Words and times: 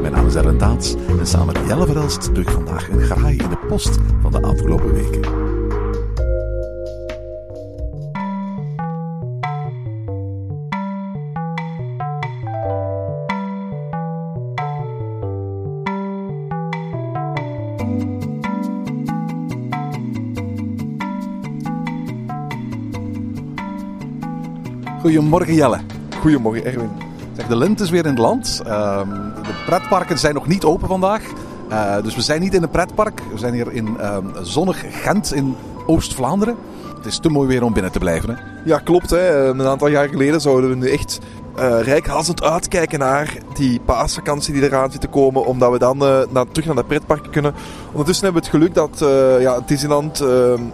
Mijn 0.00 0.12
naam 0.12 0.26
is 0.26 0.34
Erwin 0.34 0.58
Taats 0.58 0.94
en 1.18 1.26
samen 1.26 1.54
met 1.54 1.66
Jelle 1.66 1.86
Verelst 1.86 2.34
doe 2.34 2.44
ik 2.44 2.50
vandaag 2.50 2.88
een 2.88 3.00
graai 3.00 3.36
in 3.36 3.48
de 3.48 3.58
post 3.68 3.98
van 4.20 4.32
de 4.32 4.42
afgelopen 4.42 4.92
weken. 4.92 5.48
Goedemorgen 25.00 25.54
Jelle. 25.54 25.78
Goedemorgen 26.20 26.64
Erwin. 26.64 26.90
Zeg, 27.36 27.46
de 27.46 27.56
lente 27.56 27.82
is 27.82 27.90
weer 27.90 28.04
in 28.04 28.10
het 28.10 28.18
land. 28.18 28.62
Ehm, 28.66 29.08
de 29.42 29.57
pretparken 29.68 30.18
zijn 30.18 30.34
nog 30.34 30.46
niet 30.46 30.64
open 30.64 30.88
vandaag. 30.88 31.22
Eh, 31.68 32.02
dus 32.02 32.14
we 32.14 32.22
zijn 32.22 32.40
niet 32.40 32.54
in 32.54 32.62
een 32.62 32.70
pretpark. 32.70 33.22
We 33.32 33.38
zijn 33.38 33.54
hier 33.54 33.72
in 33.72 33.98
ehm, 33.98 34.24
zonnig 34.42 34.84
Gent 34.88 35.34
in 35.34 35.56
Oost-Vlaanderen. 35.86 36.56
Het 36.96 37.06
is 37.06 37.18
te 37.18 37.28
mooi 37.28 37.48
weer 37.48 37.62
om 37.62 37.72
binnen 37.72 37.92
te 37.92 37.98
blijven. 37.98 38.30
Hè? 38.30 38.42
Ja, 38.64 38.78
klopt. 38.78 39.10
Hè. 39.10 39.48
Een 39.48 39.62
aantal 39.62 39.88
jaar 39.88 40.08
geleden 40.08 40.40
zouden 40.40 40.70
we 40.70 40.76
nu 40.76 40.90
echt 40.90 41.18
uh, 41.58 41.80
rijkhalsend 41.80 42.42
uitkijken 42.42 42.98
naar 42.98 43.36
die 43.54 43.80
paasvakantie 43.80 44.54
die 44.54 44.62
eraan 44.62 44.90
zit 44.90 45.00
te 45.00 45.08
komen. 45.08 45.46
Omdat 45.46 45.72
we 45.72 45.78
dan 45.78 46.02
uh, 46.02 46.18
naar, 46.30 46.44
terug 46.48 46.66
naar 46.66 46.74
de 46.74 46.84
pretparken 46.84 47.30
kunnen. 47.30 47.54
Ondertussen 47.90 48.24
hebben 48.24 48.42
we 48.42 48.48
het 48.48 48.56
geluk 48.56 48.74
dat 48.74 49.02
uh, 49.02 49.40
ja, 49.40 49.60
Disneyland, 49.66 50.24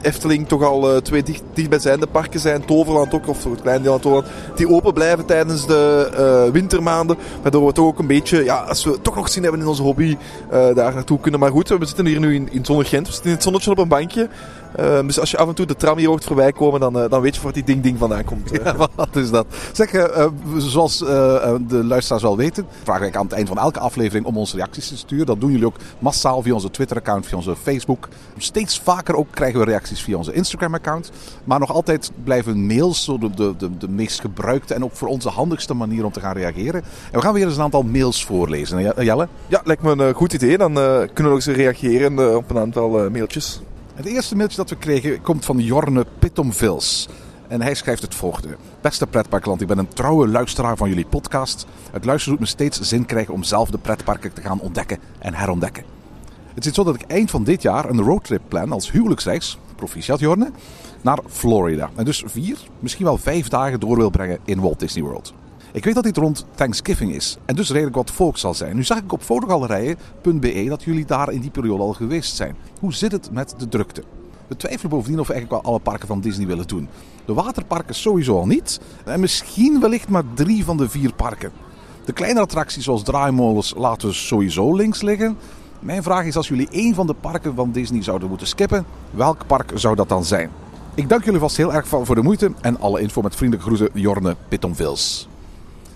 Efteling 0.00 0.48
toch 0.48 0.62
al 0.62 1.02
twee 1.02 1.22
dicht, 1.22 1.42
dichtbijzijnde 1.52 2.06
parken 2.06 2.40
zijn. 2.40 2.64
Toverland 2.64 3.14
ook, 3.14 3.28
of 3.28 3.44
het 3.44 3.62
klein 3.62 3.82
deel 3.82 3.92
van 3.92 4.00
Toverland. 4.00 4.32
Die 4.56 4.68
open 4.68 4.92
blijven 4.92 5.24
tijdens 5.24 5.66
de 5.66 6.50
wintermaanden. 6.52 7.16
Waardoor 7.42 7.66
we 7.66 7.72
toch 7.72 7.86
ook 7.86 7.98
een 7.98 8.06
beetje, 8.06 8.44
ja, 8.44 8.56
als 8.56 8.84
we 8.84 9.00
toch 9.02 9.14
nog 9.14 9.28
zin 9.28 9.42
hebben 9.42 9.60
in 9.60 9.66
onze 9.66 9.82
hobby, 9.82 10.16
daar 10.50 10.94
naartoe 10.94 11.20
kunnen. 11.20 11.40
Maar 11.40 11.50
goed, 11.50 11.68
we 11.68 11.86
zitten 11.86 12.06
hier 12.06 12.20
nu 12.20 12.34
in, 12.34 12.52
in 12.52 12.64
zonnig 12.64 12.88
Gent. 12.88 13.06
We 13.06 13.12
zitten 13.12 13.30
in 13.30 13.36
het 13.36 13.44
zonnetje 13.44 13.70
op 13.70 13.78
een 13.78 13.88
bankje. 13.88 14.28
Uh, 14.80 15.06
dus 15.06 15.20
als 15.20 15.30
je 15.30 15.36
af 15.36 15.48
en 15.48 15.54
toe 15.54 15.66
de 15.66 15.76
tram 15.76 15.98
hier 15.98 16.08
hoort 16.08 16.24
voorbij 16.24 16.52
komen, 16.52 16.80
dan, 16.80 16.96
uh, 16.96 17.10
dan 17.10 17.20
weet 17.20 17.34
je 17.34 17.42
waar 17.42 17.52
die 17.52 17.64
ding-ding 17.64 17.98
vandaan 17.98 18.24
komt. 18.24 18.50
Wat 18.94 19.16
is 19.16 19.30
dat? 19.30 19.46
Zeg, 19.72 19.92
uh, 19.92 20.26
zoals 20.56 20.98
de 20.98 21.80
luisteraars 21.82 22.22
wel 22.22 22.36
weten, 22.36 22.66
vragen 22.82 23.02
wij 23.02 23.12
aan 23.12 23.24
het 23.24 23.32
eind 23.32 23.48
van 23.48 23.58
elke 23.58 23.78
aflevering 23.78 24.26
om 24.26 24.36
onze 24.36 24.56
reacties 24.56 24.88
te 24.88 24.96
sturen. 24.96 25.26
Dat 25.26 25.40
doen 25.40 25.50
jullie 25.50 25.66
ook 25.66 25.76
massaal 25.98 26.42
via 26.42 26.54
onze 26.54 26.70
Twitter-account, 27.04 27.26
via 27.26 27.36
onze 27.36 27.56
Facebook. 27.62 28.08
Steeds 28.36 28.80
vaker 28.80 29.16
ook 29.16 29.26
krijgen 29.30 29.58
we 29.58 29.64
reacties 29.64 30.02
via 30.02 30.16
onze 30.16 30.32
Instagram-account. 30.32 31.10
Maar 31.44 31.58
nog 31.58 31.72
altijd 31.72 32.10
blijven 32.24 32.66
mails 32.66 33.04
zo 33.04 33.18
de, 33.18 33.30
de, 33.30 33.54
de, 33.56 33.76
de, 33.76 33.88
meest 33.88 34.20
gebruikte 34.20 34.74
en 34.74 34.84
ook 34.84 34.96
voor 34.96 35.08
ons 35.08 35.24
de 35.24 35.30
handigste 35.30 35.74
manier 35.74 36.04
om 36.04 36.12
te 36.12 36.20
gaan 36.20 36.36
reageren. 36.36 36.82
En 36.82 37.18
we 37.18 37.20
gaan 37.20 37.32
weer 37.34 37.46
eens 37.46 37.56
een 37.56 37.62
aantal 37.62 37.82
mails 37.82 38.24
voorlezen. 38.24 39.04
Jelle? 39.04 39.28
Ja, 39.46 39.60
lijkt 39.64 39.82
me 39.82 39.90
een 39.90 40.14
goed 40.14 40.32
idee. 40.32 40.58
Dan 40.58 40.72
kunnen 40.72 41.12
we 41.14 41.28
ook 41.28 41.34
eens 41.34 41.46
reageren 41.46 42.36
op 42.36 42.50
een 42.50 42.58
aantal 42.58 43.10
mailtjes. 43.10 43.60
Het 43.94 44.06
eerste 44.06 44.36
mailtje 44.36 44.56
dat 44.56 44.70
we 44.70 44.76
kregen 44.76 45.22
komt 45.22 45.44
van 45.44 45.58
Jorne 45.58 46.06
Pittomvils. 46.18 47.08
En 47.48 47.62
hij 47.62 47.74
schrijft 47.74 48.02
het 48.02 48.14
volgende. 48.14 48.56
Beste 48.80 49.06
pretparkland, 49.06 49.60
ik 49.60 49.66
ben 49.66 49.78
een 49.78 49.88
trouwe 49.88 50.28
luisteraar 50.28 50.76
van 50.76 50.88
jullie 50.88 51.06
podcast. 51.06 51.66
Het 51.92 52.04
luisteren 52.04 52.38
doet 52.38 52.46
me 52.46 52.52
steeds 52.52 52.80
zin 52.80 53.06
krijgen 53.06 53.34
om 53.34 53.42
zelf 53.42 53.70
de 53.70 53.78
pretparken 53.78 54.32
te 54.32 54.40
gaan 54.40 54.60
ontdekken 54.60 54.98
en 55.18 55.34
herontdekken. 55.34 55.84
Het 56.54 56.64
zit 56.64 56.74
zo 56.74 56.84
dat 56.84 56.94
ik 56.94 57.02
eind 57.02 57.30
van 57.30 57.44
dit 57.44 57.62
jaar 57.62 57.90
een 57.90 58.00
roadtrip 58.00 58.42
plan 58.48 58.72
als 58.72 58.90
huwelijksreis, 58.90 59.58
proficiat 59.76 60.20
Jorne, 60.20 60.50
naar 61.00 61.18
Florida. 61.28 61.90
En 61.94 62.04
dus 62.04 62.22
vier, 62.26 62.58
misschien 62.80 63.04
wel 63.04 63.18
vijf 63.18 63.48
dagen 63.48 63.80
door 63.80 63.96
wil 63.96 64.10
brengen 64.10 64.38
in 64.44 64.60
Walt 64.60 64.80
Disney 64.80 65.04
World. 65.04 65.34
Ik 65.72 65.84
weet 65.84 65.94
dat 65.94 66.04
dit 66.04 66.16
rond 66.16 66.46
Thanksgiving 66.54 67.14
is 67.14 67.36
en 67.44 67.54
dus 67.54 67.70
redelijk 67.70 67.96
wat 67.96 68.10
volk 68.10 68.38
zal 68.38 68.54
zijn. 68.54 68.76
Nu 68.76 68.84
zag 68.84 68.98
ik 68.98 69.12
op 69.12 69.22
fotogalerijen.be 69.22 70.64
dat 70.68 70.82
jullie 70.82 71.04
daar 71.04 71.32
in 71.32 71.40
die 71.40 71.50
periode 71.50 71.82
al 71.82 71.92
geweest 71.92 72.36
zijn. 72.36 72.56
Hoe 72.80 72.94
zit 72.94 73.12
het 73.12 73.30
met 73.30 73.54
de 73.58 73.68
drukte? 73.68 74.02
We 74.46 74.56
twijfelen 74.56 74.90
bovendien 74.90 75.20
of 75.20 75.26
we 75.26 75.32
eigenlijk 75.32 75.62
wel 75.62 75.72
alle 75.72 75.82
parken 75.82 76.06
van 76.06 76.20
Disney 76.20 76.46
willen 76.46 76.66
doen. 76.66 76.88
De 77.24 77.34
waterparken 77.34 77.94
sowieso 77.94 78.38
al 78.38 78.46
niet. 78.46 78.80
En 79.04 79.20
misschien 79.20 79.80
wellicht 79.80 80.08
maar 80.08 80.22
drie 80.34 80.64
van 80.64 80.76
de 80.76 80.88
vier 80.88 81.14
parken. 81.14 81.52
De 82.04 82.12
kleine 82.12 82.40
attracties 82.40 82.84
zoals 82.84 83.02
draaimolens 83.02 83.74
laten 83.76 84.08
we 84.08 84.14
sowieso 84.14 84.74
links 84.74 85.02
liggen. 85.02 85.36
Mijn 85.84 86.02
vraag 86.02 86.24
is 86.24 86.36
als 86.36 86.48
jullie 86.48 86.68
één 86.70 86.94
van 86.94 87.06
de 87.06 87.14
parken 87.14 87.54
van 87.54 87.70
Disney 87.70 88.02
zouden 88.02 88.28
moeten 88.28 88.46
skippen, 88.46 88.84
welk 89.10 89.46
park 89.46 89.70
zou 89.74 89.94
dat 89.94 90.08
dan 90.08 90.24
zijn? 90.24 90.50
Ik 90.94 91.08
dank 91.08 91.24
jullie 91.24 91.40
vast 91.40 91.56
heel 91.56 91.74
erg 91.74 91.86
voor 91.88 92.14
de 92.14 92.22
moeite 92.22 92.52
en 92.60 92.80
alle 92.80 93.00
info 93.00 93.22
met 93.22 93.36
vriendelijke 93.36 93.74
groeten 93.74 94.00
Jorne 94.00 94.36
Pittomvils. 94.48 95.28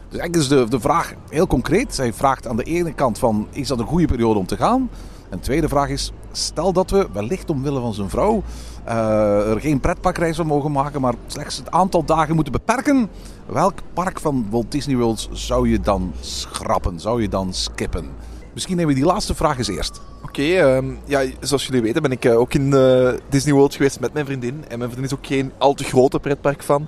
Dus 0.09 0.19
eigenlijk 0.19 0.37
is 0.37 0.48
de, 0.48 0.69
de 0.69 0.81
vraag 0.81 1.15
heel 1.28 1.47
concreet. 1.47 1.97
Hij 1.97 2.12
vraagt 2.12 2.47
aan 2.47 2.56
de 2.56 2.62
ene 2.62 2.94
kant 2.94 3.19
van, 3.19 3.47
is 3.50 3.69
dat 3.69 3.78
een 3.78 3.87
goede 3.87 4.06
periode 4.06 4.38
om 4.38 4.47
te 4.47 4.56
gaan? 4.56 4.91
En 5.28 5.37
de 5.37 5.44
tweede 5.44 5.69
vraag 5.69 5.88
is, 5.88 6.12
stel 6.32 6.72
dat 6.72 6.91
we 6.91 7.09
wellicht 7.12 7.50
omwille 7.50 7.81
van 7.81 7.94
zijn 7.94 8.10
vrouw 8.10 8.43
uh, 8.88 9.50
er 9.50 9.60
geen 9.60 9.81
pretparkreizen 9.81 10.47
mogen 10.47 10.72
maken, 10.72 11.00
maar 11.00 11.15
slechts 11.27 11.56
het 11.56 11.71
aantal 11.71 12.04
dagen 12.04 12.34
moeten 12.34 12.53
beperken. 12.53 13.09
Welk 13.47 13.78
park 13.93 14.21
van 14.21 14.47
Walt 14.50 14.72
Disney 14.72 14.97
World 14.97 15.28
zou 15.32 15.69
je 15.69 15.81
dan 15.81 16.12
schrappen? 16.21 17.00
Zou 17.00 17.22
je 17.22 17.28
dan 17.28 17.53
skippen? 17.53 18.10
Misschien 18.58 18.76
nemen 18.76 18.94
we 18.94 19.00
die 19.00 19.10
laatste 19.10 19.34
vraag 19.34 19.58
eens 19.58 19.69
eerst. 19.69 20.00
Oké, 20.22 20.42
um, 20.42 20.98
ja, 21.04 21.22
zoals 21.41 21.66
jullie 21.66 21.82
weten 21.82 22.02
ben 22.02 22.10
ik 22.10 22.24
uh, 22.24 22.38
ook 22.38 22.54
in 22.54 22.66
uh, 22.66 23.10
Disney 23.28 23.54
World 23.54 23.74
geweest 23.74 24.00
met 24.00 24.12
mijn 24.12 24.26
vriendin. 24.26 24.64
En 24.69 24.78
mijn 24.78 24.91
vriendin 24.91 25.10
is 25.10 25.16
ook 25.16 25.26
geen 25.26 25.52
al 25.58 25.74
te 25.74 25.84
grote 25.84 26.19
pretpark 26.19 26.62
van. 26.62 26.86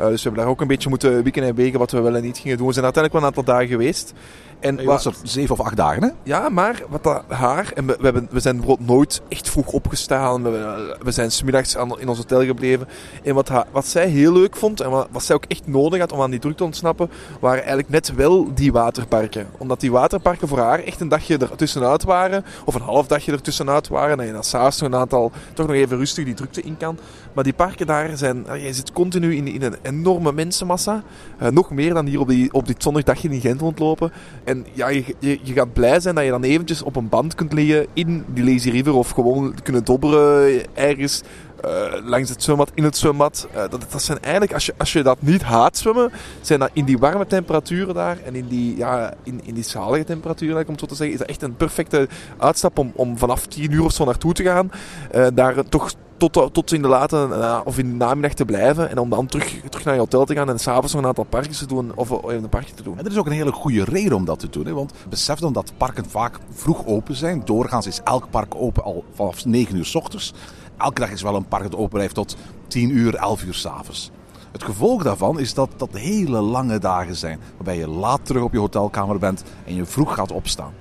Uh, 0.00 0.06
dus 0.06 0.16
we 0.16 0.22
hebben 0.22 0.40
daar 0.42 0.50
ook 0.50 0.60
een 0.60 0.66
beetje 0.66 0.88
moeten 0.88 1.22
wikken 1.22 1.42
en 1.42 1.54
wegen 1.54 1.78
wat 1.78 1.90
we 1.90 2.00
wel 2.00 2.16
en 2.16 2.22
niet 2.22 2.38
gingen 2.38 2.56
doen. 2.56 2.66
We 2.66 2.72
zijn 2.72 2.84
uiteindelijk 2.84 3.12
wel 3.12 3.22
een 3.22 3.36
aantal 3.36 3.54
dagen 3.54 3.68
geweest. 3.68 4.12
En 4.60 4.84
was 4.84 5.04
er 5.04 5.14
zeven 5.22 5.58
of 5.58 5.60
acht 5.60 5.76
dagen, 5.76 6.02
hè? 6.02 6.08
Ja, 6.22 6.48
maar 6.48 6.82
wat 6.88 7.02
dat 7.02 7.22
haar... 7.28 7.72
En 7.74 7.86
we, 7.86 7.96
we, 7.98 8.04
hebben, 8.04 8.28
we 8.30 8.40
zijn 8.40 8.56
bijvoorbeeld 8.56 8.88
nooit 8.88 9.22
echt 9.28 9.48
vroeg 9.48 9.72
opgestaan. 9.72 10.42
We, 10.42 10.96
we 11.02 11.10
zijn 11.10 11.30
smiddags 11.30 11.74
in 11.74 12.08
ons 12.08 12.18
hotel 12.18 12.44
gebleven. 12.44 12.88
En 13.22 13.34
wat, 13.34 13.48
haar, 13.48 13.66
wat 13.70 13.86
zij 13.86 14.08
heel 14.08 14.32
leuk 14.32 14.56
vond, 14.56 14.80
en 14.80 14.90
wat, 14.90 15.08
wat 15.10 15.22
zij 15.22 15.34
ook 15.34 15.44
echt 15.44 15.66
nodig 15.66 16.00
had 16.00 16.12
om 16.12 16.20
aan 16.20 16.30
die 16.30 16.40
druk 16.40 16.56
te 16.56 16.64
ontsnappen, 16.64 17.10
waren 17.40 17.58
eigenlijk 17.58 17.88
net 17.88 18.14
wel 18.14 18.54
die 18.54 18.72
waterparken. 18.72 19.46
Omdat 19.58 19.80
die 19.80 19.92
waterparken 19.92 20.48
voor 20.48 20.58
haar 20.58 20.78
echt 20.78 21.00
een 21.00 21.08
dagje 21.08 21.38
ertussenuit 21.38 22.04
waren. 22.04 22.44
Of 22.64 22.74
een 22.74 22.80
half 22.80 23.06
dagje 23.06 23.32
ertussenuit 23.32 23.88
waren. 23.88 24.20
En 24.20 24.26
je 24.26 24.32
dan 24.32 24.44
s'avonds 24.44 24.80
een 24.80 24.94
aantal... 24.94 25.32
Toch 25.54 25.66
nog 25.66 25.76
even 25.76 25.96
rustig 25.96 26.24
die 26.24 26.34
drukte 26.34 26.62
in 26.62 26.76
kan. 26.76 26.98
Maar 27.32 27.44
die 27.44 27.52
parken 27.52 27.86
daar 27.86 28.16
zijn... 28.16 28.46
Je 28.62 28.72
zit 28.72 28.92
continu 28.92 29.36
in, 29.36 29.48
in 29.48 29.62
een 29.62 29.76
enorme 29.82 30.32
mensenmassa. 30.32 31.02
Uh, 31.42 31.48
nog 31.48 31.70
meer 31.70 31.94
dan 31.94 32.06
hier 32.06 32.20
op, 32.20 32.28
die, 32.28 32.52
op 32.52 32.66
dit 32.66 32.82
zondagdagje 32.82 33.28
in 33.28 33.40
Gent 33.40 33.60
rondlopen. 33.60 34.12
En 34.50 34.66
ja, 34.72 34.88
je, 34.88 35.04
je, 35.20 35.52
gaat 35.52 35.72
blij 35.72 36.00
zijn 36.00 36.14
dat 36.14 36.24
je 36.24 36.30
dan 36.30 36.42
eventjes 36.42 36.82
op 36.82 36.96
een 36.96 37.08
band 37.08 37.34
kunt 37.34 37.52
liggen 37.52 37.86
in 37.92 38.24
die 38.26 38.44
Lazy 38.44 38.70
River 38.70 38.94
of 38.94 39.10
gewoon 39.10 39.54
kunnen 39.62 39.84
dobberen 39.84 40.62
ergens 40.74 41.22
uh, 41.64 42.08
langs 42.08 42.30
het 42.30 42.42
zwembad, 42.42 42.70
in 42.74 42.84
het 42.84 42.96
zwembad. 42.96 43.48
Uh, 43.50 43.56
dat, 43.56 43.86
dat 43.90 44.02
zijn 44.02 44.20
eigenlijk, 44.20 44.52
als 44.52 44.66
je, 44.66 44.74
als 44.76 44.92
je 44.92 45.02
dat 45.02 45.22
niet 45.22 45.42
haat 45.42 45.76
zwemmen, 45.76 46.12
zijn 46.40 46.58
dat 46.58 46.70
in 46.72 46.84
die 46.84 46.98
warme 46.98 47.26
temperaturen 47.26 47.94
daar 47.94 48.18
en 48.24 48.34
in 48.34 48.46
die, 48.46 48.76
ja, 48.76 49.14
in, 49.22 49.40
in 49.44 49.54
die 49.54 49.64
zalige 49.64 50.04
temperaturen, 50.04 50.66
om 50.66 50.70
het 50.70 50.80
zo 50.80 50.86
te 50.86 50.94
zeggen, 50.94 51.14
is 51.14 51.20
dat 51.20 51.28
echt 51.28 51.42
een 51.42 51.56
perfecte 51.56 52.08
uitstap 52.38 52.78
om, 52.78 52.92
om 52.94 53.18
vanaf 53.18 53.46
10 53.46 53.72
uur 53.72 53.84
of 53.84 53.92
zo 53.92 54.04
naartoe 54.04 54.32
te 54.32 54.42
gaan. 54.42 54.70
Uh, 55.14 55.26
daar 55.34 55.68
toch 55.68 55.92
tot, 56.28 56.54
tot 56.54 56.72
in 56.72 56.82
de 56.82 56.88
late 56.88 57.28
uh, 57.30 57.60
of 57.64 57.78
in 57.78 57.88
de 57.88 57.94
namiddag 57.94 58.32
te 58.32 58.44
blijven. 58.44 58.90
En 58.90 58.98
om 58.98 59.10
dan 59.10 59.26
terug, 59.26 59.60
terug 59.68 59.84
naar 59.84 59.94
je 59.94 60.00
hotel 60.00 60.24
te 60.24 60.34
gaan 60.34 60.48
en 60.48 60.58
s'avonds 60.58 60.92
nog 60.92 61.02
een 61.02 61.08
aantal 61.08 61.24
parkjes 61.24 61.58
te 61.58 61.66
doen. 61.66 61.92
Of 61.94 62.10
even 62.10 62.42
een 62.42 62.48
parkje 62.48 62.74
te 62.74 62.82
doen. 62.82 62.98
En 62.98 63.04
er 63.04 63.10
is 63.10 63.16
ook 63.16 63.26
een 63.26 63.32
hele 63.32 63.52
goede 63.52 63.84
reden 63.84 64.16
om 64.16 64.24
dat 64.24 64.38
te 64.38 64.48
doen. 64.48 64.66
Hè? 64.66 64.72
Want 64.72 64.92
besef 65.08 65.38
dan 65.38 65.52
dat 65.52 65.72
parken 65.76 66.10
vaak 66.10 66.38
vroeg 66.50 66.86
open 66.86 67.14
zijn. 67.14 67.42
Doorgaans 67.44 67.86
is 67.86 68.00
elk 68.04 68.30
park 68.30 68.54
open 68.54 68.82
al 68.82 69.04
vanaf 69.14 69.44
9 69.44 69.76
uur 69.76 69.84
s 69.84 69.94
ochtends. 69.94 70.32
Elke 70.76 71.00
dag 71.00 71.10
is 71.10 71.22
wel 71.22 71.34
een 71.34 71.48
park 71.48 71.62
dat 71.62 71.76
open 71.76 71.88
blijft 71.88 72.14
tot 72.14 72.36
10 72.66 72.90
uur, 72.96 73.14
11 73.14 73.44
uur 73.44 73.54
s'avonds. 73.54 74.10
Het 74.52 74.64
gevolg 74.64 75.02
daarvan 75.02 75.40
is 75.40 75.54
dat 75.54 75.70
dat 75.76 75.90
hele 75.92 76.40
lange 76.40 76.78
dagen 76.78 77.16
zijn. 77.16 77.40
Waarbij 77.56 77.76
je 77.76 77.88
laat 77.88 78.26
terug 78.26 78.42
op 78.42 78.52
je 78.52 78.58
hotelkamer 78.58 79.18
bent 79.18 79.44
en 79.66 79.74
je 79.74 79.84
vroeg 79.84 80.14
gaat 80.14 80.32
opstaan. 80.32 80.79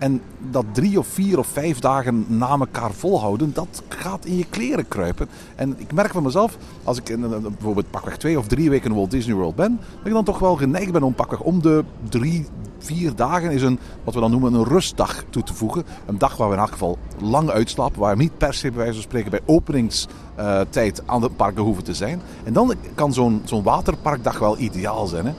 En 0.00 0.22
dat 0.50 0.64
drie 0.72 0.98
of 0.98 1.06
vier 1.06 1.38
of 1.38 1.46
vijf 1.46 1.78
dagen 1.78 2.24
na 2.28 2.48
elkaar 2.48 2.92
volhouden, 2.92 3.52
dat 3.54 3.82
gaat 3.88 4.24
in 4.24 4.36
je 4.36 4.44
kleren 4.50 4.88
kruipen. 4.88 5.28
En 5.56 5.74
ik 5.78 5.92
merk 5.92 6.12
van 6.12 6.22
mezelf, 6.22 6.56
als 6.84 6.98
ik 6.98 7.08
in, 7.08 7.20
bijvoorbeeld 7.28 7.90
pakweg 7.90 8.16
twee 8.16 8.38
of 8.38 8.46
drie 8.46 8.70
weken 8.70 8.90
in 8.90 8.96
Walt 8.96 9.10
Disney 9.10 9.34
World 9.34 9.54
ben, 9.54 9.80
dat 9.96 10.06
ik 10.06 10.12
dan 10.12 10.24
toch 10.24 10.38
wel 10.38 10.56
geneigd 10.56 10.92
ben 10.92 11.02
om 11.02 11.14
pakweg 11.14 11.40
om 11.40 11.62
de 11.62 11.84
drie, 12.08 12.46
vier 12.78 13.14
dagen 13.14 13.50
is 13.50 13.62
een, 13.62 13.78
wat 14.04 14.14
we 14.14 14.20
dan 14.20 14.30
noemen, 14.30 14.54
een 14.54 14.64
rustdag 14.64 15.24
toe 15.30 15.42
te 15.42 15.54
voegen. 15.54 15.84
Een 16.06 16.18
dag 16.18 16.36
waar 16.36 16.48
we 16.48 16.54
in 16.54 16.60
elk 16.60 16.72
geval 16.72 16.98
lang 17.18 17.50
uitslapen, 17.50 18.00
waar 18.00 18.16
we 18.16 18.22
niet 18.22 18.38
per 18.38 18.54
se 18.54 18.68
bij 18.68 18.78
wijze 18.78 18.92
van 18.92 19.02
spreken 19.02 19.30
bij 19.30 19.40
openingstijd 19.46 21.02
aan 21.06 21.20
de 21.20 21.30
parken 21.30 21.62
hoeven 21.62 21.84
te 21.84 21.94
zijn. 21.94 22.20
En 22.44 22.52
dan 22.52 22.74
kan 22.94 23.12
zo'n 23.12 23.42
zo'n 23.44 23.62
waterparkdag 23.62 24.38
wel 24.38 24.58
ideaal 24.58 25.06
zijn. 25.06 25.26
Hè? 25.26 25.32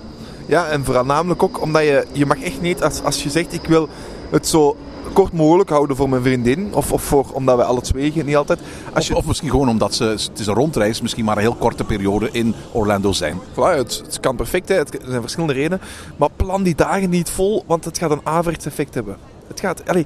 Ja, 0.46 0.68
en 0.68 0.86
vooral 0.86 1.06
namelijk 1.06 1.44
ook 1.44 1.62
omdat 1.62 1.82
je, 1.82 2.06
je 2.12 2.26
mag 2.26 2.42
echt 2.42 2.62
niet, 2.62 2.84
als, 2.84 3.04
als 3.04 3.24
je 3.24 3.30
zegt 3.30 3.54
ik 3.54 3.66
wil 3.68 3.90
het 4.32 4.48
zo 4.48 4.76
kort 5.14 5.34
mogelijk 5.34 5.70
houden 5.70 5.96
voor 5.96 6.10
mijn 6.10 6.22
vriendin, 6.22 6.74
of, 6.74 6.92
of 6.92 7.04
voor, 7.04 7.26
omdat 7.34 7.58
we 7.58 7.64
alle 7.64 7.82
twee 7.82 8.24
niet 8.24 8.36
altijd. 8.36 8.60
Als 8.94 9.08
je, 9.08 9.14
Of, 9.14 9.20
of 9.20 9.28
misschien 9.28 9.50
gewoon 9.50 9.70
omdat 9.70 9.94
ze, 9.94 10.04
het 10.04 10.40
is 10.40 10.48
een 10.48 10.54
rondreis, 10.54 11.02
misschien 11.02 11.26
maar 11.26 11.36
een 11.36 11.42
heel 11.42 11.56
korte 11.56 11.84
periode 11.84 12.30
in 12.32 12.56
Orlando 12.72 13.12
zijn. 13.12 13.40
Voilà, 13.52 13.76
het, 13.76 14.02
het 14.06 14.20
kan 14.20 14.36
perfect, 14.36 14.70
hè. 14.70 14.76
Het, 14.76 14.94
er 14.94 15.10
zijn 15.10 15.22
verschillende 15.22 15.54
redenen. 15.54 15.82
Maar 16.16 16.30
plan 16.36 16.64
die 16.64 16.76
dagen 16.76 17.10
niet 17.10 17.30
vol, 17.30 17.64
want 17.68 17.86
het 17.86 17.98
gaat 17.98 18.12
een 18.12 18.22
averechts 18.24 18.66
effect 18.66 18.94
hebben. 18.94 19.18
Het 19.48 19.60
gaat, 19.60 19.88
allee, 19.88 20.06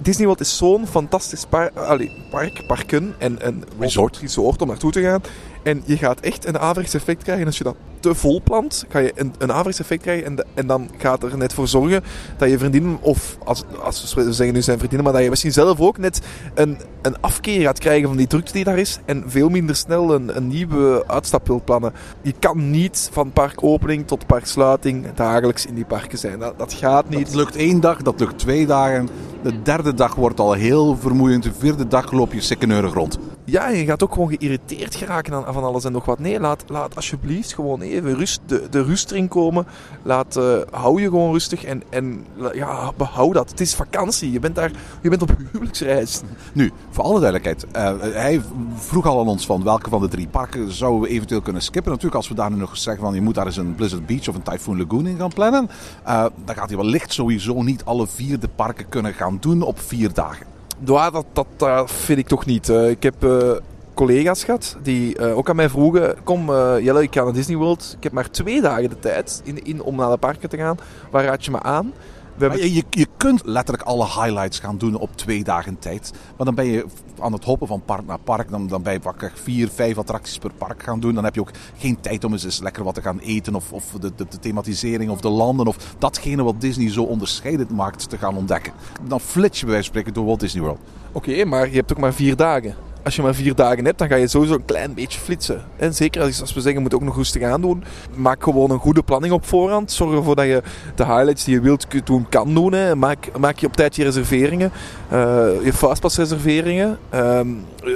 Disney 0.00 0.26
World 0.26 0.40
is 0.40 0.56
zo'n 0.56 0.86
fantastisch 0.86 1.44
par, 1.48 1.70
allee, 1.70 2.10
park, 2.30 2.64
parken 2.66 3.14
en 3.18 3.46
een 3.46 3.64
Resort. 3.78 4.16
resort 4.16 4.62
om 4.62 4.68
naartoe 4.68 4.92
te 4.92 5.02
gaan. 5.02 5.20
En 5.66 5.82
je 5.84 5.96
gaat 5.96 6.20
echt 6.20 6.46
een 6.46 6.58
averechts 6.58 6.94
effect 6.94 7.22
krijgen. 7.22 7.46
Als 7.46 7.58
je 7.58 7.64
dat 7.64 7.76
te 8.00 8.14
vol 8.14 8.40
plant, 8.42 8.84
ga 8.88 8.98
je 8.98 9.12
een, 9.14 9.34
een 9.38 9.52
averechts 9.52 9.80
effect 9.80 10.02
krijgen. 10.02 10.26
En, 10.26 10.46
en 10.54 10.66
dan 10.66 10.90
gaat 10.98 11.22
er 11.22 11.36
net 11.36 11.52
voor 11.52 11.68
zorgen 11.68 12.04
dat 12.36 12.50
je 12.50 12.58
vriendin, 12.58 12.98
of 13.00 13.38
als, 13.44 13.64
als 13.82 14.14
we 14.14 14.32
zeggen 14.32 14.54
nu 14.54 14.62
zijn 14.62 14.78
vriendinnen, 14.78 15.04
maar 15.04 15.12
dat 15.12 15.22
je 15.22 15.30
misschien 15.30 15.52
zelf 15.52 15.80
ook 15.80 15.98
net 15.98 16.20
een, 16.54 16.78
een 17.02 17.20
afkeer 17.20 17.60
gaat 17.60 17.78
krijgen 17.78 18.08
van 18.08 18.16
die 18.16 18.26
drukte 18.26 18.52
die 18.52 18.64
daar 18.64 18.78
is. 18.78 18.98
En 19.04 19.24
veel 19.26 19.48
minder 19.48 19.76
snel 19.76 20.14
een, 20.14 20.36
een 20.36 20.48
nieuwe 20.48 21.04
uitstap 21.06 21.46
wilt 21.46 21.64
plannen. 21.64 21.92
Je 22.22 22.34
kan 22.38 22.70
niet 22.70 23.08
van 23.12 23.32
parkopening 23.32 24.06
tot 24.06 24.26
parksluiting 24.26 25.14
dagelijks 25.14 25.66
in 25.66 25.74
die 25.74 25.84
parken 25.84 26.18
zijn. 26.18 26.38
Dat, 26.38 26.72
gaat 26.72 27.08
niet. 27.08 27.26
Het 27.26 27.34
lukt 27.34 27.56
één 27.56 27.80
dag, 27.80 28.02
dat 28.02 28.20
lukt 28.20 28.38
twee 28.38 28.66
dagen. 28.66 29.08
De 29.42 29.62
derde 29.62 29.94
dag 29.94 30.14
wordt 30.14 30.40
al 30.40 30.52
heel 30.52 30.96
vermoeiend. 30.96 31.42
De 31.42 31.52
vierde 31.58 31.86
dag 31.86 32.12
loop 32.12 32.32
je 32.32 32.40
sikkeneurig 32.40 32.92
rond. 32.92 33.18
Ja, 33.48 33.68
je 33.68 33.84
gaat 33.84 34.02
ook 34.02 34.12
gewoon 34.12 34.28
geïrriteerd 34.28 34.94
geraken 34.94 35.34
aan, 35.34 35.52
van 35.54 35.64
alles 35.64 35.84
en 35.84 35.92
nog 35.92 36.04
wat. 36.04 36.18
Nee, 36.18 36.40
laat, 36.40 36.64
laat 36.66 36.96
alsjeblieft 36.96 37.54
gewoon 37.54 37.80
even 37.80 38.14
rust, 38.14 38.40
de, 38.46 38.66
de 38.70 38.82
rust 38.82 39.10
erin 39.10 39.28
komen. 39.28 39.66
Laat, 40.02 40.36
eh, 40.36 40.58
hou 40.70 41.00
je 41.00 41.08
gewoon 41.08 41.32
rustig 41.32 41.64
en, 41.64 41.82
en 41.90 42.24
ja, 42.52 42.92
behoud 42.96 43.34
dat. 43.34 43.50
Het 43.50 43.60
is 43.60 43.74
vakantie. 43.74 44.32
Je 44.32 44.40
bent, 44.40 44.54
daar, 44.54 44.70
je 45.02 45.08
bent 45.08 45.22
op 45.22 45.30
huwelijksreis. 45.52 46.20
Nu, 46.52 46.72
voor 46.90 47.04
alle 47.04 47.20
duidelijkheid. 47.20 47.66
eh, 47.72 47.92
hij 48.00 48.42
vroeg 48.74 49.06
al 49.06 49.20
aan 49.20 49.28
ons 49.28 49.46
van 49.46 49.62
welke 49.64 49.90
van 49.90 50.00
de 50.00 50.08
drie 50.08 50.28
parken 50.28 50.72
zouden 50.72 51.00
we 51.00 51.08
eventueel 51.08 51.40
kunnen 51.42 51.62
skippen. 51.62 51.90
Natuurlijk, 51.90 52.16
als 52.16 52.28
we 52.28 52.34
daar 52.34 52.50
nu 52.50 52.56
nog 52.56 52.76
zeggen 52.76 53.02
van 53.04 53.14
je 53.14 53.20
moet 53.20 53.34
daar 53.34 53.46
eens 53.46 53.56
een 53.56 53.74
Blizzard 53.74 54.06
Beach 54.06 54.28
of 54.28 54.34
een 54.34 54.42
Typhoon 54.42 54.78
Lagoon 54.78 55.06
in 55.06 55.18
gaan 55.18 55.32
plannen. 55.32 55.68
eh, 56.04 56.26
dan 56.44 56.54
gaat 56.54 56.68
hij 56.68 56.76
wellicht 56.78 57.12
sowieso 57.12 57.62
niet 57.62 57.84
alle 57.84 58.06
vier 58.06 58.38
de 58.40 58.48
parken 58.48 58.88
kunnen 58.88 59.14
gaan 59.14 59.36
doen 59.40 59.62
op 59.62 59.80
vier 59.80 60.12
dagen. 60.12 60.55
Ja, 60.84 61.10
dat, 61.10 61.26
dat, 61.32 61.46
dat 61.56 61.90
vind 61.90 62.18
ik 62.18 62.26
toch 62.26 62.46
niet. 62.46 62.68
Eh, 62.68 62.90
ik 62.90 63.02
heb 63.02 63.24
eh, 63.24 63.50
collega's 63.96 64.44
gehad 64.44 64.76
die 64.82 65.16
eh, 65.16 65.36
ook 65.36 65.48
aan 65.48 65.56
mij 65.56 65.68
vroegen: 65.68 66.16
Kom, 66.24 66.50
eh, 66.50 66.74
Jelle, 66.80 67.02
ik 67.02 67.14
ga 67.14 67.24
naar 67.24 67.32
Disney 67.32 67.56
World. 67.56 67.94
Ik 67.96 68.02
heb 68.02 68.12
maar 68.12 68.30
twee 68.30 68.60
dagen 68.60 68.88
de 68.88 68.98
tijd 68.98 69.40
in, 69.44 69.64
in, 69.64 69.82
om 69.82 69.96
naar 69.96 70.10
de 70.10 70.16
parken 70.16 70.48
te 70.48 70.56
gaan. 70.56 70.78
Waar 71.10 71.24
raad 71.24 71.44
je 71.44 71.50
me 71.50 71.62
aan? 71.62 71.92
We 72.34 72.44
hebben 72.44 72.74
je, 72.74 72.82
je 72.90 73.06
kunt 73.16 73.40
letterlijk 73.44 73.88
alle 73.88 74.04
highlights 74.04 74.58
gaan 74.58 74.78
doen 74.78 74.94
op 74.94 75.16
twee 75.16 75.44
dagen 75.44 75.78
tijd. 75.78 76.12
Maar 76.36 76.46
dan 76.46 76.54
ben 76.54 76.66
je 76.66 76.84
aan 77.20 77.32
het 77.32 77.44
hoppen 77.44 77.68
van 77.68 77.82
park 77.84 78.06
naar 78.06 78.18
park. 78.18 78.50
Dan, 78.50 78.66
dan 78.66 78.82
ben 78.82 79.00
vier, 79.34 79.68
vijf 79.68 79.98
attracties 79.98 80.38
per 80.38 80.52
park 80.58 80.82
gaan 80.82 81.00
doen. 81.00 81.14
Dan 81.14 81.24
heb 81.24 81.34
je 81.34 81.40
ook 81.40 81.50
geen 81.76 82.00
tijd 82.00 82.24
om 82.24 82.32
eens, 82.32 82.44
eens 82.44 82.60
lekker 82.60 82.84
wat 82.84 82.94
te 82.94 83.02
gaan 83.02 83.18
eten. 83.18 83.54
Of, 83.54 83.72
of 83.72 83.84
de, 84.00 84.12
de, 84.16 84.26
de 84.28 84.38
thematisering 84.38 85.10
of 85.10 85.20
de 85.20 85.28
landen. 85.28 85.66
Of 85.66 85.94
datgene 85.98 86.42
wat 86.42 86.60
Disney 86.60 86.90
zo 86.90 87.02
onderscheidend 87.02 87.70
maakt 87.70 88.08
te 88.08 88.18
gaan 88.18 88.36
ontdekken. 88.36 88.72
Dan 89.08 89.20
flits 89.20 89.58
je 89.60 89.64
bij 89.64 89.74
wijze 89.74 89.90
van 89.90 90.00
spreken 90.00 90.14
door 90.14 90.24
Walt 90.24 90.40
Disney 90.40 90.62
World. 90.62 90.80
Oké, 91.12 91.44
maar 91.44 91.68
je 91.68 91.74
hebt 91.74 91.92
ook 91.92 91.98
maar 91.98 92.14
vier 92.14 92.36
dagen. 92.36 92.74
Als 93.06 93.16
je 93.16 93.22
maar 93.22 93.34
vier 93.34 93.54
dagen 93.54 93.84
hebt, 93.84 93.98
dan 93.98 94.08
ga 94.08 94.14
je 94.14 94.28
sowieso 94.28 94.54
een 94.54 94.64
klein 94.64 94.94
beetje 94.94 95.20
flitsen. 95.20 95.64
En 95.76 95.94
zeker 95.94 96.22
als, 96.22 96.40
als 96.40 96.54
we 96.54 96.60
zeggen, 96.60 96.82
moet 96.82 96.94
ook 96.94 97.02
nog 97.02 97.16
rustig 97.16 97.42
aandoen. 97.42 97.84
Maak 98.14 98.42
gewoon 98.42 98.70
een 98.70 98.78
goede 98.78 99.02
planning 99.02 99.32
op 99.32 99.46
voorhand. 99.46 99.92
Zorg 99.92 100.16
ervoor 100.16 100.36
dat 100.36 100.46
je 100.46 100.62
de 100.94 101.04
highlights 101.04 101.44
die 101.44 101.54
je 101.54 101.60
wilt 101.60 102.06
doen, 102.06 102.28
kan 102.28 102.54
doen. 102.54 102.72
Hè. 102.72 102.94
Maak, 102.96 103.38
maak 103.38 103.58
je 103.58 103.66
op 103.66 103.76
tijd 103.76 103.96
je 103.96 104.04
reserveringen. 104.04 104.72
eh, 105.08 105.18
je 105.64 105.72
fastpass 105.72 106.16
reserveringen. 106.16 106.98
Ehm, 107.10 107.48
eh, 107.84 107.92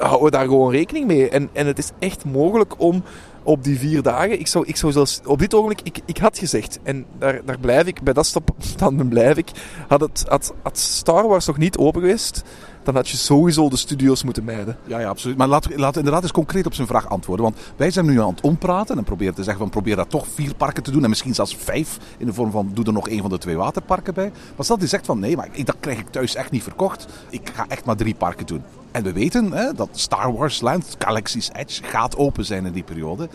hou 0.00 0.30
daar 0.30 0.44
gewoon 0.44 0.72
rekening 0.72 1.06
mee. 1.06 1.28
En, 1.28 1.48
en 1.52 1.66
het 1.66 1.78
is 1.78 1.90
echt 1.98 2.24
mogelijk 2.24 2.74
om 2.80 3.02
op 3.42 3.64
die 3.64 3.78
vier 3.78 4.02
dagen. 4.02 4.40
Ik 4.40 4.46
zou, 4.46 4.64
ik 4.66 4.76
zou 4.76 4.92
zelfs 4.92 5.20
op 5.24 5.38
dit 5.38 5.54
ogenblik, 5.54 5.80
ik, 5.82 5.98
ik 6.04 6.18
had 6.18 6.38
gezegd, 6.38 6.78
en 6.82 7.04
daar, 7.18 7.40
daar 7.44 7.58
blijf 7.58 7.86
ik, 7.86 8.02
bij 8.02 8.12
dat 8.12 8.26
stapstand 8.26 9.08
blijf 9.08 9.36
ik. 9.36 9.50
Had, 9.88 10.00
het, 10.00 10.24
had, 10.28 10.54
had 10.62 10.78
Star 10.78 11.28
Wars 11.28 11.46
nog 11.46 11.58
niet 11.58 11.76
open 11.76 12.00
geweest, 12.00 12.42
dan 12.82 12.94
had 12.94 13.08
je 13.08 13.16
sowieso 13.16 13.68
de 13.68 13.76
studio's 13.76 14.22
moeten 14.22 14.44
mijden. 14.44 14.76
Ja, 14.86 15.00
ja, 15.00 15.08
absoluut. 15.08 15.36
Maar 15.36 15.48
laten 15.48 15.70
we, 15.70 15.76
inderdaad 15.76 16.22
eens 16.22 16.32
concreet 16.32 16.66
op 16.66 16.74
zijn 16.74 16.86
vraag 16.86 17.08
antwoorden. 17.08 17.44
Want 17.44 17.58
wij 17.76 17.90
zijn 17.90 18.06
nu 18.06 18.20
aan 18.20 18.28
het 18.28 18.40
ompraten 18.40 18.98
en 18.98 19.04
proberen 19.04 19.34
te 19.34 19.42
zeggen 19.42 19.62
van 19.62 19.70
probeer 19.70 19.96
daar 19.96 20.06
toch 20.06 20.26
vier 20.34 20.54
parken 20.54 20.82
te 20.82 20.90
doen. 20.90 21.02
En 21.02 21.08
misschien 21.08 21.34
zelfs 21.34 21.56
vijf 21.56 21.98
in 22.18 22.26
de 22.26 22.32
vorm 22.32 22.50
van 22.50 22.70
doe 22.74 22.84
er 22.84 22.92
nog 22.92 23.08
één 23.08 23.20
van 23.20 23.30
de 23.30 23.38
twee 23.38 23.56
waterparken 23.56 24.14
bij. 24.14 24.32
Maar 24.56 24.64
stel 24.64 24.78
die 24.78 24.88
zegt 24.88 25.06
van 25.06 25.18
nee, 25.18 25.36
maar 25.36 25.48
dat 25.64 25.76
krijg 25.80 25.98
ik 25.98 26.08
thuis 26.08 26.34
echt 26.34 26.50
niet 26.50 26.62
verkocht. 26.62 27.06
Ik 27.30 27.50
ga 27.54 27.64
echt 27.68 27.84
maar 27.84 27.96
drie 27.96 28.14
parken 28.14 28.46
doen. 28.46 28.62
En 28.90 29.02
we 29.02 29.12
weten 29.12 29.52
hè, 29.52 29.72
dat 29.72 29.88
Star 29.92 30.32
Wars 30.32 30.60
Land, 30.60 30.96
Galaxy's 30.98 31.50
Edge, 31.52 31.82
gaat 31.82 32.16
open 32.16 32.44
zijn 32.44 32.66
in 32.66 32.72
die 32.72 32.82
periode. 32.82 33.28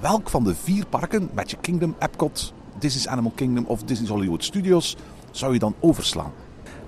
Welk 0.00 0.30
van 0.30 0.44
de 0.44 0.54
vier 0.54 0.86
parken, 0.86 1.30
Magic 1.34 1.58
Kingdom, 1.60 1.94
Epcot, 1.98 2.52
Disney's 2.78 3.06
Animal 3.06 3.32
Kingdom 3.34 3.64
of 3.66 3.82
Disney's 3.82 4.10
Hollywood 4.10 4.44
Studios, 4.44 4.96
zou 5.30 5.52
je 5.52 5.58
dan 5.58 5.74
overslaan? 5.80 6.32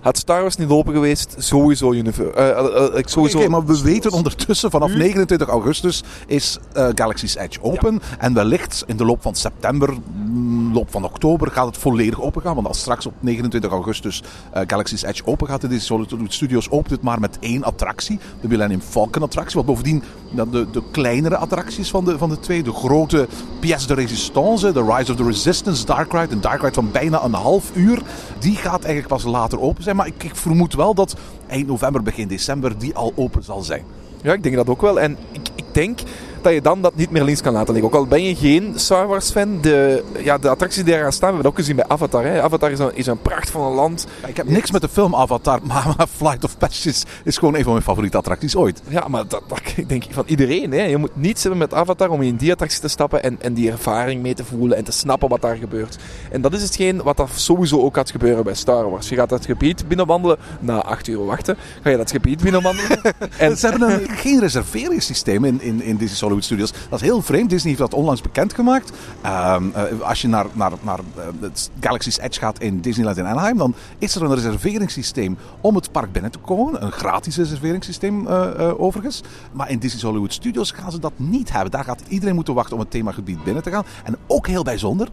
Had 0.02 0.18
Star 0.18 0.40
Wars 0.40 0.56
niet 0.56 0.68
open 0.68 0.92
geweest, 0.92 1.34
sowieso 1.38 1.92
Universal. 1.92 2.34
eh 2.34 2.48
eh, 2.48 2.86
eh, 2.86 2.98
ik 2.98 3.08
sowieso... 3.08 3.38
Oké, 3.38 3.48
maar 3.48 3.64
we 3.64 3.82
weten 3.82 4.10
ondertussen 4.12 4.70
vanaf 4.70 4.94
29 4.94 5.48
augustus 5.48 6.02
is 6.26 6.58
eh, 6.72 6.88
Galaxy's 6.94 7.34
Edge 7.36 7.62
open. 7.62 8.00
En 8.18 8.34
wellicht 8.34 8.84
in 8.86 8.96
de 8.96 9.04
loop 9.04 9.22
van 9.22 9.34
september, 9.34 9.94
mm, 10.14 10.72
loop 10.72 10.90
van 10.90 11.04
oktober 11.04 11.50
gaat 11.50 11.66
het 11.66 11.76
volledig 11.76 12.20
open 12.20 12.42
gaan. 12.42 12.54
Want 12.54 12.66
als 12.66 12.78
straks 12.78 13.06
op 13.06 13.14
29 13.20 13.70
augustus 13.70 14.22
eh, 14.52 14.62
Galaxy's 14.66 15.02
Edge 15.02 15.22
open 15.24 15.46
gaat, 15.46 15.60
de 15.60 15.78
Solitude 15.78 16.24
Studios 16.28 16.70
opent 16.70 16.90
het 16.90 17.02
maar 17.02 17.20
met 17.20 17.38
één 17.40 17.64
attractie. 17.64 18.18
De 18.40 18.48
Millennium 18.48 18.80
Falcon 18.80 19.22
attractie. 19.22 19.56
Wat 19.56 19.66
bovendien 19.66 20.02
de, 20.34 20.50
de, 20.50 20.70
de 20.70 20.82
kleinere 20.90 21.36
attracties 21.36 21.90
van 21.90 22.04
de, 22.04 22.18
van 22.18 22.28
de 22.28 22.40
twee, 22.40 22.62
de 22.62 22.72
grote 22.72 23.28
pièce 23.60 23.86
de 23.86 23.94
résistance, 23.94 24.72
de 24.72 24.94
Rise 24.96 25.12
of 25.12 25.18
the 25.18 25.24
Resistance, 25.24 25.86
Dark 25.86 26.12
Ride, 26.12 26.32
een 26.32 26.40
Dark 26.40 26.60
Ride 26.60 26.74
van 26.74 26.90
bijna 26.90 27.24
een 27.24 27.34
half 27.34 27.70
uur, 27.74 28.02
die 28.38 28.56
gaat 28.56 28.84
eigenlijk 28.84 29.08
pas 29.08 29.24
later 29.24 29.60
open 29.60 29.82
zijn. 29.82 29.91
Maar 29.96 30.06
ik, 30.06 30.22
ik 30.22 30.36
vermoed 30.36 30.74
wel 30.74 30.94
dat 30.94 31.16
eind 31.46 31.66
november, 31.66 32.02
begin 32.02 32.28
december 32.28 32.78
die 32.78 32.94
al 32.94 33.12
open 33.16 33.42
zal 33.42 33.62
zijn. 33.62 33.84
Ja, 34.22 34.32
ik 34.32 34.42
denk 34.42 34.54
dat 34.54 34.68
ook 34.68 34.80
wel. 34.80 35.00
En 35.00 35.16
ik, 35.32 35.48
ik 35.54 35.64
denk 35.72 36.00
dat 36.42 36.52
je 36.52 36.60
dan 36.60 36.82
dat 36.82 36.94
niet 36.94 37.10
meer 37.10 37.24
links 37.24 37.40
kan 37.40 37.52
laten 37.52 37.74
liggen. 37.74 37.92
Ook 37.92 37.98
al 37.98 38.06
ben 38.06 38.24
je 38.24 38.34
geen 38.34 38.72
Star 38.76 39.06
Wars 39.06 39.30
fan, 39.30 39.60
de, 39.60 40.04
ja, 40.18 40.38
de 40.38 40.48
attracties 40.48 40.84
die 40.84 40.92
daar 40.92 41.02
gaan 41.02 41.12
staan, 41.12 41.28
we 41.28 41.34
hebben 41.34 41.42
dat 41.42 41.52
ook 41.52 41.58
gezien 41.58 41.76
bij 41.76 41.84
Avatar. 41.88 42.24
Hè. 42.24 42.42
Avatar 42.42 42.70
is 42.70 42.78
een, 42.78 42.90
is 42.94 43.06
een 43.06 43.22
pracht 43.22 43.50
van 43.50 43.60
een 43.60 43.72
land. 43.72 44.06
Ik 44.26 44.36
heb 44.36 44.48
niks 44.48 44.70
met 44.70 44.80
de 44.80 44.88
film 44.88 45.14
Avatar, 45.14 45.60
maar, 45.66 45.94
maar 45.96 46.06
Flight 46.16 46.44
of 46.44 46.58
Passage 46.58 47.04
is 47.24 47.38
gewoon 47.38 47.54
een 47.54 47.62
van 47.62 47.72
mijn 47.72 47.84
favoriete 47.84 48.16
attracties 48.16 48.56
ooit. 48.56 48.82
Ja, 48.88 49.08
maar 49.08 49.28
dat, 49.28 49.42
dat 49.48 49.60
denk 49.86 50.04
ik 50.04 50.12
van 50.12 50.24
iedereen. 50.26 50.72
Hè. 50.72 50.82
Je 50.82 50.96
moet 50.96 51.16
niets 51.16 51.42
hebben 51.42 51.60
met 51.60 51.74
Avatar 51.74 52.08
om 52.08 52.22
in 52.22 52.36
die 52.36 52.52
attractie 52.52 52.80
te 52.80 52.88
stappen 52.88 53.22
en, 53.22 53.36
en 53.40 53.54
die 53.54 53.70
ervaring 53.70 54.22
mee 54.22 54.34
te 54.34 54.44
voelen 54.44 54.76
en 54.76 54.84
te 54.84 54.92
snappen 54.92 55.28
wat 55.28 55.40
daar 55.40 55.56
gebeurt. 55.56 55.96
En 56.30 56.40
dat 56.40 56.52
is 56.52 56.62
hetgeen 56.62 57.02
wat 57.02 57.18
er 57.18 57.28
sowieso 57.34 57.80
ook 57.80 57.94
gaat 57.94 58.10
gebeuren 58.10 58.44
bij 58.44 58.54
Star 58.54 58.90
Wars. 58.90 59.08
Je 59.08 59.14
gaat 59.14 59.28
dat 59.28 59.44
gebied 59.44 59.88
binnenwandelen, 59.88 60.36
na 60.60 60.82
acht 60.82 61.08
uur 61.08 61.24
wachten, 61.24 61.56
ga 61.82 61.90
je 61.90 61.96
dat 61.96 62.10
gebied 62.10 62.42
binnenwandelen. 62.42 63.00
en 63.38 63.56
Ze 63.56 63.68
hebben 63.68 63.92
een, 63.92 64.08
geen 64.08 64.40
reserveringssysteem 64.40 65.44
in, 65.44 65.60
in, 65.60 65.82
in 65.82 65.96
Disney's 65.96 66.22
Hollywood 66.32 66.44
Studios. 66.44 66.88
Dat 66.88 67.00
is 67.00 67.06
heel 67.06 67.22
vreemd. 67.22 67.50
Disney 67.50 67.74
heeft 67.74 67.90
dat 67.90 67.98
onlangs 67.98 68.20
bekendgemaakt. 68.20 68.92
Eh, 69.22 69.56
als 70.02 70.22
je 70.22 70.28
naar, 70.28 70.46
naar, 70.52 70.72
naar 70.82 70.98
eh, 70.98 71.24
het 71.40 71.70
Galaxy's 71.80 72.18
Edge 72.18 72.40
gaat 72.40 72.60
in 72.60 72.80
Disneyland 72.80 73.16
in 73.16 73.24
Anaheim, 73.24 73.56
dan 73.56 73.74
is 73.98 74.14
er 74.14 74.22
een 74.22 74.34
reserveringssysteem 74.34 75.36
om 75.60 75.74
het 75.74 75.92
park 75.92 76.12
binnen 76.12 76.30
te 76.30 76.38
komen. 76.38 76.82
Een 76.82 76.92
gratis 76.92 77.36
reserveringssysteem 77.36 78.26
eh, 78.26 78.80
overigens. 78.80 79.20
Maar 79.52 79.70
in 79.70 79.78
Disney's 79.78 80.04
Hollywood 80.04 80.32
Studios 80.32 80.70
gaan 80.70 80.90
ze 80.90 80.98
dat 80.98 81.12
niet 81.16 81.52
hebben. 81.52 81.70
Daar 81.70 81.84
gaat 81.84 82.02
iedereen 82.08 82.34
moeten 82.34 82.54
wachten 82.54 82.74
om 82.74 82.80
het 82.80 82.90
themagebied 82.90 83.44
binnen 83.44 83.62
te 83.62 83.70
gaan. 83.70 83.84
En 84.04 84.16
ook 84.26 84.46
heel 84.46 84.62
bijzonder, 84.62 85.08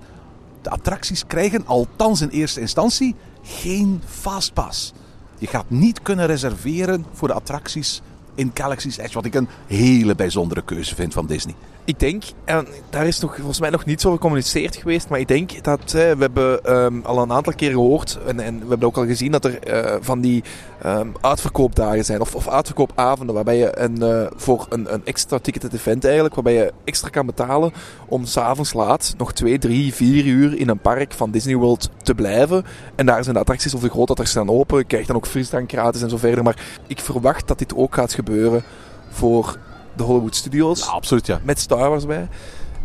de 0.62 0.70
attracties 0.70 1.28
krijgen, 1.28 1.68
althans 1.68 2.22
in 2.22 2.30
eerste 2.30 2.60
instantie, 2.60 3.16
geen 3.42 4.02
fastpass. 4.06 4.94
Je 5.38 5.48
gaat 5.48 5.70
niet 5.70 6.02
kunnen 6.02 6.26
reserveren 6.26 7.06
voor 7.14 7.28
de 7.28 7.34
attracties 7.34 8.02
in 8.40 8.52
Galaxy's 8.54 8.98
Edge. 8.98 9.14
Wat 9.14 9.26
ik 9.26 9.36
een 9.36 9.48
hele 9.68 10.16
bijzondere 10.16 10.62
keuze 10.62 10.96
vind 10.96 11.14
van 11.14 11.26
Disney. 11.26 11.56
Ik 11.90 12.00
denk, 12.00 12.24
en 12.46 12.68
daar 12.90 13.08
is 13.08 13.20
nog, 13.20 13.36
volgens 13.36 13.60
mij 13.60 13.70
nog 13.70 13.86
niet 13.86 14.02
zo 14.02 14.12
gecommuniceerd 14.12 14.76
geweest, 14.76 15.10
maar 15.10 15.20
ik 15.20 15.28
denk 15.28 15.64
dat 15.64 15.92
we 15.92 16.16
hebben 16.20 16.64
ehm, 16.64 17.00
al 17.04 17.22
een 17.22 17.32
aantal 17.32 17.54
keer 17.54 17.72
gehoord 17.72 18.20
en, 18.28 18.40
en 18.40 18.60
we 18.60 18.70
hebben 18.70 18.88
ook 18.88 18.98
al 18.98 19.06
gezien 19.06 19.32
dat 19.32 19.46
er 19.46 19.60
eh, 19.60 19.96
van 20.02 20.22
die 20.22 20.44
ehm, 20.82 21.08
uitverkoopdagen 21.22 22.06
zijn 22.06 22.22
of, 22.22 22.36
of 22.36 22.50
uitverkoopavonden 22.50 23.36
waarbij 23.36 23.58
je 23.58 23.80
een, 23.80 24.02
eh, 24.02 24.28
voor 24.36 24.66
een, 24.70 24.94
een 24.94 25.06
extra 25.06 25.40
ticketed 25.40 25.74
event 25.74 26.04
eigenlijk, 26.04 26.36
waarbij 26.36 26.54
je 26.54 26.74
extra 26.84 27.10
kan 27.10 27.26
betalen 27.26 27.74
om 28.08 28.26
s'avonds 28.26 28.74
laat 28.74 29.14
nog 29.18 29.34
twee, 29.34 29.58
drie, 29.58 29.94
vier 29.94 30.26
uur 30.26 30.58
in 30.58 30.70
een 30.70 30.80
park 30.80 31.14
van 31.14 31.32
Disney 31.32 31.56
World 31.56 31.90
te 32.04 32.16
blijven. 32.16 32.66
En 32.96 33.06
daar 33.06 33.24
zijn 33.24 33.36
de 33.36 33.42
attracties 33.42 33.74
of 33.74 33.82
de 33.82 33.90
grote 33.90 34.12
attracties 34.12 34.38
dan 34.38 34.50
open. 34.50 34.78
Je 34.78 34.84
krijgt 34.84 35.08
dan 35.08 35.16
ook 35.16 35.28
frisdrank 35.28 35.72
gratis 35.72 36.02
en 36.02 36.10
zo 36.10 36.18
verder. 36.18 36.44
Maar 36.44 36.66
ik 36.88 37.00
verwacht 37.00 37.48
dat 37.48 37.60
dit 37.60 37.76
ook 37.76 37.96
gaat 37.96 38.14
gebeuren 38.14 38.64
voor 39.10 39.58
de 40.00 40.06
Hollywood 40.06 40.36
Studios 40.36 40.80
Ja, 40.86 40.92
absoluut, 40.92 41.26
ja. 41.28 41.40
met 41.44 41.60
Star 41.60 41.90
Wars 41.90 42.06
bij. 42.06 42.28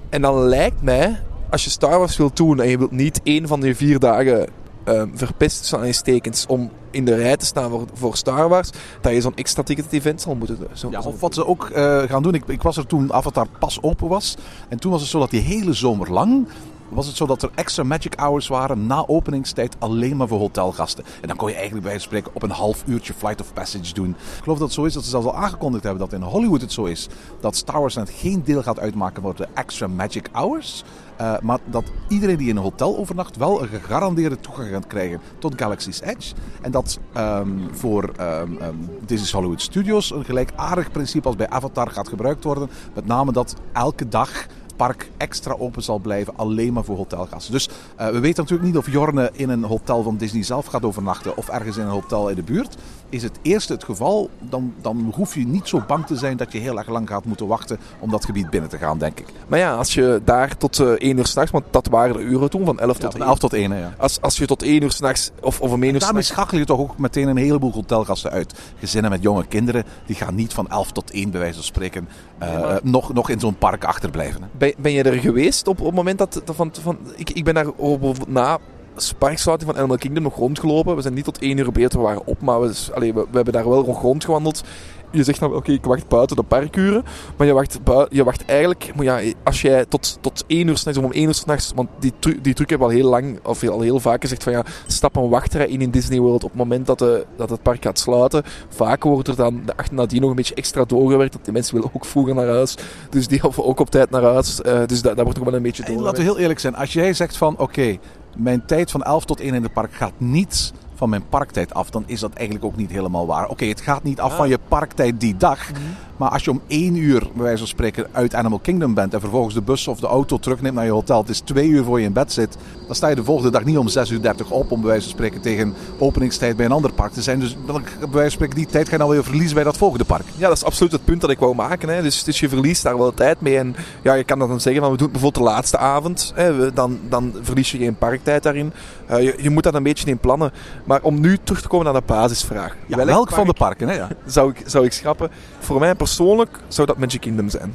En 0.09 0.23
dan 0.23 0.39
lijkt 0.39 0.83
mij, 0.83 1.21
als 1.51 1.65
je 1.65 1.71
Star 1.71 1.99
Wars 1.99 2.17
wilt 2.17 2.37
doen 2.37 2.61
en 2.61 2.69
je 2.69 2.79
wilt 2.79 2.91
niet 2.91 3.21
één 3.23 3.49
van 3.49 3.61
die 3.61 3.77
vier 3.77 3.99
dagen 3.99 4.49
ehm 4.85 5.09
verpest 5.15 5.73
aanhalingstekens 5.73 6.47
om 6.47 6.71
in 6.91 7.05
de 7.05 7.15
rij 7.15 7.37
te 7.37 7.47
staan 7.47 7.71
voor, 7.71 7.85
voor 7.93 8.17
Star 8.17 8.49
Wars, 8.49 8.71
dat 9.01 9.13
je 9.13 9.21
zo'n 9.21 9.37
extra 9.37 9.63
ticket 9.63 9.93
event 9.93 10.21
zal 10.21 10.35
moeten 10.35 10.59
doen. 10.59 10.69
Zo, 10.73 10.91
Ja, 10.91 11.01
of 11.01 11.21
wat 11.21 11.35
ze 11.35 11.47
ook 11.47 11.71
eh, 11.71 12.03
gaan 12.03 12.23
doen. 12.23 12.35
Ik, 12.35 12.47
ik 12.47 12.63
was 12.63 12.77
er 12.77 12.87
toen 12.87 13.13
Avatar 13.13 13.47
pas 13.59 13.83
open 13.83 14.09
was. 14.09 14.37
En 14.69 14.79
toen 14.79 14.91
was 14.91 15.01
het 15.01 15.11
zo 15.11 15.19
dat 15.19 15.31
die 15.31 15.41
hele 15.41 15.73
zomer 15.73 16.13
lang. 16.13 16.49
Was 16.89 17.07
het 17.07 17.17
zo 17.17 17.27
dat 17.27 17.43
er 17.43 17.51
extra 17.55 17.83
magic 17.83 18.15
hours 18.19 18.49
waren 18.49 18.87
na 18.87 19.07
openingstijd 19.07 19.77
alleen 19.79 20.17
maar 20.17 20.29
voor 20.29 20.39
hotelgasten. 20.39 21.05
En 21.21 21.29
dan 21.29 21.37
kon 21.37 21.49
je 21.49 21.55
eigenlijk 21.55 21.85
bij 21.85 21.93
wijze 21.93 22.09
van 22.09 22.19
spreken 22.19 22.37
op 22.37 22.43
een 22.43 22.57
half 22.57 22.83
uurtje 22.87 23.15
Flight 23.15 23.41
of 23.41 23.53
Passage 23.53 23.95
doen. 23.95 24.11
Ik 24.11 24.43
geloof 24.43 24.59
dat 24.59 24.67
het 24.67 24.77
zo 24.77 24.85
is 24.85 24.93
dat 24.93 25.05
ze 25.05 25.11
zelfs 25.11 25.27
al 25.27 25.37
aangekondigd 25.37 25.85
hebben 25.85 26.09
dat 26.09 26.21
in 26.21 26.27
Hollywood 26.27 26.61
het 26.61 26.73
zo 26.73 26.85
is. 26.85 27.09
Dat 27.41 27.57
Star 27.57 27.81
Wars 27.81 27.95
net 27.95 28.11
geen 28.11 28.43
deel 28.45 28.63
gaat 28.63 28.79
uitmaken 28.79 29.23
voor 29.23 29.37
de 29.37 29.49
extra 29.55 29.87
magic 29.87 30.29
hours. 30.33 30.85
Eh, 31.17 31.35
maar 31.43 31.59
dat 31.65 31.85
iedereen 32.09 32.37
die 32.37 32.49
in 32.49 32.57
een 32.57 32.63
hotel 32.63 32.97
overnacht 32.97 33.37
wel 33.37 33.63
een 33.63 33.69
gegarandeerde 33.69 34.41
toegang 34.41 34.69
gaat 34.69 34.87
krijgen 34.87 35.21
tot 35.39 35.55
Galaxy's 35.57 36.01
Edge. 36.01 36.35
En 36.63 36.71
dat 36.71 36.99
ehm, 37.13 37.59
voor 37.73 38.11
ehm 38.17 38.57
ehm, 38.57 38.75
Disney's 39.07 39.33
Hollywood 39.33 39.61
Studios 39.61 40.11
een 40.11 40.25
gelijkaardig 40.25 40.91
principe 40.91 41.27
als 41.27 41.37
bij 41.37 41.49
Avatar 41.49 41.91
gaat 41.91 42.09
gebruikt 42.09 42.45
worden. 42.45 42.71
Met 42.95 43.07
name 43.07 43.33
dat 43.33 43.57
elke 43.73 44.09
dag 44.09 44.47
park 44.77 45.11
extra 45.17 45.55
open 45.59 45.83
zal 45.83 45.99
blijven, 45.99 46.37
alleen 46.37 46.73
maar 46.73 46.85
voor 46.85 46.97
hotelgasten. 46.97 47.53
Dus 47.53 47.69
eh, 47.97 48.07
we 48.07 48.19
weten 48.19 48.43
natuurlijk 48.43 48.69
niet 48.69 48.79
of 48.79 48.91
Jorne 48.91 49.31
in 49.33 49.49
een 49.49 49.65
hotel 49.65 50.03
van 50.03 50.17
Disney 50.17 50.43
zelf 50.43 50.67
gaat 50.67 50.85
overnachten 50.85 51.37
of 51.37 51.49
ergens 51.49 51.77
in 51.77 51.83
een 51.83 51.89
hotel 51.89 52.29
in 52.29 52.35
de 52.35 52.43
buurt. 52.43 52.77
Is 53.15 53.23
het 53.23 53.39
eerste 53.43 53.73
het 53.73 53.85
geval, 53.85 54.31
dan, 54.41 54.75
dan 54.83 55.13
hoef 55.15 55.35
je 55.35 55.47
niet 55.47 55.69
zo 55.69 55.83
bang 55.87 56.07
te 56.07 56.17
zijn 56.17 56.37
dat 56.37 56.53
je 56.53 56.59
heel 56.59 56.79
erg 56.79 56.89
lang 56.89 57.09
gaat 57.09 57.25
moeten 57.25 57.47
wachten 57.47 57.79
om 57.99 58.11
dat 58.11 58.25
gebied 58.25 58.51
binnen 58.51 58.71
te 58.71 58.79
gaan, 58.79 58.99
denk 58.99 59.21
ik. 59.21 59.27
Maar 59.47 59.59
ja, 59.59 59.75
als 59.75 59.95
je 59.95 60.21
daar 60.25 60.57
tot 60.57 60.81
eh 60.81 60.89
1 60.89 61.17
uur 61.19 61.27
s'nachts, 61.27 61.51
want 61.51 61.65
dat 61.71 61.87
waren 61.89 62.17
de 62.17 62.23
uren 62.23 62.51
toen, 62.51 62.65
van 62.65 62.79
11 62.79 62.97
Ja, 62.97 63.03
tot 63.03 63.11
van 63.13 63.21
1. 63.21 63.29
11 63.29 63.39
tot 63.39 63.53
1, 63.53 63.71
hè, 63.71 63.79
ja. 63.81 63.95
Als, 63.99 64.21
als 64.21 64.37
je 64.39 64.47
tot 64.47 64.63
1 64.63 64.83
uur 64.83 64.91
s'nachts, 64.91 65.31
of, 65.41 65.61
of 65.61 65.71
om 65.73 65.83
1 65.83 65.95
uur 65.95 66.01
Daarmee 66.01 66.23
s'nachts... 66.23 66.41
schakel 66.41 66.59
je 66.59 66.65
toch 66.65 66.79
ook 66.79 66.99
meteen 66.99 67.29
een 67.29 67.37
heleboel 67.37 67.73
hotelgasten 67.73 68.31
uit. 68.31 68.55
Gezinnen 68.79 69.11
met 69.11 69.23
jonge 69.23 69.47
kinderen, 69.47 69.85
die 70.07 70.17
gaan 70.17 70.35
niet 70.35 70.53
van 70.53 70.69
11 70.69 70.93
tot 70.93 71.11
1 71.11 71.31
bij 71.31 71.41
wijze 71.41 71.55
van 71.55 71.65
spreken 71.65 72.09
eh, 72.39 72.75
nog, 72.83 73.13
nog 73.13 73.29
in 73.29 73.41
zo'n 73.41 73.59
park 73.59 73.85
achterblijven. 73.85 74.43
Hè. 74.43 74.49
Ben, 74.59 74.75
ben 74.79 74.93
je 74.93 75.03
er 75.03 75.19
geweest 75.21 75.67
op, 75.67 75.81
op 75.81 75.87
het 75.87 75.95
moment 75.95 76.19
dat... 76.19 76.41
dat 76.45 76.57
van, 76.57 76.71
van, 76.81 76.99
ik, 77.17 77.31
ik 77.31 77.45
ben 77.45 77.55
daar 77.55 77.69
op- 77.69 78.03
op- 78.03 78.29
na 78.29 78.59
sparksluiting 78.97 79.71
van 79.71 79.79
Animal 79.79 79.99
Kingdom 79.99 80.23
nog 80.23 80.37
rondgelopen. 80.37 80.97
We 80.97 81.03
zijn 81.03 81.15
niet 81.15 81.25
tot 81.25 81.39
één 81.39 81.59
uur 81.59 81.73
beter, 81.73 81.99
we 81.99 82.05
waren 82.05 82.27
op, 82.27 82.41
maar 82.41 82.61
we, 82.61 82.75
allee, 82.95 83.15
we, 83.15 83.21
we 83.21 83.37
hebben 83.37 83.53
daar 83.53 83.69
wel 83.69 83.85
nog 83.85 84.03
rondgewandeld. 84.03 84.63
Je 85.11 85.23
zegt 85.25 85.41
dan, 85.41 85.55
oké, 85.55 85.73
ik 85.73 85.85
wacht 85.85 86.09
buiten 86.09 86.37
de 86.37 86.43
parkuren. 86.43 87.05
Maar 87.37 87.47
je 87.47 87.53
wacht, 87.53 87.79
je 88.11 88.25
wacht 88.25 88.45
eigenlijk... 88.45 88.93
Maar 88.95 89.05
ja, 89.05 89.21
als 89.45 89.63
jij 89.63 89.85
tot, 89.85 90.19
tot 90.21 90.45
één 90.47 90.69
uur 90.69 90.77
s'nachts, 90.77 90.99
of 90.99 91.05
om 91.05 91.13
één 91.13 91.27
uur 91.27 91.35
s'nachts... 91.35 91.73
Want 91.75 91.89
die, 91.99 92.13
tru- 92.19 92.41
die 92.41 92.55
truc 92.55 92.69
hebben 92.71 92.89
we 92.89 92.95
al 92.95 93.01
heel 93.01 93.11
lang, 93.11 93.39
of 93.45 93.69
al 93.69 93.81
heel 93.81 94.01
vaak 94.01 94.21
gezegd 94.21 94.43
van 94.43 94.53
ja... 94.53 94.65
Stap 94.87 95.17
een 95.17 95.29
wachtrij 95.29 95.67
in 95.67 95.81
in 95.81 95.91
Disney 95.91 96.19
World 96.19 96.45
op 96.45 96.51
het 96.51 96.59
moment 96.59 96.87
dat, 96.87 96.99
de, 96.99 97.27
dat 97.37 97.51
het 97.51 97.63
park 97.63 97.83
gaat 97.83 97.99
sluiten. 97.99 98.43
Vaak 98.69 99.03
wordt 99.05 99.29
er 99.29 99.37
dan 99.37 99.63
de 99.67 99.77
achter 99.77 99.95
nadien 99.95 100.21
nog 100.21 100.31
een 100.31 100.37
beetje 100.37 100.55
extra 100.55 100.85
doorgewerkt. 100.85 101.33
Want 101.33 101.45
die 101.45 101.53
mensen 101.55 101.75
willen 101.75 101.91
ook 101.95 102.05
vroeger 102.05 102.35
naar 102.35 102.49
huis. 102.49 102.77
Dus 103.11 103.27
die 103.29 103.41
hoeven 103.41 103.65
ook 103.65 103.81
op 103.81 103.91
tijd 103.91 104.11
naar 104.11 104.23
huis. 104.23 104.61
Eh, 104.63 104.79
dus 104.87 105.03
dat, 105.03 105.15
dat 105.17 105.25
wordt 105.25 105.39
nog 105.39 105.49
wel 105.49 105.57
een 105.57 105.63
beetje 105.63 105.83
En 105.83 105.89
laten 105.89 106.03
we 106.03 106.05
doorgewerkt. 106.05 106.33
heel 106.35 106.43
eerlijk 106.43 106.61
zijn. 106.61 106.75
Als 106.77 106.93
jij 106.93 107.13
zegt 107.13 107.37
van 107.37 107.59
oké, 107.59 107.99
mijn 108.37 108.65
tijd 108.65 108.91
van 108.91 109.03
11 109.03 109.25
tot 109.25 109.41
1 109.41 109.55
in 109.55 109.63
het 109.63 109.73
park 109.73 109.95
gaat 109.95 110.13
niet 110.17 110.73
van 110.95 111.09
mijn 111.09 111.29
parktijd 111.29 111.75
af, 111.75 111.91
dan 111.91 112.05
is 112.07 112.21
dat 112.21 112.33
eigenlijk 112.33 112.65
ook 112.67 112.77
niet 112.77 112.91
helemaal 112.91 113.27
waar. 113.27 113.49
Oké, 113.49 113.65
het 113.65 113.81
gaat 113.81 114.03
niet 114.03 114.21
af 114.21 114.37
van 114.37 114.49
je 114.49 114.59
parktijd 114.69 115.21
die 115.21 115.37
dag. 115.37 115.71
Maar 116.17 116.31
als 116.31 116.45
je 116.45 116.51
om 116.51 116.61
1 116.67 116.97
uur, 116.97 117.21
bij 117.35 117.43
wijze 117.43 117.59
van 117.59 117.67
spreken, 117.67 118.07
uit 118.13 118.35
Animal 118.35 118.59
Kingdom 118.59 118.95
bent 118.95 119.15
en 119.15 119.21
vervolgens 119.21 119.55
de 119.55 119.63
bus 119.63 119.89
of 119.89 120.01
de 120.01 120.07
auto 120.07 120.39
terugneemt 120.39 120.75
naar 120.75 120.85
je 120.85 120.91
hotel, 120.91 121.21
het 121.21 121.29
is 121.29 121.41
2 121.41 121.69
uur 121.69 121.85
voor 121.85 122.01
je 122.01 122.07
in 122.07 122.13
bed 122.13 122.33
zit, 122.33 122.57
dan 122.87 122.95
sta 122.95 123.09
je 123.09 123.15
de 123.15 123.25
volgende 123.25 123.51
dag 123.51 123.65
niet 123.65 123.79
om 123.79 123.89
6 123.89 124.11
uur 124.11 124.23
30 124.23 124.51
op 124.51 124.71
om 124.71 124.81
bij 124.81 124.89
wijze 124.89 125.03
van 125.03 125.13
spreken 125.13 125.41
tegen 125.41 125.75
openingstijd 125.99 126.57
bij 126.57 126.67
een 126.67 126.73
ander 126.73 126.93
park 126.93 127.13
te 127.13 127.23
zijn. 127.23 127.41
Dus 127.41 127.57
dan, 127.67 127.83
bij 127.83 128.09
wijze 128.11 128.21
van 128.21 128.31
spreken 128.31 128.57
die 128.57 128.67
tijd 128.67 128.87
ga 128.87 128.93
je 128.93 128.99
dan 128.99 129.09
weer 129.09 129.25
verliezen 129.25 129.55
bij 129.55 129.65
dat 129.65 129.77
volgende 129.77 130.05
park. 130.05 130.25
Ja, 130.37 130.49
dat 130.49 130.57
is 130.57 130.65
absoluut 130.65 130.93
het 130.93 131.05
punt 131.05 131.21
dat 131.21 131.31
ik 131.31 131.39
wou 131.39 131.55
maken. 131.55 131.89
Hè. 131.89 132.03
Dus, 132.03 132.25
dus 132.25 132.41
je 132.41 132.49
verliest 132.49 132.83
daar 132.83 132.99
wel 132.99 133.15
tijd 133.15 133.41
mee. 133.41 133.59
En 133.59 133.77
ja, 134.03 134.15
je 134.15 134.25
kan 134.25 134.39
dat 134.39 134.49
dan 134.49 134.61
zeggen 134.61 134.83
van 134.83 134.91
we 134.91 134.97
doen 134.97 135.09
het 135.09 135.21
bijvoorbeeld 135.21 135.47
de 135.47 135.53
laatste 135.53 135.79
avond. 135.79 136.33
Hè. 136.35 136.73
Dan, 136.73 136.99
dan 137.09 137.33
verlies 137.43 137.73
je 137.73 137.79
geen 137.79 137.97
parktijd 137.97 138.43
daarin. 138.43 138.73
Eh, 139.07 139.23
je, 139.23 139.35
je 139.39 139.51
moet 139.51 139.63
dat 139.63 139.75
een 139.75 139.83
beetje 139.83 140.11
in 140.11 140.19
plannen. 140.19 140.53
Maar 140.85 141.03
om 141.03 141.21
nu 141.21 141.39
terug 141.43 141.63
te 141.63 141.69
komen 141.69 141.93
naar 141.93 142.01
de 142.01 142.07
basisvraag. 142.07 142.77
Ja, 142.87 142.97
Welk 142.97 143.09
welk 143.09 143.31
van 143.31 143.47
de 143.47 143.53
park 143.53 143.75
parken? 143.77 143.89
Hè? 143.89 143.95
Ja. 143.95 144.09
zou 144.37 144.51
ik, 144.51 144.63
zou 144.67 144.85
ik 144.85 144.93
schrappen? 144.93 145.31
Voor 145.65 145.81
mij 145.81 145.95
persoonlijk 145.95 146.61
zou 146.69 146.87
dat 146.87 146.99
Magic 146.99 147.21
Kingdom 147.21 147.49
zijn. 147.49 147.75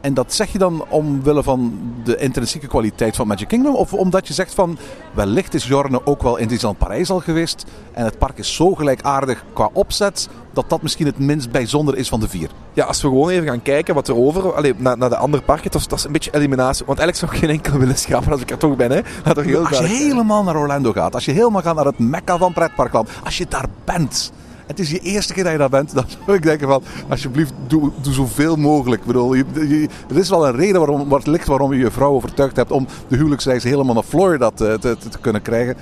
En 0.00 0.14
dat 0.14 0.32
zeg 0.32 0.52
je 0.52 0.58
dan 0.58 0.84
omwille 0.88 1.42
van 1.42 1.78
de 2.04 2.16
intrinsieke 2.16 2.66
kwaliteit 2.66 3.16
van 3.16 3.26
Magic 3.26 3.48
Kingdom? 3.48 3.74
Of 3.74 3.92
omdat 3.92 4.28
je 4.28 4.34
zegt 4.34 4.54
van 4.54 4.78
wellicht 5.12 5.54
is 5.54 5.66
Jorne 5.66 6.06
ook 6.06 6.22
wel 6.22 6.36
in 6.36 6.48
Disneyland 6.48 6.78
Parijs 6.78 7.10
al 7.10 7.20
geweest. 7.20 7.64
En 7.92 8.04
het 8.04 8.18
park 8.18 8.38
is 8.38 8.54
zo 8.54 8.74
gelijkaardig 8.74 9.44
qua 9.52 9.70
opzet 9.72 10.28
dat 10.52 10.68
dat 10.68 10.82
misschien 10.82 11.06
het 11.06 11.18
minst 11.18 11.50
bijzonder 11.50 11.96
is 11.96 12.08
van 12.08 12.20
de 12.20 12.28
vier. 12.28 12.50
Ja, 12.72 12.84
als 12.84 13.02
we 13.02 13.08
gewoon 13.08 13.30
even 13.30 13.46
gaan 13.46 13.62
kijken 13.62 13.94
wat 13.94 14.08
er 14.08 14.16
over... 14.16 14.54
Allee, 14.54 14.74
naar, 14.76 14.98
naar 14.98 15.08
de 15.08 15.16
andere 15.16 15.42
parken, 15.42 15.70
dat 15.70 15.80
is, 15.80 15.88
dat 15.88 15.98
is 15.98 16.04
een 16.04 16.12
beetje 16.12 16.34
eliminatie. 16.34 16.86
Want 16.86 16.98
eigenlijk 16.98 17.18
zou 17.18 17.42
ik 17.42 17.48
geen 17.48 17.58
enkel 17.58 17.78
willen 17.78 17.98
schrappen 17.98 18.32
als 18.32 18.40
ik 18.40 18.50
er 18.50 18.58
toch 18.58 18.76
ben. 18.76 18.90
Hè. 18.90 19.00
Heel 19.42 19.66
als 19.66 19.78
je 19.78 19.84
helemaal 19.84 20.42
naar 20.42 20.56
Orlando 20.56 20.92
gaat, 20.92 21.14
als 21.14 21.24
je 21.24 21.32
helemaal 21.32 21.62
gaat 21.62 21.74
naar 21.74 21.84
het 21.84 21.98
mekka 21.98 22.38
van 22.38 22.52
pretparkland, 22.52 23.08
als 23.24 23.38
je 23.38 23.46
daar 23.48 23.66
bent... 23.84 24.32
Het 24.66 24.78
is 24.78 24.90
je 24.90 24.98
eerste 24.98 25.32
keer 25.32 25.42
dat 25.42 25.52
je 25.52 25.58
daar 25.58 25.68
bent. 25.68 25.94
Dan 25.94 26.04
zou 26.24 26.36
ik 26.36 26.42
denken 26.42 26.68
van, 26.68 26.82
alsjeblieft, 27.08 27.52
doe, 27.66 27.90
doe 28.02 28.12
zoveel 28.12 28.56
mogelijk. 28.56 29.00
Ik 29.00 29.06
bedoel, 29.06 29.34
je, 29.34 29.88
er 30.08 30.16
is 30.16 30.28
wel 30.28 30.46
een 30.46 30.56
reden 30.56 30.80
waarom, 30.80 31.08
waar 31.08 31.18
het 31.18 31.28
ligt 31.28 31.46
waarom 31.46 31.72
je 31.72 31.78
je 31.78 31.90
vrouw 31.90 32.12
overtuigd 32.12 32.56
hebt 32.56 32.70
om 32.70 32.86
de 33.08 33.16
huwelijksreis 33.16 33.62
helemaal 33.62 33.94
naar 33.94 34.02
Florida 34.02 34.50
te, 34.50 34.76
te, 34.80 34.96
te 35.10 35.18
kunnen 35.20 35.42
krijgen. 35.42 35.76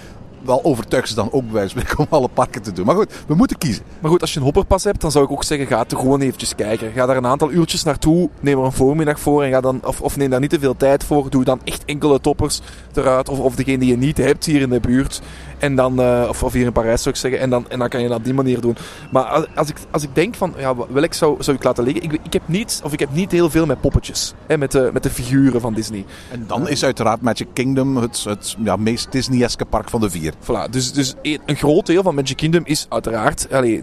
Wel 0.45 0.65
overtuig 0.65 1.09
ze 1.09 1.15
dan 1.15 1.33
ook 1.33 1.51
bij 1.51 1.69
spreken 1.69 1.99
om 1.99 2.07
alle 2.11 2.29
parken 2.29 2.63
te 2.63 2.73
doen. 2.73 2.87
Maar 2.87 2.95
goed, 2.95 3.13
we 3.27 3.35
moeten 3.35 3.59
kiezen. 3.59 3.83
Maar 4.01 4.11
goed, 4.11 4.21
als 4.21 4.33
je 4.33 4.39
een 4.39 4.45
hopperpas 4.45 4.85
hebt, 4.85 5.01
dan 5.01 5.11
zou 5.11 5.25
ik 5.25 5.31
ook 5.31 5.45
zeggen, 5.45 5.67
ga 5.67 5.85
er 5.89 5.97
gewoon 5.97 6.21
eventjes 6.21 6.55
kijken. 6.55 6.93
Ga 6.93 7.07
daar 7.07 7.17
een 7.17 7.27
aantal 7.27 7.51
uurtjes 7.51 7.83
naartoe, 7.83 8.29
neem 8.41 8.59
er 8.59 8.65
een 8.65 8.73
voormiddag 8.73 9.21
voor 9.21 9.43
en 9.43 9.51
ga 9.51 9.61
dan, 9.61 9.81
of, 9.85 10.01
of 10.01 10.17
neem 10.17 10.31
daar 10.31 10.41
niet 10.41 10.51
te 10.51 10.59
veel 10.59 10.77
tijd 10.77 11.05
voor. 11.05 11.31
Doe 11.31 11.45
dan 11.45 11.61
echt 11.65 11.85
enkele 11.85 12.21
toppers 12.21 12.61
eruit, 12.95 13.29
of, 13.29 13.39
of 13.39 13.55
degene 13.55 13.79
die 13.79 13.89
je 13.89 13.97
niet 13.97 14.17
hebt 14.17 14.45
hier 14.45 14.61
in 14.61 14.71
de 14.71 14.81
buurt. 14.81 15.21
En 15.63 15.75
dan, 15.75 16.01
eh, 16.01 16.27
of, 16.29 16.43
of 16.43 16.53
hier 16.53 16.67
in 16.67 16.73
Parijs 16.73 17.03
zou 17.03 17.15
ik 17.15 17.21
zeggen, 17.21 17.41
en 17.41 17.51
dan, 17.51 17.65
en 17.69 17.79
dan 17.79 17.89
kan 17.89 18.03
je 18.03 18.09
dat 18.09 18.17
op 18.17 18.25
die 18.25 18.35
manier 18.35 18.61
doen. 18.61 18.77
Maar 19.11 19.25
als, 19.25 19.47
als, 19.55 19.69
ik, 19.69 19.77
als 19.91 20.03
ik 20.03 20.15
denk 20.15 20.35
van, 20.35 20.55
ja, 20.57 20.75
welk 20.89 21.15
zou, 21.15 21.43
zou 21.43 21.57
ik 21.57 21.63
laten 21.63 21.85
liggen? 21.85 22.03
Ik, 22.03 22.13
ik, 22.23 22.33
heb 22.33 22.43
niet, 22.47 22.81
of 22.85 22.93
ik 22.93 22.99
heb 22.99 23.13
niet 23.13 23.31
heel 23.31 23.51
veel 23.51 23.67
met 23.67 23.81
poppetjes, 23.81 24.35
hè, 24.47 24.59
met, 24.59 24.73
de, 24.73 24.91
met 24.93 25.03
de 25.03 25.11
figuren 25.11 25.61
van 25.61 25.75
Disney. 25.75 26.05
En 26.31 26.45
dan 26.47 26.69
is 26.69 26.85
uiteraard 26.85 27.21
Magic 27.21 27.47
Kingdom 27.53 27.97
het, 27.97 28.25
het 28.25 28.57
ja, 28.65 28.77
meest 28.77 29.13
Disney-eske 29.13 29.65
park 29.65 29.91
van 29.91 30.01
de 30.01 30.11
vier. 30.11 30.33
Voilà, 30.43 30.71
dus, 30.71 30.93
dus 30.93 31.15
een 31.23 31.57
groot 31.57 31.87
deel 31.87 32.03
van 32.03 32.15
Magic 32.15 32.37
Kingdom 32.37 32.63
is 32.65 32.87
uiteraard... 32.89 33.47
Allee, 33.53 33.83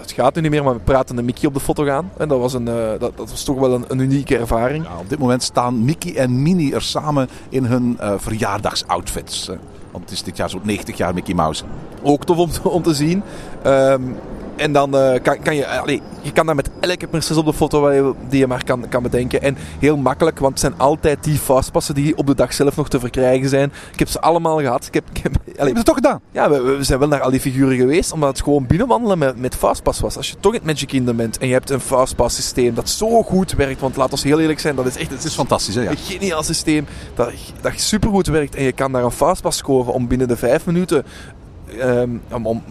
het 0.00 0.12
gaat 0.12 0.34
nu 0.34 0.40
niet 0.40 0.50
meer, 0.50 0.64
maar 0.64 0.74
we 0.74 0.80
praten 0.80 1.16
de 1.16 1.22
Mickey 1.22 1.48
op 1.48 1.54
de 1.54 1.60
foto 1.60 1.84
gaan. 1.84 2.10
En 2.18 2.28
dat 2.28 2.38
was, 2.38 2.52
een, 2.52 2.68
eh, 2.68 2.74
dat, 2.98 3.16
dat 3.16 3.30
was 3.30 3.44
toch 3.44 3.58
wel 3.58 3.74
een, 3.74 3.84
een 3.88 3.98
unieke 3.98 4.38
ervaring. 4.38 4.84
Ja, 4.84 4.98
op 4.98 5.08
dit 5.08 5.18
moment 5.18 5.42
staan 5.42 5.84
Mickey 5.84 6.16
en 6.16 6.42
Minnie 6.42 6.74
er 6.74 6.82
samen 6.82 7.28
in 7.48 7.64
hun 7.64 7.96
eh, 7.98 8.14
verjaardagsoutfits. 8.16 9.50
Want 9.90 10.04
het 10.04 10.12
is 10.12 10.22
dit 10.22 10.36
jaar 10.36 10.50
zo'n 10.50 10.60
90 10.64 10.96
jaar 10.96 11.14
Mickey 11.14 11.34
Mouse. 11.34 11.64
Ook 12.02 12.24
tof 12.24 12.36
om, 12.38 12.50
te- 12.50 12.68
om 12.68 12.82
te 12.82 12.94
zien. 12.94 13.22
Ehm, 13.62 14.02
en 14.60 14.72
dan 14.72 14.96
eh, 14.96 15.22
kan, 15.22 15.38
kan 15.42 15.56
je... 15.56 15.66
allee, 15.66 16.02
je 16.20 16.32
kan 16.32 16.46
daar 16.46 16.54
met 16.54 16.70
elke 16.80 17.06
prinses 17.06 17.36
op 17.36 17.44
de 17.44 17.52
foto 17.52 17.80
waar 17.80 17.94
je- 17.94 18.14
die 18.28 18.38
je 18.38 18.46
maar 18.46 18.64
kan, 18.64 18.88
kan 18.88 19.02
bedenken. 19.02 19.42
En 19.42 19.56
heel 19.78 19.96
makkelijk, 19.96 20.38
want 20.38 20.50
het 20.52 20.60
zijn 20.60 20.74
altijd 20.76 21.24
die 21.24 21.38
fastpassen 21.38 21.94
die 21.94 22.16
op 22.16 22.26
de 22.26 22.34
dag 22.34 22.52
zelf 22.52 22.76
nog 22.76 22.88
te 22.88 23.00
verkrijgen 23.00 23.48
zijn. 23.48 23.72
Ik 23.92 23.98
heb 23.98 24.08
ze 24.08 24.20
allemaal 24.20 24.58
gehad. 24.60 24.86
Ik 24.86 24.94
heb, 24.94 25.04
ik 25.12 25.22
heb, 25.22 25.32
allee, 25.36 25.54
Hebben 25.56 25.76
ze 25.78 25.82
toch 25.84 25.94
gedaan? 25.94 26.20
Ja, 26.32 26.50
we, 26.50 26.60
we 26.62 26.84
zijn 26.84 26.98
wel 26.98 27.08
naar 27.08 27.20
al 27.20 27.30
die 27.30 27.40
figuren 27.40 27.76
geweest, 27.76 28.12
omdat 28.12 28.28
het 28.28 28.42
gewoon 28.42 28.66
binnenwandelen 28.66 29.18
met, 29.18 29.40
met 29.40 29.54
Fastpass 29.54 30.00
was. 30.00 30.16
Als 30.16 30.28
je 30.30 30.36
toch 30.40 30.52
in 30.52 30.58
het 30.58 30.66
Magic 30.66 30.88
Kingdom 30.88 31.16
bent 31.16 31.38
en 31.38 31.46
je 31.46 31.52
hebt 31.52 31.70
een 31.70 31.80
Fastpass 31.80 32.36
systeem 32.36 32.74
dat 32.74 32.88
zo 32.88 33.22
goed 33.22 33.52
werkt, 33.52 33.80
want 33.80 33.96
laat 33.96 34.10
ons 34.12 34.22
heel 34.22 34.40
eerlijk 34.40 34.60
zijn, 34.60 34.74
dat 34.76 34.86
is 34.86 34.96
echt 34.96 35.10
Het 35.10 35.24
is 35.24 35.34
fantastisch, 35.34 35.74
hè? 35.74 35.82
Ja. 35.82 35.90
een 35.90 35.96
geniaal 35.96 36.42
systeem 36.42 36.86
dat, 37.14 37.32
dat 37.60 37.72
supergoed 37.76 38.26
werkt 38.26 38.54
en 38.54 38.62
je 38.62 38.72
kan 38.72 38.92
daar 38.92 39.04
een 39.04 39.10
Fastpass 39.10 39.58
scoren 39.58 39.92
om 39.92 40.08
binnen 40.08 40.28
de 40.28 40.36
vijf 40.36 40.66
minuten 40.66 41.04
ehm, 41.78 42.10
om, 42.32 42.46
om, 42.46 42.64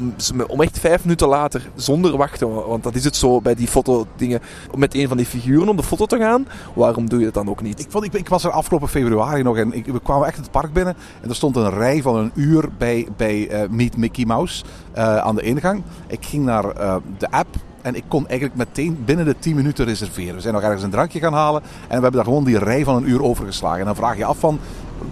om 0.48 0.62
echt 0.62 0.80
vijf 0.80 1.04
minuten 1.04 1.28
later, 1.28 1.70
zonder 1.76 2.18
wachten, 2.18 2.68
want 2.68 2.84
dat 2.84 2.96
is 2.96 3.04
het 3.04 3.16
zo 3.16 3.42
bij 3.42 3.56
die 3.56 3.68
fotodingen, 3.68 4.42
om 4.72 4.80
met 4.80 4.96
een 4.96 5.08
van 5.08 5.18
die 5.18 5.26
figuren 5.26 5.70
op 5.70 5.78
de 5.78 5.84
foto 5.84 6.06
te 6.06 6.18
gaan, 6.18 6.48
waarom 6.74 7.10
doe 7.10 7.20
je 7.20 7.26
dat 7.26 7.34
dan 7.34 7.50
ook 7.50 7.62
niet? 7.62 7.80
Ik, 7.80 7.88
vond, 7.90 8.06
ik, 8.06 8.14
ik 8.14 8.30
was 8.30 8.44
er 8.44 8.52
afgelopen 8.52 8.88
februari 8.88 9.44
nog 9.44 9.58
en 9.58 9.74
ik, 9.74 9.86
we 9.86 10.02
kwamen 10.02 10.28
echt 10.28 10.38
het 10.38 10.52
park 10.52 10.74
binnen. 10.74 10.96
En 11.22 11.30
er 11.30 11.36
stond 11.36 11.56
een 11.56 11.70
rij 11.70 12.02
van 12.02 12.16
een 12.16 12.32
uur 12.34 12.70
bij, 12.78 13.08
bij 13.18 13.48
eh, 13.48 13.70
Meet 13.70 13.98
Mickey 13.98 14.26
Mouse 14.26 14.64
eh, 14.92 15.18
aan 15.18 15.36
de 15.36 15.42
ingang. 15.42 15.84
Ik 16.08 16.26
ging 16.26 16.46
naar 16.46 16.66
eh, 16.66 16.96
de 17.18 17.32
app 17.32 17.56
en 17.82 17.96
ik 17.96 18.04
kon 18.08 18.28
eigenlijk 18.28 18.58
meteen 18.58 18.98
binnen 19.06 19.26
de 19.26 19.36
10 19.40 19.56
minuten 19.56 19.86
reserveren. 19.86 20.36
We 20.36 20.42
zijn 20.42 20.54
nog 20.54 20.64
ergens 20.64 20.84
een 20.84 20.90
drankje 20.90 21.20
gaan 21.20 21.34
halen 21.34 21.62
en 21.62 21.88
we 21.88 21.94
hebben 21.94 22.12
daar 22.12 22.24
gewoon 22.24 22.44
die 22.44 22.60
rij 22.60 22.84
van 22.84 22.96
een 22.96 23.10
uur 23.10 23.24
overgeslagen. 23.24 23.80
En 23.80 23.86
dan 23.86 23.96
vraag 23.96 24.18
je 24.18 24.26
af 24.26 24.38
van, 24.38 24.60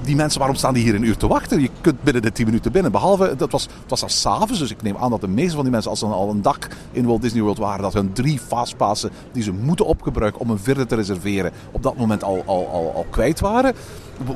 die 0.01 0.15
mensen, 0.15 0.39
waarom 0.39 0.58
staan 0.58 0.74
die 0.74 0.84
hier 0.84 0.96
een 0.96 1.03
uur 1.03 1.17
te 1.17 1.27
wachten? 1.27 1.62
Je 1.62 1.70
kunt 1.82 2.03
binnen 2.03 2.22
de 2.22 2.32
10 2.32 2.46
minuten 2.46 2.72
binnen. 2.72 2.91
Behalve, 2.91 3.36
dat 3.38 3.51
was, 3.51 3.63
het 3.63 3.89
was 3.89 4.03
al 4.03 4.10
s'avonds, 4.10 4.60
dus 4.60 4.72
ik 4.72 4.82
neem 4.82 4.98
aan 4.98 5.10
dat 5.10 5.22
de 5.22 5.27
meeste 5.27 5.53
van 5.53 5.63
die 5.63 5.72
mensen, 5.72 5.89
als 5.89 6.00
ze 6.00 6.06
al 6.06 6.29
een 6.29 6.41
dag 6.41 6.58
in 6.91 7.06
Walt 7.06 7.22
Disney 7.22 7.41
World 7.41 7.58
waren, 7.58 7.82
dat 7.82 7.94
hun 7.94 8.13
drie 8.13 8.39
fastpassen 8.39 9.10
die 9.32 9.44
ze 9.44 9.51
moeten 9.51 9.86
opgebruiken 9.86 10.41
om 10.41 10.50
een 10.50 10.60
vierde 10.60 10.86
te 10.86 10.96
reserveren, 10.96 11.51
op 11.72 11.84
dat 11.84 11.98
moment 11.98 12.24
al, 12.24 12.44
al, 12.46 12.70
al, 12.72 12.91
al 12.96 13.06
kwijt 13.10 13.39
waren. 13.39 13.74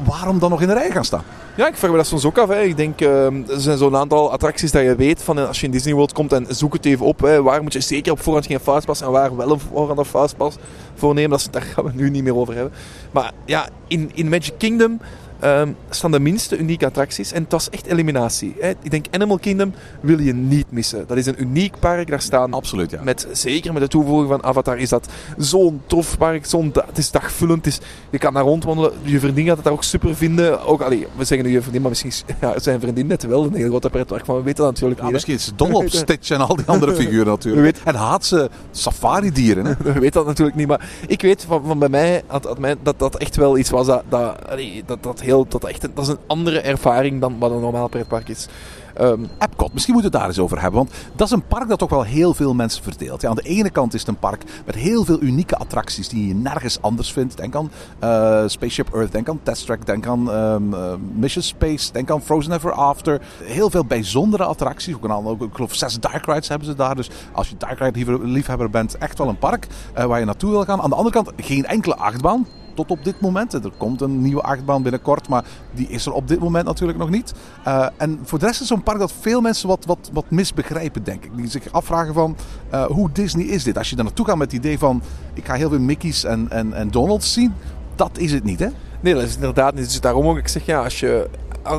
Waarom 0.05 0.39
dan 0.39 0.50
nog 0.50 0.62
in 0.62 0.67
de 0.67 0.74
rij 0.74 0.91
gaan 0.91 1.05
staan? 1.05 1.24
Ja, 1.55 1.67
ik 1.67 1.75
vraag 1.75 1.91
me 1.91 1.98
dat 1.98 2.05
soms 2.05 2.25
ook 2.25 2.38
af. 2.38 2.50
Hè. 2.50 2.62
Ik 2.62 2.77
denk, 2.77 3.01
uh, 3.01 3.25
er 3.25 3.60
zijn 3.62 3.77
zo'n 3.77 3.96
aantal 3.96 4.31
attracties 4.31 4.72
dat 4.72 4.84
je 4.84 4.96
weet 4.96 5.24
van 5.24 5.48
als 5.48 5.60
je 5.60 5.65
in 5.65 5.72
Disney 5.72 5.93
World 5.93 6.13
komt 6.13 6.34
en 6.34 6.46
zoek 6.50 6.74
het 6.74 6.86
even 6.86 7.05
op. 7.05 7.20
Hè, 7.20 7.41
waar 7.41 7.63
moet 7.63 7.74
je 7.74 7.79
zeker 7.79 8.12
op 8.12 8.22
voorhand 8.22 8.46
geen 8.46 8.60
fastpass 8.60 9.01
en 9.01 9.12
waar 9.12 9.36
wel 9.36 9.51
een 9.51 9.60
voorhand 9.60 10.00
een 10.00 10.05
fastpass 10.05 10.58
voor 10.96 11.13
nemen. 11.13 11.29
Dat, 11.29 11.48
daar 11.51 11.62
gaan 11.62 11.84
we 11.84 11.91
nu 11.93 12.10
niet 12.10 12.24
meer 12.24 12.36
over 12.36 12.53
hebben. 12.53 12.74
Maar 13.12 13.31
ja, 13.46 13.70
in, 13.88 14.12
in 14.13 14.29
Magic 14.29 14.53
Kingdom 14.58 15.00
um, 15.43 15.75
staan 15.89 16.12
de 16.12 16.19
minste 16.19 16.57
unieke 16.57 16.86
attracties. 16.86 17.31
En 17.31 17.43
het 17.43 17.51
was 17.51 17.69
echt 17.69 17.86
eliminatie. 17.86 18.55
Hè. 18.60 18.69
Ik 18.81 18.91
denk 18.91 19.05
Animal 19.12 19.38
Kingdom 19.39 19.74
wil 20.01 20.19
je 20.19 20.33
niet 20.33 20.65
missen. 20.71 21.03
Dat 21.07 21.17
is 21.17 21.25
een 21.25 21.41
uniek 21.41 21.79
park. 21.79 22.10
Daar 22.10 22.21
staan, 22.21 22.53
Absoluut, 22.53 22.91
ja. 22.91 23.03
met, 23.03 23.27
zeker 23.31 23.74
met 23.74 23.81
de 23.81 23.88
toevoeging 23.88 24.27
van 24.29 24.43
Avatar, 24.43 24.77
is 24.77 24.89
dat 24.89 25.07
zo'n 25.38 25.81
tof 25.86 26.17
park. 26.17 26.45
Zo'n, 26.45 26.71
het 26.86 26.98
is 26.98 27.12
dagvullend. 27.12 27.65
Het 27.65 27.74
is, 27.74 27.79
je 28.10 28.17
kan 28.17 28.33
daar 28.33 28.43
rondwandelen. 28.43 28.91
Je 29.03 29.19
vriendin 29.19 29.45
gaat 29.45 29.55
het 29.55 29.63
daar 29.63 29.74
ook 29.74 29.83
super 29.83 30.15
vinden. 30.15 30.65
Ook, 30.65 30.81
allee, 30.81 31.07
we 31.17 31.24
zeggen 31.25 31.48
nu 31.48 31.53
je 31.53 31.60
vriendin, 31.62 31.81
maar 31.81 31.89
misschien 31.89 32.12
ja, 32.41 32.60
zijn 32.60 32.79
vriendin 32.79 33.07
net 33.07 33.24
wel 33.24 33.43
een 33.45 33.53
heel 33.53 33.69
groot 33.69 33.91
pretpark. 33.91 34.25
Maar 34.25 34.36
we 34.36 34.43
weten 34.43 34.63
dat 34.63 34.74
natuurlijk 34.74 35.00
Ja, 35.00 35.05
niet. 35.05 35.13
hè. 35.13 35.13
misschien 35.13 35.33
is 35.36 35.45
het 35.45 35.57
dol 35.57 35.71
op 35.83 35.89
Stitch 36.03 36.29
en 36.29 36.39
al 36.48 36.55
die 36.55 36.65
andere 36.65 36.95
figuren 37.01 37.25
natuurlijk. 37.27 37.77
En 37.83 37.95
haat 37.95 38.25
ze 38.25 38.50
safari-dieren. 38.71 39.65
hè. 39.65 39.74
We 39.83 39.91
weten 39.93 40.12
dat 40.12 40.25
natuurlijk 40.25 40.57
niet, 40.57 40.67
maar 40.67 40.89
ik 41.07 41.21
weet 41.21 41.45
van, 41.48 41.63
van 41.65 41.79
bij 41.79 41.89
mij 41.89 42.24
dat, 42.27 42.43
dat, 42.43 42.60
mij 42.60 42.75
dat 42.83 43.00
dat 43.00 43.15
echt 43.17 43.36
wel 43.36 43.57
iets 43.57 43.69
was 43.69 43.88
dat, 43.88 44.03
dat, 44.10 44.50
allee, 44.50 44.83
dat, 44.86 45.03
dat 45.03 45.21
heel, 45.21 45.30
dat, 45.38 45.63
echt, 45.63 45.81
dat 45.81 46.05
is 46.05 46.07
een 46.07 46.19
andere 46.27 46.59
ervaring 46.59 47.21
dan 47.21 47.39
wat 47.39 47.51
een 47.51 47.59
normaal 47.59 47.88
pretpark 47.88 48.29
is. 48.29 48.47
Ehm, 48.93 49.23
Epcot, 49.39 49.73
misschien 49.73 49.93
moeten 49.93 50.11
we 50.11 50.17
het 50.17 50.25
daar 50.25 50.35
eens 50.35 50.39
over 50.39 50.61
hebben. 50.61 50.79
Want 50.79 50.93
dat 51.15 51.27
is 51.27 51.33
een 51.33 51.47
park 51.47 51.69
dat 51.69 51.79
toch 51.79 51.89
wel 51.89 52.03
heel 52.03 52.33
veel 52.33 52.53
mensen 52.53 52.83
verdeelt. 52.83 53.21
Ja, 53.21 53.29
aan 53.29 53.35
de 53.35 53.41
ene 53.41 53.69
kant 53.69 53.93
is 53.93 54.00
het 54.00 54.09
een 54.09 54.19
park 54.19 54.43
met 54.65 54.75
heel 54.75 55.05
veel 55.05 55.21
unieke 55.21 55.57
attracties 55.57 56.09
die 56.09 56.27
je 56.27 56.33
nergens 56.33 56.81
anders 56.81 57.11
vindt. 57.11 57.38
Denk 57.38 57.55
aan 57.55 57.71
eh, 58.00 58.43
Spaceship 58.45 58.93
Earth, 58.93 59.11
denk 59.11 59.29
aan 59.29 59.39
Test 59.43 59.65
Track, 59.65 59.85
denk 59.85 60.07
aan 60.07 60.31
ehm, 60.31 60.73
eh, 60.73 60.93
Mission 61.13 61.43
Space, 61.43 61.91
denk 61.91 62.11
aan 62.11 62.21
Frozen 62.21 62.53
Ever 62.53 62.71
After. 62.71 63.21
Heel 63.43 63.69
veel 63.69 63.85
bijzondere 63.85 64.43
attracties. 64.43 64.95
Ook 64.95 65.03
een 65.03 65.47
ik 65.47 65.53
geloof 65.53 65.75
zes 65.75 66.00
dark 66.00 66.25
rides 66.25 66.47
hebben 66.47 66.67
ze 66.67 66.75
daar. 66.75 66.95
Dus 66.95 67.09
als 67.31 67.50
je 67.50 67.57
dark 67.57 67.79
ride 67.79 68.27
liefhebber 68.27 68.69
bent, 68.69 68.97
echt 68.97 69.17
wel 69.17 69.27
een 69.27 69.38
park 69.38 69.67
eh, 69.93 70.05
waar 70.05 70.19
je 70.19 70.25
naartoe 70.25 70.51
wil 70.51 70.63
gaan. 70.63 70.81
Aan 70.81 70.89
de 70.89 70.95
andere 70.95 71.15
kant 71.15 71.31
geen 71.38 71.65
enkele 71.65 71.95
achtbaan. 71.95 72.45
Tot 72.73 72.91
op 72.91 73.03
dit 73.03 73.19
moment. 73.19 73.53
Er 73.53 73.71
komt 73.77 74.01
een 74.01 74.21
nieuwe 74.21 74.41
achtbaan 74.41 74.83
binnenkort, 74.83 75.29
maar 75.29 75.45
die 75.71 75.87
is 75.87 76.05
er 76.05 76.13
op 76.13 76.27
dit 76.27 76.39
moment 76.39 76.65
natuurlijk 76.65 76.99
nog 76.99 77.09
niet. 77.09 77.33
Eh, 77.63 77.87
en 77.97 78.19
voor 78.23 78.39
de 78.39 78.45
rest 78.45 78.61
is 78.61 78.67
zo'n 78.67 78.83
park 78.83 78.99
dat 78.99 79.13
veel 79.19 79.41
mensen 79.41 79.67
wat, 79.67 79.85
wat, 79.85 80.09
wat 80.13 80.25
misbegrijpen, 80.27 81.03
denk 81.03 81.25
ik. 81.25 81.35
Die 81.35 81.47
zich 81.47 81.71
afvragen 81.71 82.13
van, 82.13 82.35
eh, 82.69 82.85
hoe 82.85 83.09
Disney 83.11 83.45
is 83.45 83.63
dit? 83.63 83.77
Als 83.77 83.89
je 83.89 83.95
daar 83.95 84.05
naartoe 84.05 84.25
gaat 84.25 84.37
met 84.37 84.51
het 84.51 84.59
idee 84.65 84.77
van, 84.77 85.01
ik 85.33 85.45
ga 85.45 85.53
heel 85.53 85.69
veel 85.69 85.79
Mickey's 85.79 86.23
en, 86.23 86.47
en, 86.49 86.73
en 86.73 86.91
Donald's 86.91 87.33
zien. 87.33 87.53
Dat 87.95 88.17
is 88.17 88.31
het 88.31 88.43
niet, 88.43 88.59
hè? 88.59 88.67
nee, 89.01 89.13
dat 89.13 89.23
is 89.23 89.35
inderdaad 89.35 89.73
niet. 89.73 89.83
Dus 89.83 90.01
daarom 90.01 90.27
ook, 90.27 90.37
ik 90.37 90.47
zeg 90.47 90.65
ja, 90.65 90.83
als 90.83 90.99
je, 90.99 91.29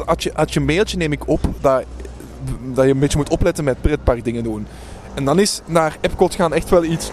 als 0.06 0.22
je, 0.22 0.34
als 0.34 0.52
je 0.52 0.61
mailtje 0.61 0.96
neem 0.96 1.12
ik 1.12 1.28
op 1.28 1.40
dat, 1.61 1.84
dat 2.75 2.84
je 2.84 2.90
een 2.90 2.99
beetje 2.99 3.18
moet 3.18 3.30
opletten 3.30 3.64
met 3.64 3.80
pretpark 3.80 4.25
dingen 4.25 4.42
doen. 4.42 4.66
En 5.14 5.25
dan 5.25 5.38
is 5.38 5.61
naar 5.66 5.96
Epcot 6.00 6.34
gaan 6.34 6.52
echt 6.54 6.70
wel 6.70 6.84
iets, 6.84 7.11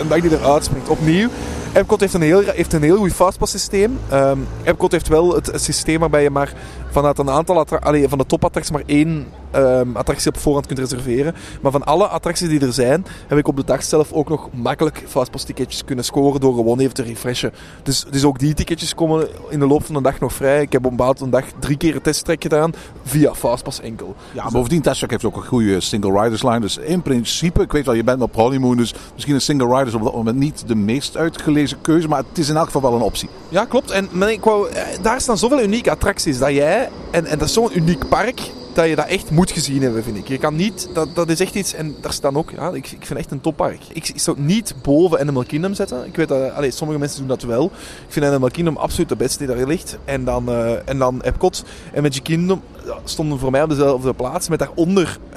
een 0.00 0.08
dag 0.08 0.20
die 0.20 0.38
eruit 0.38 0.64
springt. 0.64 0.88
Opnieuw, 0.88 1.28
Epcot 1.76 2.00
heeft 2.00 2.14
een 2.14 2.22
heel, 2.22 2.40
heeft 2.40 2.72
een 2.72 2.82
heel 2.82 2.96
goed 2.96 3.12
fastpass 3.12 3.52
systeem. 3.52 3.98
Ehm, 4.08 4.38
Epcot 4.62 4.92
heeft 4.92 5.08
wel 5.08 5.34
het 5.34 5.50
systeem 5.54 6.00
waarbij 6.00 6.22
je 6.22 6.30
maar 6.30 6.52
vanuit 6.96 7.18
een 7.18 7.30
aantal 7.30 7.58
attra- 7.58 7.76
allee, 7.76 8.08
van 8.08 8.18
de 8.18 8.26
topattracties 8.26 8.74
maar 8.74 8.82
één 8.86 9.26
ehm, 9.50 9.96
attractie 9.96 10.28
op 10.28 10.38
voorhand 10.38 10.66
kunt 10.66 10.78
reserveren. 10.78 11.34
Maar 11.60 11.72
van 11.72 11.84
alle 11.84 12.06
attracties 12.06 12.48
die 12.48 12.60
er 12.60 12.72
zijn, 12.72 13.06
heb 13.26 13.38
ik 13.38 13.48
op 13.48 13.56
de 13.56 13.64
dag 13.64 13.82
zelf 13.82 14.12
ook 14.12 14.28
nog 14.28 14.48
makkelijk 14.52 15.04
fastpass 15.08 15.44
ticketjes 15.44 15.84
kunnen 15.84 16.04
scoren 16.04 16.40
door 16.40 16.54
gewoon 16.54 16.78
even 16.78 16.94
te 16.94 17.02
refreshen. 17.02 17.52
Dus, 17.82 18.04
dus 18.10 18.24
ook 18.24 18.38
die 18.38 18.54
ticketjes 18.54 18.94
komen 18.94 19.28
in 19.48 19.58
de 19.58 19.66
loop 19.66 19.84
van 19.84 19.94
de 19.94 20.02
dag 20.02 20.20
nog 20.20 20.32
vrij. 20.32 20.62
Ik 20.62 20.72
heb 20.72 20.86
op 20.86 21.00
een 21.20 21.30
dag 21.30 21.44
drie 21.58 21.76
keer 21.76 21.94
een 21.94 22.02
testtrek 22.02 22.42
gedaan 22.42 22.72
via 23.04 23.34
fastpass 23.34 23.80
enkel. 23.80 24.14
Ja, 24.32 24.50
bovendien, 24.50 24.82
Test 24.82 25.10
heeft 25.10 25.24
ook 25.24 25.36
een 25.36 25.46
goede 25.46 25.80
single 25.80 26.22
riders 26.22 26.42
line. 26.42 26.60
Dus 26.60 26.76
in 26.76 27.02
principe, 27.02 27.62
ik 27.62 27.72
weet 27.72 27.86
wel, 27.86 27.94
je 27.94 28.04
bent 28.04 28.22
op 28.22 28.34
honeymoon, 28.34 28.76
dus 28.76 28.94
misschien 29.12 29.34
een 29.34 29.40
single 29.40 29.68
rider 29.68 29.86
is 29.86 29.94
op 29.94 30.02
dat 30.02 30.14
moment 30.14 30.36
niet 30.36 30.68
de 30.68 30.74
meest 30.74 31.16
uitgelezen 31.16 31.80
keuze. 31.80 32.08
Maar 32.08 32.22
het 32.28 32.38
is 32.38 32.48
in 32.48 32.56
elk 32.56 32.66
geval 32.66 32.82
wel 32.82 32.94
een 32.94 33.00
optie. 33.00 33.28
Ja, 33.48 33.64
klopt. 33.64 33.90
En 33.90 34.08
maar 34.10 34.32
ik 34.32 34.44
wou, 34.44 34.68
eh, 34.70 34.82
daar 35.02 35.20
staan 35.20 35.38
zoveel 35.38 35.62
unieke 35.62 35.90
attracties 35.90 36.38
dat 36.38 36.50
jij, 36.50 36.85
en, 37.10 37.26
en 37.26 37.38
dat 37.38 37.48
is 37.48 37.54
zo'n 37.54 37.76
uniek 37.76 38.08
park, 38.08 38.40
dat 38.76 38.88
je 38.88 38.96
dat 38.96 39.06
echt 39.06 39.30
moet 39.30 39.50
gezien 39.50 39.82
hebben, 39.82 40.02
vind 40.02 40.16
ik. 40.16 40.28
Je 40.28 40.38
kan 40.38 40.56
niet, 40.56 40.88
dat, 40.92 41.14
dat 41.14 41.28
is 41.28 41.40
echt 41.40 41.54
iets, 41.54 41.74
en 41.74 41.94
daar 42.00 42.12
staan 42.12 42.36
ook, 42.36 42.50
ja, 42.50 42.68
ik, 42.68 42.92
ik 42.92 43.06
vind 43.06 43.18
echt 43.18 43.30
een 43.30 43.40
toppark. 43.40 43.80
Ik, 43.92 44.12
zou 44.14 44.36
het 44.36 44.46
niet 44.46 44.74
boven 44.82 45.20
Animal 45.20 45.44
Kingdom 45.44 45.74
zetten. 45.74 46.06
Ik 46.06 46.16
weet 46.16 46.28
dat, 46.28 46.52
sommige 46.68 46.98
mensen 46.98 47.18
doen 47.18 47.28
dat 47.28 47.42
wel. 47.42 47.64
Ik 48.06 48.12
vind 48.12 48.26
Animal 48.26 48.50
Kingdom 48.50 48.76
absoluut 48.76 49.08
de 49.08 49.16
beste 49.16 49.38
die 49.38 49.56
daar 49.56 49.66
ligt. 49.66 49.98
En 50.04 50.24
dan, 50.24 50.48
eh, 50.48 50.88
en 50.88 50.98
dan 50.98 51.20
Epcot 51.22 51.64
en 51.92 52.02
Magic 52.02 52.22
Kingdom 52.22 52.62
stonden 53.04 53.38
voor 53.38 53.50
mij 53.50 53.62
op 53.62 53.68
dezelfde 53.68 54.14
plaats, 54.14 54.48
met 54.48 54.58
daaronder 54.58 55.18
eh, 55.30 55.36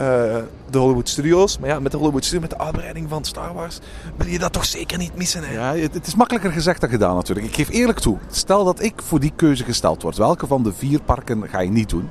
de 0.69 0.77
Hollywood 0.77 1.09
Studios. 1.09 1.59
Maar 1.59 1.69
ja, 1.69 1.79
met 1.79 1.91
de 1.91 1.97
Hollywood 1.97 2.25
Studios, 2.25 2.49
met 2.49 2.59
de 2.59 2.65
uitbreiding 2.65 3.09
van 3.09 3.25
Star 3.25 3.53
Wars, 3.53 3.79
wil 4.17 4.27
je 4.27 4.39
dat 4.39 4.53
toch 4.53 4.65
zeker 4.65 4.97
niet 4.97 5.15
missen, 5.15 5.43
hè? 5.43 5.53
Ja, 5.53 5.75
het 5.75 6.07
is 6.07 6.15
makkelijker 6.15 6.51
gezegd 6.51 6.81
dan 6.81 6.89
gedaan 6.89 7.15
natuurlijk. 7.15 7.47
Ik 7.47 7.55
geef 7.55 7.69
eerlijk 7.69 7.99
toe, 7.99 8.17
stel 8.31 8.63
dat 8.63 8.83
ik 8.83 8.93
voor 8.95 9.19
die 9.19 9.33
keuze 9.35 9.63
gesteld 9.63 10.01
word. 10.01 10.17
Welke 10.17 10.47
van 10.47 10.63
de 10.63 10.73
vier 10.73 11.01
parken 11.01 11.49
ga 11.49 11.59
je 11.59 11.71
niet 11.71 11.89
doen? 11.89 12.09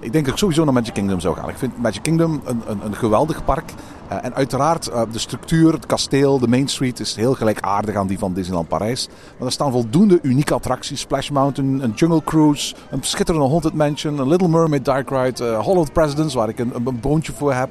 Ik 0.00 0.12
denk 0.12 0.24
dat 0.24 0.34
ik 0.34 0.40
sowieso 0.40 0.64
naar 0.64 0.72
Magic 0.72 0.94
Kingdom 0.94 1.20
zou 1.20 1.36
gaan. 1.36 1.48
Ik 1.48 1.56
vind 1.56 1.78
Magic 1.78 2.02
Kingdom 2.02 2.40
een, 2.44 2.62
een, 2.66 2.84
een 2.84 2.94
geweldig 2.94 3.44
park. 3.44 3.72
Eh, 4.08 4.18
en 4.22 4.34
uiteraard, 4.34 4.86
eh, 4.86 5.02
de 5.12 5.18
structuur, 5.18 5.72
het 5.72 5.86
kasteel, 5.86 6.38
de 6.38 6.48
Main 6.48 6.68
Street 6.68 7.00
is 7.00 7.14
heel 7.14 7.34
gelijkaardig 7.34 7.94
aan 7.94 8.06
die 8.06 8.18
van 8.18 8.32
Disneyland 8.32 8.68
Parijs. 8.68 9.08
Maar 9.38 9.46
er 9.46 9.52
staan 9.52 9.72
voldoende 9.72 10.18
unieke 10.22 10.54
attracties. 10.54 11.00
Splash 11.00 11.28
Mountain, 11.28 11.82
een 11.82 11.90
Jungle 11.90 12.22
Cruise, 12.24 12.74
een 12.90 13.02
schitterende 13.02 13.48
Haunted 13.48 13.74
Mansion, 13.74 14.18
een 14.18 14.28
Little 14.28 14.48
Mermaid 14.48 14.84
Dark 14.84 15.10
Ride, 15.10 15.54
Hollow 15.54 15.86
Presidents, 15.92 16.34
waar 16.34 16.48
ik 16.48 16.58
een, 16.58 16.72
een, 16.74 17.00
boontje 17.00 17.32
voor 17.32 17.54
heb. 17.54 17.68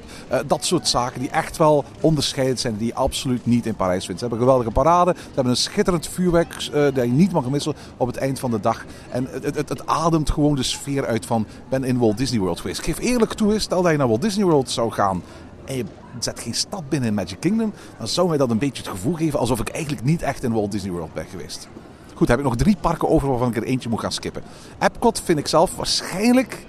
Dat 0.47 0.65
soort 0.65 0.87
zaken 0.87 1.19
die 1.19 1.29
echt 1.29 1.57
wel 1.57 1.85
onderscheidend 2.01 2.59
zijn, 2.59 2.77
die 2.77 2.87
je 2.87 2.95
absoluut 2.95 3.45
niet 3.45 3.65
in 3.65 3.75
Parijs 3.75 4.05
vindt. 4.05 4.21
Ze 4.21 4.27
hebben 4.27 4.45
een 4.45 4.51
geweldige 4.53 4.81
parade, 4.81 5.13
ze 5.17 5.25
hebben 5.33 5.51
een 5.51 5.57
schitterend 5.57 6.07
vuurwerk 6.07 6.69
dat 6.71 6.95
je 6.95 7.11
niet 7.11 7.31
mag 7.31 7.49
missen 7.49 7.73
op 7.97 8.07
het 8.07 8.17
eind 8.17 8.39
van 8.39 8.51
de 8.51 8.59
dag. 8.59 8.85
En 9.09 9.27
het, 9.31 9.55
het, 9.55 9.69
het 9.69 9.87
ademt 9.87 10.29
gewoon 10.29 10.55
de 10.55 10.63
sfeer 10.63 11.05
uit 11.05 11.25
van, 11.25 11.45
ben 11.69 11.83
in 11.83 11.97
Walt 11.97 12.17
Disney 12.17 12.39
World 12.39 12.59
geweest. 12.59 12.81
Geef 12.81 12.99
eerlijk 12.99 13.33
toe, 13.33 13.59
stel 13.59 13.81
dat 13.81 13.91
je 13.91 13.97
naar 13.97 14.07
Walt 14.07 14.21
Disney 14.21 14.45
World 14.45 14.69
zou 14.69 14.91
gaan 14.91 15.21
en 15.65 15.75
je 15.75 15.85
zet 16.19 16.39
geen 16.39 16.53
stap 16.53 16.83
binnen 16.89 17.09
in 17.09 17.15
Magic 17.15 17.39
Kingdom, 17.39 17.73
dan 17.97 18.07
zou 18.07 18.27
mij 18.27 18.37
dat 18.37 18.49
een 18.49 18.57
beetje 18.57 18.83
het 18.83 18.91
gevoel 18.91 19.13
geven 19.13 19.39
alsof 19.39 19.59
ik 19.59 19.69
eigenlijk 19.69 20.03
niet 20.03 20.21
echt 20.21 20.43
in 20.43 20.53
Walt 20.53 20.71
Disney 20.71 20.91
World 20.91 21.13
ben 21.13 21.25
geweest. 21.25 21.67
Goed, 22.13 22.27
heb 22.27 22.37
ik 22.37 22.43
nog 22.43 22.55
drie 22.55 22.77
parken 22.81 23.09
over 23.09 23.29
waarvan 23.29 23.49
ik 23.49 23.55
er 23.55 23.63
eentje 23.63 23.89
moet 23.89 23.99
gaan 23.99 24.11
skippen. 24.11 24.43
Epcot 24.79 25.21
vind 25.21 25.39
ik 25.39 25.47
zelf 25.47 25.75
waarschijnlijk 25.75 26.65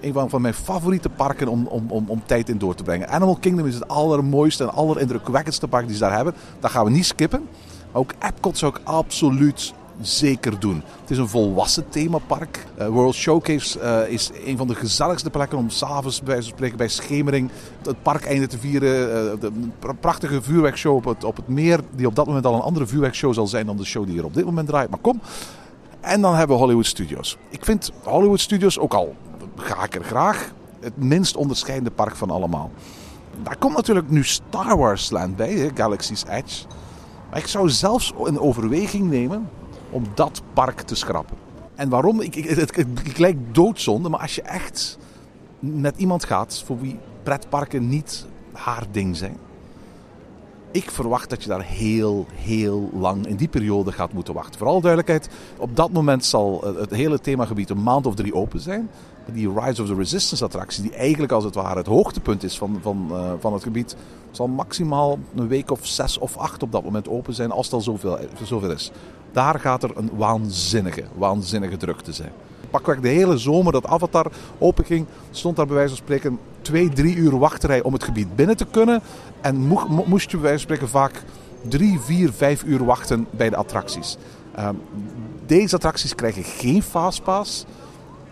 een 0.00 0.28
van, 0.28 0.40
mijn 0.40 0.54
favoriete 0.54 1.08
parken 1.08 1.48
om, 1.48 1.66
om, 1.66 1.90
om, 1.90 2.04
om 2.08 2.22
tijd 2.26 2.48
in 2.48 2.58
door 2.58 2.74
te 2.74 2.82
brengen. 2.82 3.08
Animal 3.08 3.36
Kingdom 3.36 3.66
is 3.66 3.74
het 3.74 3.88
allermooiste 3.88 4.62
en 4.64 4.72
allerindrukwekkendste 4.72 5.68
park 5.68 5.86
die 5.86 5.94
ze 5.94 6.00
daar 6.00 6.14
hebben. 6.14 6.34
Dat 6.60 6.70
gaan 6.70 6.84
we 6.84 6.90
niet 6.90 7.06
skippen. 7.06 7.48
Maar 7.92 8.00
ook 8.00 8.12
Epcot 8.18 8.58
zou 8.58 8.74
ik 8.76 8.80
absoluut 8.84 9.74
zeker 10.00 10.60
doen. 10.60 10.82
Het 11.00 11.10
is 11.10 11.18
een 11.18 11.28
volwassen 11.28 11.88
themapark. 11.88 12.66
Eh, 12.76 12.88
World 12.88 13.14
Showcase 13.14 13.80
eh, 13.80 14.12
is 14.12 14.30
een 14.44 14.56
van 14.56 14.66
de 14.66 14.74
gezelligste 14.74 15.30
plekken 15.30 15.58
om 15.58 15.70
s'avonds 15.70 16.22
bij, 16.22 16.72
bij 16.76 16.88
schemering 16.88 17.50
het 17.82 18.02
parkeinde 18.02 18.46
te 18.46 18.58
vieren. 18.58 18.90
Eh, 19.32 19.40
de 19.40 19.52
pra- 19.78 19.92
prachtige 19.92 20.42
vuurwerkshow 20.42 20.96
op 20.96 21.04
het, 21.04 21.24
op 21.24 21.36
het 21.36 21.48
meer, 21.48 21.80
die 21.94 22.06
op 22.06 22.14
dat 22.14 22.26
moment 22.26 22.46
al 22.46 22.54
een 22.54 22.60
andere 22.60 22.86
vuurwerkshow 22.86 23.34
zal 23.34 23.46
zijn 23.46 23.66
dan 23.66 23.76
de 23.76 23.84
show 23.84 24.04
die 24.04 24.12
hier 24.12 24.24
op 24.24 24.34
dit 24.34 24.44
moment 24.44 24.68
draait. 24.68 24.90
Maar 24.90 24.98
kom. 24.98 25.20
En 26.00 26.20
dan 26.20 26.34
hebben 26.34 26.56
we 26.56 26.62
Hollywood 26.62 26.86
Studios. 26.86 27.36
Ik 27.48 27.64
vind 27.64 27.92
Hollywood 28.02 28.40
Studios 28.40 28.78
ook 28.78 28.94
al, 28.94 29.16
ga 29.56 29.84
ik 29.84 29.94
er 29.94 30.04
graag, 30.04 30.52
het 30.80 30.96
minst 30.96 31.36
onderscheidende 31.36 31.90
park 31.90 32.16
van 32.16 32.30
allemaal. 32.30 32.70
Daar 33.42 33.56
komt 33.56 33.76
natuurlijk 33.76 34.10
nu 34.10 34.24
Star 34.24 34.76
Wars 34.76 35.10
Land 35.10 35.36
bij, 35.36 35.70
Galaxy's 35.74 36.24
Edge. 36.28 36.64
Maar 37.30 37.38
ik 37.38 37.46
zou 37.46 37.70
zelfs 37.70 38.12
een 38.24 38.40
overweging 38.40 39.10
nemen 39.10 39.48
om 39.90 40.04
dat 40.14 40.42
park 40.52 40.80
te 40.80 40.94
schrappen. 40.94 41.36
En 41.74 41.88
waarom? 41.88 42.20
Ik, 42.20 42.36
ik, 42.36 42.48
het, 42.48 42.76
het, 42.76 43.18
lijkt 43.18 43.38
doodzonde, 43.52 44.08
maar 44.08 44.20
als 44.20 44.34
je 44.34 44.42
echt 44.42 44.98
met 45.58 45.96
iemand 45.96 46.24
gaat 46.24 46.62
voor 46.66 46.80
wie 46.80 46.98
pretparken 47.22 47.88
niet 47.88 48.26
haar 48.52 48.86
ding 48.90 49.16
zijn. 49.16 49.36
Ik 50.70 50.90
verwacht 50.90 51.30
dat 51.30 51.42
je 51.42 51.48
daar 51.48 51.64
heel, 51.64 52.26
heel 52.32 52.90
lang 52.92 53.26
in 53.26 53.36
die 53.36 53.48
periode 53.48 53.92
gaat 53.92 54.12
moeten 54.12 54.34
wachten. 54.34 54.58
Vooral 54.58 54.80
duidelijkheid, 54.80 55.28
op 55.56 55.76
dat 55.76 55.92
moment 55.92 56.24
zal 56.24 56.74
het 56.76 56.90
hele 56.90 57.20
themagebied 57.20 57.70
een 57.70 57.82
maand 57.82 58.06
of 58.06 58.14
drie 58.14 58.34
open 58.34 58.60
zijn. 58.60 58.90
Die 59.32 59.48
Rise 59.52 59.82
of 59.82 59.88
the 59.88 59.94
Resistance 59.94 60.44
attractie, 60.44 60.82
die 60.82 60.92
eigenlijk 60.92 61.32
als 61.32 61.44
het 61.44 61.54
ware 61.54 61.78
het 61.78 61.86
hoogtepunt 61.86 62.42
is 62.42 62.58
van, 62.58 62.78
van, 62.82 63.08
uh, 63.10 63.32
van 63.40 63.52
het 63.52 63.62
gebied, 63.62 63.96
zal 64.30 64.46
maximaal 64.46 65.18
een 65.34 65.48
week 65.48 65.70
of 65.70 65.86
zes 65.86 66.18
of 66.18 66.36
acht 66.36 66.62
op 66.62 66.72
dat 66.72 66.84
moment 66.84 67.08
open 67.08 67.34
zijn, 67.34 67.50
als 67.50 67.72
al 67.72 67.80
zoveel, 67.80 68.18
zoveel 68.42 68.70
is. 68.70 68.90
Daar 69.32 69.60
gaat 69.60 69.82
er 69.82 69.90
een 69.94 70.10
waanzinnige, 70.16 71.04
waanzinnige 71.14 71.76
drukte 71.76 72.12
zijn. 72.12 72.32
Pakweg 72.70 73.00
de 73.00 73.08
hele 73.08 73.38
zomer 73.38 73.72
dat 73.72 73.86
Avatar 73.86 74.30
openging, 74.58 75.06
stond 75.30 75.56
daar 75.56 75.66
bij 75.66 75.74
wijze 75.74 75.94
van 75.94 76.04
spreken 76.04 76.38
twee, 76.60 76.88
drie 76.88 77.16
uur 77.16 77.38
wachtrij 77.38 77.82
om 77.82 77.92
het 77.92 78.04
gebied 78.04 78.36
binnen 78.36 78.56
te 78.56 78.66
kunnen. 78.66 79.02
En 79.40 79.56
moest 80.06 80.30
je 80.30 80.36
bij 80.36 80.48
wijze 80.48 80.66
van 80.66 80.76
spreken 80.76 80.88
vaak 80.88 81.22
drie, 81.68 82.00
vier, 82.00 82.32
vijf 82.32 82.64
uur 82.64 82.84
wachten 82.84 83.26
bij 83.30 83.50
de 83.50 83.56
attracties. 83.56 84.16
Uh, 84.58 84.68
deze 85.46 85.74
attracties 85.74 86.14
krijgen 86.14 86.44
geen 86.44 86.82
fastpass. 86.82 87.64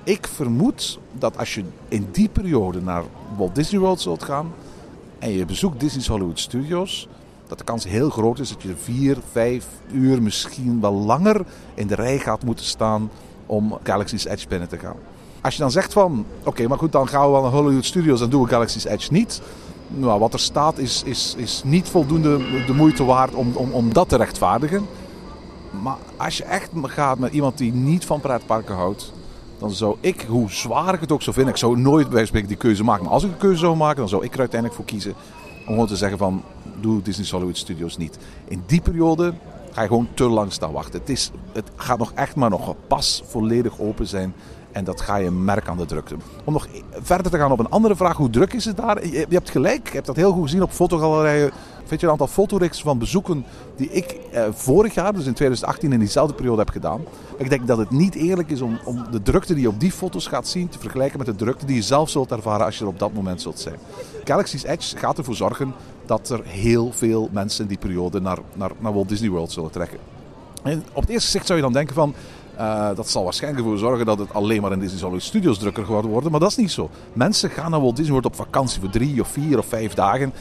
Ik 0.06 0.26
vermoed 0.26 0.98
dat 1.12 1.38
als 1.38 1.54
je 1.54 1.64
in 1.88 2.08
die 2.12 2.28
periode 2.28 2.82
naar 2.82 3.02
Walt 3.36 3.54
Disney 3.54 3.80
World 3.80 4.00
zult 4.00 4.22
gaan 4.22 4.52
en 5.18 5.30
je 5.30 5.44
bezoekt 5.44 5.80
Disney's 5.80 6.06
Hollywood 6.06 6.38
Studios, 6.38 7.08
dat 7.46 7.58
de 7.58 7.64
kans 7.64 7.84
heel 7.84 8.10
groot 8.10 8.38
is 8.38 8.48
dat 8.48 8.62
je 8.62 8.76
vier, 8.76 9.16
vijf 9.32 9.66
uur, 9.92 10.22
misschien 10.22 10.80
wel 10.80 10.92
langer 10.92 11.44
in 11.74 11.86
de 11.86 11.94
rij 11.94 12.18
gaat 12.18 12.44
moeten 12.44 12.64
staan 12.64 13.10
om 13.46 13.78
Galaxy's 13.82 14.24
Edge 14.24 14.48
binnen 14.48 14.68
te 14.68 14.78
gaan. 14.78 14.96
Als 15.40 15.54
je 15.54 15.60
dan 15.60 15.70
zegt 15.70 15.92
van, 15.92 16.26
oké, 16.44 16.66
maar 16.66 16.78
goed, 16.78 16.92
dan 16.92 17.08
gaan 17.08 17.24
we 17.26 17.30
wel 17.30 17.42
naar 17.42 17.50
Hollywood 17.50 17.84
Studios 17.84 18.20
en 18.20 18.30
doen 18.30 18.42
we 18.42 18.48
Galaxy's 18.48 18.84
Edge 18.84 19.12
niet. 19.12 19.42
Nou, 19.88 20.20
wat 20.20 20.32
er 20.32 20.40
staat 20.40 20.78
is, 20.78 21.02
is, 21.02 21.34
is 21.36 21.62
niet 21.64 21.88
voldoende 21.88 22.64
de 22.66 22.74
moeite 22.74 23.04
waard 23.04 23.34
om, 23.34 23.52
om, 23.54 23.72
om 23.72 23.92
dat 23.92 24.08
te 24.08 24.16
rechtvaardigen. 24.16 24.86
Maar 25.82 25.96
als 26.16 26.36
je 26.36 26.44
echt 26.44 26.70
gaat 26.82 27.18
met 27.18 27.32
iemand 27.32 27.58
die 27.58 27.72
niet 27.72 28.04
van 28.04 28.20
pretparken 28.20 28.74
houdt, 28.74 29.12
dan 29.58 29.70
zou 29.70 29.96
ik, 30.00 30.24
hoe 30.28 30.50
zwaar 30.50 30.94
ik 30.94 31.00
het 31.00 31.12
ook 31.12 31.22
zou 31.22 31.34
vinden, 31.34 31.54
ik 31.54 31.60
zou 31.60 31.78
nooit 31.78 32.08
bij 32.08 32.26
spreken 32.26 32.48
die 32.48 32.56
keuze 32.56 32.84
maken. 32.84 33.04
Maar 33.04 33.12
als 33.12 33.24
ik 33.24 33.30
een 33.30 33.36
keuze 33.36 33.58
zou 33.58 33.76
maken, 33.76 33.96
dan 33.96 34.08
zou 34.08 34.24
ik 34.24 34.32
er 34.32 34.38
uiteindelijk 34.38 34.80
voor 34.80 34.88
kiezen 34.88 35.14
om 35.66 35.72
gewoon 35.72 35.86
te 35.86 35.96
zeggen 35.96 36.18
van, 36.18 36.42
doe 36.80 37.02
Disney 37.02 37.26
Hollywood 37.30 37.56
Studios 37.56 37.96
niet. 37.96 38.18
In 38.48 38.62
die 38.66 38.80
periode 38.80 39.34
ga 39.72 39.82
je 39.82 39.88
gewoon 39.88 40.08
te 40.14 40.28
lang 40.28 40.52
staan 40.52 40.72
wachten. 40.72 41.00
Het, 41.00 41.08
is, 41.08 41.30
het 41.52 41.70
gaat 41.76 41.98
nog 41.98 42.12
echt 42.14 42.36
maar 42.36 42.50
nog 42.50 42.74
pas 42.86 43.22
volledig 43.26 43.78
open 43.78 44.06
zijn. 44.06 44.34
En 44.76 44.84
dat 44.84 45.00
ga 45.00 45.16
je 45.16 45.30
merken 45.30 45.70
aan 45.70 45.76
de 45.76 45.84
drukte. 45.84 46.16
Om 46.44 46.52
nog 46.52 46.68
verder 46.90 47.30
te 47.30 47.38
gaan 47.38 47.52
op 47.52 47.58
een 47.58 47.70
andere 47.70 47.96
vraag. 47.96 48.16
Hoe 48.16 48.30
druk 48.30 48.52
is 48.52 48.64
het 48.64 48.76
daar? 48.76 49.06
Je, 49.06 49.26
hebt 49.28 49.50
gelijk. 49.50 49.86
Ik 49.86 49.92
heb 49.92 50.04
dat 50.04 50.16
heel 50.16 50.32
goed 50.32 50.42
gezien 50.42 50.62
op 50.62 50.70
fotogalerijen. 50.70 51.50
Vind 51.84 52.00
je 52.00 52.06
een 52.06 52.12
aantal 52.12 52.26
fotoreeks 52.26 52.82
van 52.82 52.98
bezoeken 52.98 53.44
die 53.76 53.90
ik 53.90 54.16
eh, 54.32 54.44
vorig 54.50 54.94
jaar, 54.94 55.12
dus 55.12 55.26
in 55.26 55.32
2018, 55.32 55.92
in 55.92 55.98
diezelfde 55.98 56.34
periode 56.34 56.58
heb 56.58 56.70
gedaan. 56.70 57.04
Ik 57.36 57.48
denk 57.48 57.66
dat 57.66 57.78
het 57.78 57.90
niet 57.90 58.14
eerlijk 58.14 58.50
is 58.50 58.60
om, 58.60 58.78
om 58.84 59.04
de 59.10 59.22
drukte 59.22 59.54
die 59.54 59.62
je 59.62 59.68
op 59.68 59.80
die 59.80 59.92
foto's 59.92 60.26
gaat 60.26 60.48
zien 60.48 60.68
te 60.68 60.78
vergelijken 60.78 61.18
met 61.18 61.26
de 61.26 61.34
drukte 61.34 61.66
die 61.66 61.76
je 61.76 61.82
zelf 61.82 62.10
zult 62.10 62.30
ervaren 62.30 62.66
als 62.66 62.78
je 62.78 62.84
er 62.84 62.90
op 62.90 62.98
dat 62.98 63.12
moment 63.12 63.42
zult 63.42 63.58
zijn. 63.58 63.76
Galaxy's 64.24 64.64
Edge 64.64 64.96
gaat 64.96 65.18
ervoor 65.18 65.34
zorgen 65.34 65.74
dat 66.06 66.28
er 66.28 66.40
heel 66.44 66.92
veel 66.92 67.28
mensen 67.32 67.62
in 67.62 67.68
die 67.68 67.78
periode 67.78 68.20
naar, 68.20 68.38
naar, 68.54 68.70
naar 68.78 68.94
Walt 68.94 69.08
Disney 69.08 69.30
World 69.30 69.52
zullen 69.52 69.70
trekken. 69.70 69.98
En 70.62 70.84
op 70.92 71.02
het 71.02 71.10
eerste 71.10 71.30
zicht 71.30 71.46
zou 71.46 71.58
je 71.58 71.64
dan 71.64 71.72
denken 71.72 71.94
van, 71.94 72.14
uh, 72.58 72.88
dat 72.94 73.08
zal 73.08 73.24
waarschijnlijk 73.24 73.64
ervoor 73.64 73.78
zorgen 73.78 74.06
dat 74.06 74.18
het 74.18 74.34
alleen 74.34 74.62
maar 74.62 74.72
in 74.72 74.78
Disney 74.78 75.00
Hollywood 75.00 75.22
Studios 75.22 75.58
drukker 75.58 75.84
geworden 75.84 76.10
wordt. 76.10 76.30
Maar 76.30 76.40
dat 76.40 76.50
is 76.50 76.56
niet 76.56 76.70
zo. 76.70 76.90
Mensen 77.12 77.50
gaan 77.50 77.70
naar 77.70 77.80
Walt 77.80 77.96
Disney 77.96 78.12
World 78.12 78.26
op 78.26 78.36
vakantie 78.36 78.80
voor 78.80 78.90
drie 78.90 79.20
of 79.20 79.28
vier 79.28 79.58
of 79.58 79.66
vijf 79.66 79.94
dagen. 79.94 80.32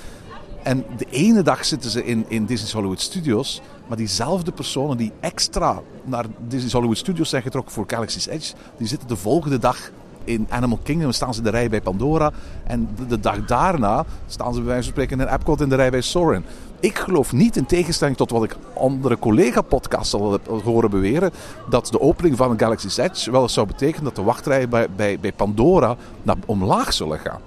En 0.63 0.86
de 0.97 1.06
ene 1.10 1.41
dag 1.41 1.65
zitten 1.65 1.89
ze 1.89 2.06
in, 2.06 2.25
in 2.28 2.45
Disney's 2.45 2.73
Hollywood 2.73 3.01
Studios. 3.01 3.62
Maar 3.88 3.97
diezelfde 3.97 4.51
personen 4.51 4.97
die 4.97 5.12
extra 5.19 5.82
naar 6.04 6.25
Disney's 6.47 6.73
Hollywood 6.73 6.97
Studios 6.97 7.30
zijn 7.30 7.41
getrokken 7.41 7.73
voor 7.73 7.84
Galaxy's 7.88 8.28
Edge, 8.28 8.54
die 8.78 8.88
zitten 8.88 9.08
de 9.08 9.15
volgende 9.15 9.58
dag 9.58 9.91
in 10.25 10.47
Animal 10.49 10.80
Kingdom 10.84 11.12
staan 11.12 11.34
ze 11.34 11.39
in 11.39 11.45
de 11.45 11.51
rij 11.51 11.69
bij 11.69 11.82
Pandora. 11.82 12.32
En 12.63 12.89
de, 13.08 13.19
dag 13.19 13.45
daarna 13.45 14.06
staan 14.28 14.54
ze 14.54 14.60
bij 14.60 14.67
wijze 14.67 14.84
van 14.84 14.91
spreken 14.91 15.19
in 15.19 15.34
Epcot 15.34 15.62
in 15.62 15.69
de 15.69 15.75
rij 15.75 15.89
bij 15.89 16.01
Soarin. 16.01 16.45
Ik 16.79 16.97
geloof 16.97 17.31
niet, 17.31 17.55
in 17.55 17.65
tegenstelling 17.65 18.17
tot 18.17 18.31
wat 18.31 18.43
ik 18.43 18.57
andere 18.73 19.19
collega-podcasts 19.19 20.13
al 20.13 20.31
heb 20.31 20.47
horen 20.63 20.89
beweren, 20.89 21.31
dat 21.69 21.88
de 21.88 22.01
opening 22.01 22.38
van 22.38 22.59
Galaxy's 22.59 22.97
Edge 22.97 23.31
wel 23.31 23.41
eens 23.41 23.53
zou 23.53 23.67
betekenen 23.67 24.03
dat 24.03 24.15
de 24.15 24.23
wachtrijen 24.23 24.69
bij, 24.69 24.88
bij, 24.95 25.19
bij 25.19 25.33
Pandora 25.33 25.95
naar 26.23 26.35
omlaag 26.45 26.93
zullen 26.93 27.19
gaan. 27.19 27.41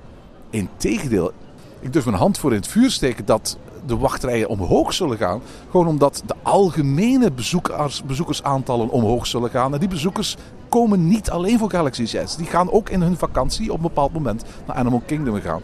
Integendeel, 0.51 1.33
ik 1.81 1.93
durf 1.93 2.05
mijn 2.05 2.17
hand 2.17 2.38
voor 2.38 2.51
in 2.51 2.57
het 2.57 2.67
vuur 2.67 2.91
steken 2.91 3.25
dat 3.25 3.59
de 3.87 3.97
wachtrijen 3.97 4.49
omhoog 4.49 4.93
zullen 4.93 5.17
gaan. 5.17 5.41
Gewoon 5.71 5.87
omdat 5.87 6.23
de 6.27 6.35
algemene 6.43 7.33
bezoekers, 7.33 8.03
bezoekersaantallen 8.03 8.88
omhoog 8.88 9.27
zullen 9.27 9.51
gaan. 9.51 9.75
En 9.75 9.81
die 9.81 9.88
bezoekers 9.88 10.37
komen 10.69 11.09
niet 11.09 11.31
alleen 11.31 11.59
voor 11.59 11.71
Galaxy's 11.71 12.12
Edge. 12.12 12.37
Die 12.37 12.47
gaan 12.47 12.71
ook 12.71 12.88
in 12.88 13.03
hun 13.03 13.17
vakantie 13.17 13.71
op 13.71 13.77
een 13.77 13.83
bepaald 13.83 14.12
moment 14.12 14.45
naar 14.67 14.77
Animal 14.77 15.03
Kingdom 15.07 15.41
gaan. 15.41 15.61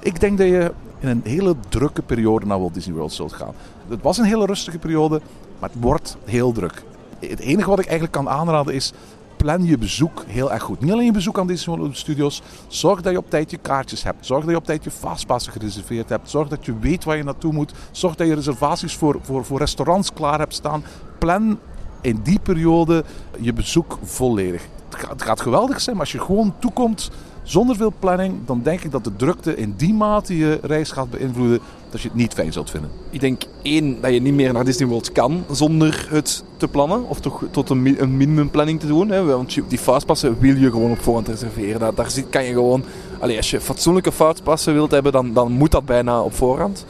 Ik 0.00 0.20
denk 0.20 0.38
dat 0.38 0.46
je 0.46 0.72
in 1.04 1.10
een 1.10 1.22
hele 1.24 1.56
drukke 1.68 2.02
periode 2.02 2.46
naar 2.46 2.58
Walt 2.58 2.74
Disney 2.74 2.94
World 2.94 3.12
zult 3.12 3.32
gaan. 3.32 3.54
Het 3.88 4.02
was 4.02 4.18
een 4.18 4.24
hele 4.24 4.46
rustige 4.46 4.78
periode, 4.78 5.20
maar 5.58 5.70
het 5.70 5.80
wordt 5.80 6.16
heel 6.24 6.52
druk. 6.52 6.82
Het 7.18 7.40
enige 7.40 7.68
wat 7.68 7.78
ik 7.78 7.84
eigenlijk 7.84 8.12
kan 8.12 8.28
aanraden 8.28 8.74
is 8.74 8.92
plan 9.36 9.64
je 9.64 9.78
bezoek 9.78 10.24
heel 10.26 10.52
erg 10.52 10.62
goed. 10.62 10.80
Niet 10.80 10.92
alleen 10.92 11.04
je 11.04 11.12
bezoek 11.12 11.38
aan 11.38 11.46
Disney 11.46 11.76
World 11.76 11.96
Studios. 11.96 12.42
Zorg 12.68 13.00
dat 13.00 13.12
je 13.12 13.18
op 13.18 13.30
tijd 13.30 13.50
je 13.50 13.56
kaartjes 13.56 14.02
hebt. 14.02 14.26
Zorg 14.26 14.40
dat 14.40 14.50
je 14.50 14.56
op 14.56 14.64
tijd 14.64 14.84
je 14.84 14.90
fastpassen 14.90 15.52
gereserveerd 15.52 16.08
hebt. 16.08 16.30
Zorg 16.30 16.48
dat 16.48 16.64
je 16.64 16.78
weet 16.78 17.04
waar 17.04 17.16
je 17.16 17.24
naartoe 17.24 17.52
moet. 17.52 17.72
Zorg 17.90 18.14
dat 18.14 18.26
je 18.26 18.34
reservaties 18.34 18.96
voor, 18.96 19.18
voor, 19.22 19.44
voor 19.44 19.58
restaurants 19.58 20.12
klaar 20.12 20.38
hebt 20.38 20.54
staan. 20.54 20.84
Plan 21.18 21.58
in 22.00 22.20
die 22.22 22.38
periode 22.38 23.04
je 23.40 23.52
bezoek 23.52 23.98
volledig. 24.02 24.66
Het 25.08 25.22
gaat, 25.22 25.40
geweldig 25.40 25.80
zijn, 25.80 25.96
maar 25.96 26.04
als 26.04 26.14
je 26.14 26.20
gewoon 26.20 26.54
toekomt 26.58 27.10
zonder 27.44 27.76
veel 27.76 27.92
planning, 27.98 28.34
dan 28.46 28.60
denk 28.62 28.80
ik 28.80 28.90
dat 28.90 29.04
de 29.04 29.16
drukte 29.16 29.56
in 29.56 29.74
die 29.76 29.94
mate 29.94 30.36
je 30.36 30.58
reis 30.62 30.90
gaat 30.90 31.10
beïnvloeden 31.10 31.60
dat 31.90 32.00
je 32.00 32.08
het 32.08 32.16
niet 32.16 32.32
fijn 32.32 32.52
zult 32.52 32.70
vinden. 32.70 32.90
Ik 33.10 33.20
denk 33.20 33.42
één, 33.62 34.00
dat 34.00 34.12
je 34.12 34.20
niet 34.20 34.34
meer 34.34 34.52
naar 34.52 34.64
Disney 34.64 34.88
World 34.88 35.12
kan 35.12 35.44
zonder 35.50 36.06
het 36.10 36.44
te 36.56 36.68
plannen. 36.68 37.08
Of 37.08 37.20
toch 37.20 37.42
tot 37.50 37.70
een, 37.70 38.02
een 38.02 38.16
minimumplanning 38.16 38.80
te 38.80 38.86
doen. 38.86 39.10
Hè. 39.10 39.24
Want 39.24 39.58
die 39.68 39.78
fastpassen 39.78 40.36
wil 40.38 40.56
je 40.56 40.70
gewoon 40.70 40.90
op 40.90 41.02
voorhand 41.02 41.28
reserveren. 41.28 41.80
Daar, 41.80 42.06
kan 42.30 42.44
je 42.44 42.52
gewoon... 42.52 42.84
Allee, 43.20 43.36
als 43.36 43.50
je 43.50 43.60
fatsoenlijke 43.60 44.12
fastpassen 44.12 44.74
wilt 44.74 44.90
hebben, 44.90 45.12
dan, 45.12 45.32
dan 45.32 45.52
moet 45.52 45.70
dat 45.70 45.84
bijna 45.84 46.22
op 46.22 46.34
voorhand. 46.34 46.86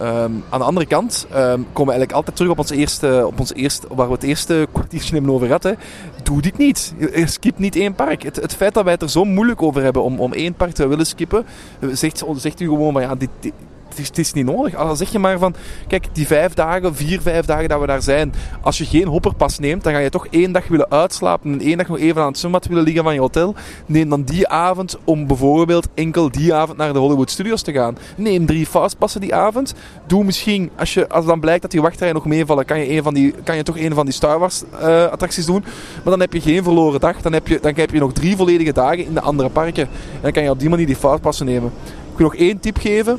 Um, 0.00 0.44
aan 0.48 0.58
de 0.58 0.64
andere 0.64 0.86
kant 0.86 1.26
um, 1.28 1.36
komen 1.36 1.64
we 1.72 1.76
eigenlijk 1.76 2.12
altijd 2.12 2.36
terug 2.36 2.50
op 2.50 2.58
ons 2.58 2.70
eerste, 2.70 3.22
op 3.26 3.40
ons 3.40 3.54
eerste, 3.54 3.86
waar 3.94 4.06
we 4.06 4.12
het 4.12 4.22
eerste 4.22 4.68
kwartiertje 4.72 5.14
hebben 5.14 5.32
over 5.32 5.50
hadden. 5.50 5.78
Doe 6.22 6.42
dit 6.42 6.58
niet. 6.58 6.94
Skip 7.24 7.58
niet 7.58 7.76
één 7.76 7.94
park. 7.94 8.22
Het, 8.22 8.36
het, 8.36 8.54
feit 8.54 8.74
dat 8.74 8.84
wij 8.84 8.92
het 8.92 9.02
er 9.02 9.10
zo 9.10 9.24
moeilijk 9.24 9.62
over 9.62 9.82
hebben 9.82 10.02
om, 10.02 10.20
om 10.20 10.32
één 10.32 10.54
park 10.54 10.72
te 10.72 10.86
willen 10.86 11.06
skippen, 11.06 11.44
zegt, 11.92 12.24
zegt 12.36 12.60
u 12.60 12.64
gewoon 12.66 12.92
van 12.92 13.02
ja, 13.02 13.14
dit 13.14 13.52
het 13.96 14.18
is, 14.18 14.26
is, 14.26 14.32
niet 14.32 14.44
nodig. 14.44 14.74
Al 14.74 14.96
zeg 14.96 15.12
je 15.12 15.18
maar 15.18 15.38
van, 15.38 15.54
kijk, 15.88 16.06
die 16.12 16.26
vijf 16.26 16.54
dagen, 16.54 16.94
vier, 16.94 17.20
vijf 17.20 17.46
dagen 17.46 17.68
dat 17.68 17.80
we 17.80 17.86
daar 17.86 18.02
zijn, 18.02 18.34
als 18.60 18.78
je 18.78 18.84
geen 18.84 19.06
hopperpas 19.06 19.58
neemt, 19.58 19.84
dan 19.84 19.92
ga 19.92 19.98
je 19.98 20.10
toch 20.10 20.26
één 20.26 20.52
dag 20.52 20.68
willen 20.68 20.90
uitslapen 20.90 21.52
en 21.52 21.60
één 21.60 21.76
dag 21.76 21.88
nog 21.88 21.98
even 21.98 22.22
aan 22.22 22.28
het 22.28 22.38
zwembad 22.38 22.66
willen 22.66 22.84
liggen 22.84 23.02
van 23.04 23.14
je 23.14 23.20
hotel. 23.20 23.54
Neem 23.86 24.08
dan 24.08 24.22
die 24.22 24.48
avond 24.48 24.98
om 25.04 25.26
bijvoorbeeld 25.26 25.88
enkel 25.94 26.30
die 26.30 26.54
avond 26.54 26.78
naar 26.78 26.92
de 26.92 26.98
Hollywood 26.98 27.30
Studios 27.30 27.62
te 27.62 27.72
gaan. 27.72 27.96
Neem 28.16 28.46
drie 28.46 28.66
fastpassen 28.66 29.20
die 29.20 29.34
avond. 29.34 29.74
Doe 30.06 30.24
misschien, 30.24 30.70
als, 30.76 30.94
je, 30.94 31.08
als 31.08 31.26
dan 31.26 31.40
blijkt 31.40 31.62
dat 31.62 31.70
die 31.70 31.80
wachtrijen 31.80 32.14
nog 32.14 32.26
meevallen, 32.26 32.64
kan 32.64 32.78
je, 32.78 32.90
een 32.90 33.02
van 33.02 33.14
die, 33.14 33.34
kan 33.44 33.56
je 33.56 33.62
toch 33.62 33.78
een 33.78 33.94
van 33.94 34.04
die 34.04 34.14
Star 34.14 34.38
Wars 34.38 34.62
uh, 34.72 35.04
attracties 35.04 35.46
doen. 35.46 35.64
Maar 35.94 36.12
dan 36.12 36.20
heb 36.20 36.32
je 36.32 36.40
geen 36.40 36.62
verloren 36.62 37.00
dag. 37.00 37.20
Dan 37.20 37.32
heb, 37.32 37.48
je, 37.48 37.58
dan 37.60 37.72
heb 37.74 37.90
je 37.90 37.98
nog 37.98 38.12
drie 38.12 38.36
volledige 38.36 38.72
dagen 38.72 39.04
in 39.04 39.14
de 39.14 39.20
andere 39.20 39.48
parken. 39.48 39.82
En 39.82 40.20
dan 40.20 40.32
kan 40.32 40.42
je 40.42 40.50
op 40.50 40.58
die 40.58 40.68
manier 40.68 40.86
die 40.86 40.96
fastpassen 40.96 41.46
nemen. 41.46 41.72
Ik 42.12 42.18
wil 42.18 42.26
nog 42.26 42.36
één 42.36 42.60
tip 42.60 42.76
geven. 42.76 43.18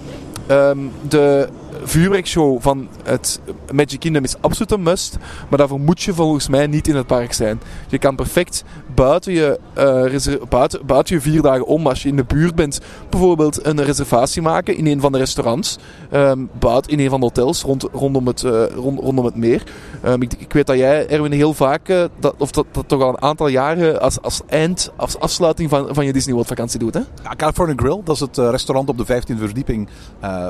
Um, 0.52 0.92
de 1.08 1.50
vuurwerkshow 1.84 2.62
van 2.62 2.88
het 3.04 3.40
Magic 3.72 4.00
Kingdom 4.00 4.24
is 4.24 4.36
absoluut 4.42 4.72
een 4.72 4.84
must. 4.84 5.18
Maar 5.50 5.58
daarvoor 5.60 5.80
moet 5.80 6.02
je 6.02 6.14
volgens 6.14 6.48
mij 6.48 6.68
niet 6.68 6.88
in 6.88 6.96
het 6.96 7.08
park 7.08 7.34
zijn. 7.34 7.62
Je 7.88 7.98
kan 7.98 8.16
perfect 8.16 8.64
buiten 8.96 9.34
je, 9.34 9.60
uh, 9.78 10.48
buiten, 10.50 10.86
buiten 10.86 11.16
je 11.16 11.22
vier 11.22 11.42
dagen 11.42 11.66
om, 11.66 11.88
als 11.88 12.04
je 12.04 12.10
in 12.10 12.16
de 12.16 12.24
buurt 12.24 12.56
bent, 12.56 12.80
bijvoorbeeld 13.10 13.66
een 13.66 13.84
reservatie 13.84 14.42
maken 14.42 14.78
in 14.78 14.86
een 14.86 15.02
van 15.02 15.12
de 15.12 15.18
restaurants. 15.18 15.78
Um, 16.14 16.50
buiten 16.60 16.92
in 16.92 17.00
een 17.00 17.10
van 17.10 17.20
de 17.20 17.26
hotels 17.26 17.62
rond, 17.62 17.88
rondom, 17.92 18.28
het, 18.28 18.44
uh, 18.44 18.66
rond, 18.66 19.00
rondom 19.00 19.26
het 19.26 19.36
meer. 19.36 19.64
Um, 20.06 20.22
ik, 20.22 20.34
ik, 20.34 20.54
weet 20.54 20.68
dat 20.68 20.78
jij, 20.78 21.08
Erwin, 21.08 21.32
heel 21.32 21.54
vaak, 21.54 21.90
uh, 21.90 22.04
dat, 22.20 22.36
of 22.38 22.52
dat, 22.52 22.66
dat 22.72 22.88
toch 22.88 23.02
al 23.02 23.10
een 23.10 23.22
aantal 23.22 23.48
jaren 23.48 24.02
als, 24.02 24.22
als 24.22 24.42
eind, 24.48 24.92
als 24.96 25.20
afsluiting 25.20 25.70
van, 25.70 25.88
van 25.96 26.06
je 26.06 26.14
Disney 26.14 26.34
World 26.34 26.48
vakantie 26.48 26.80
doet. 26.80 26.94
Hè? 26.94 27.02
California 27.36 27.76
Grill, 27.78 28.02
dat 28.04 28.16
is 28.16 28.22
het 28.22 28.38
restaurant 28.38 28.90
op 28.90 28.98
de 28.98 29.06
15e 29.06 29.38
verdieping 29.38 29.90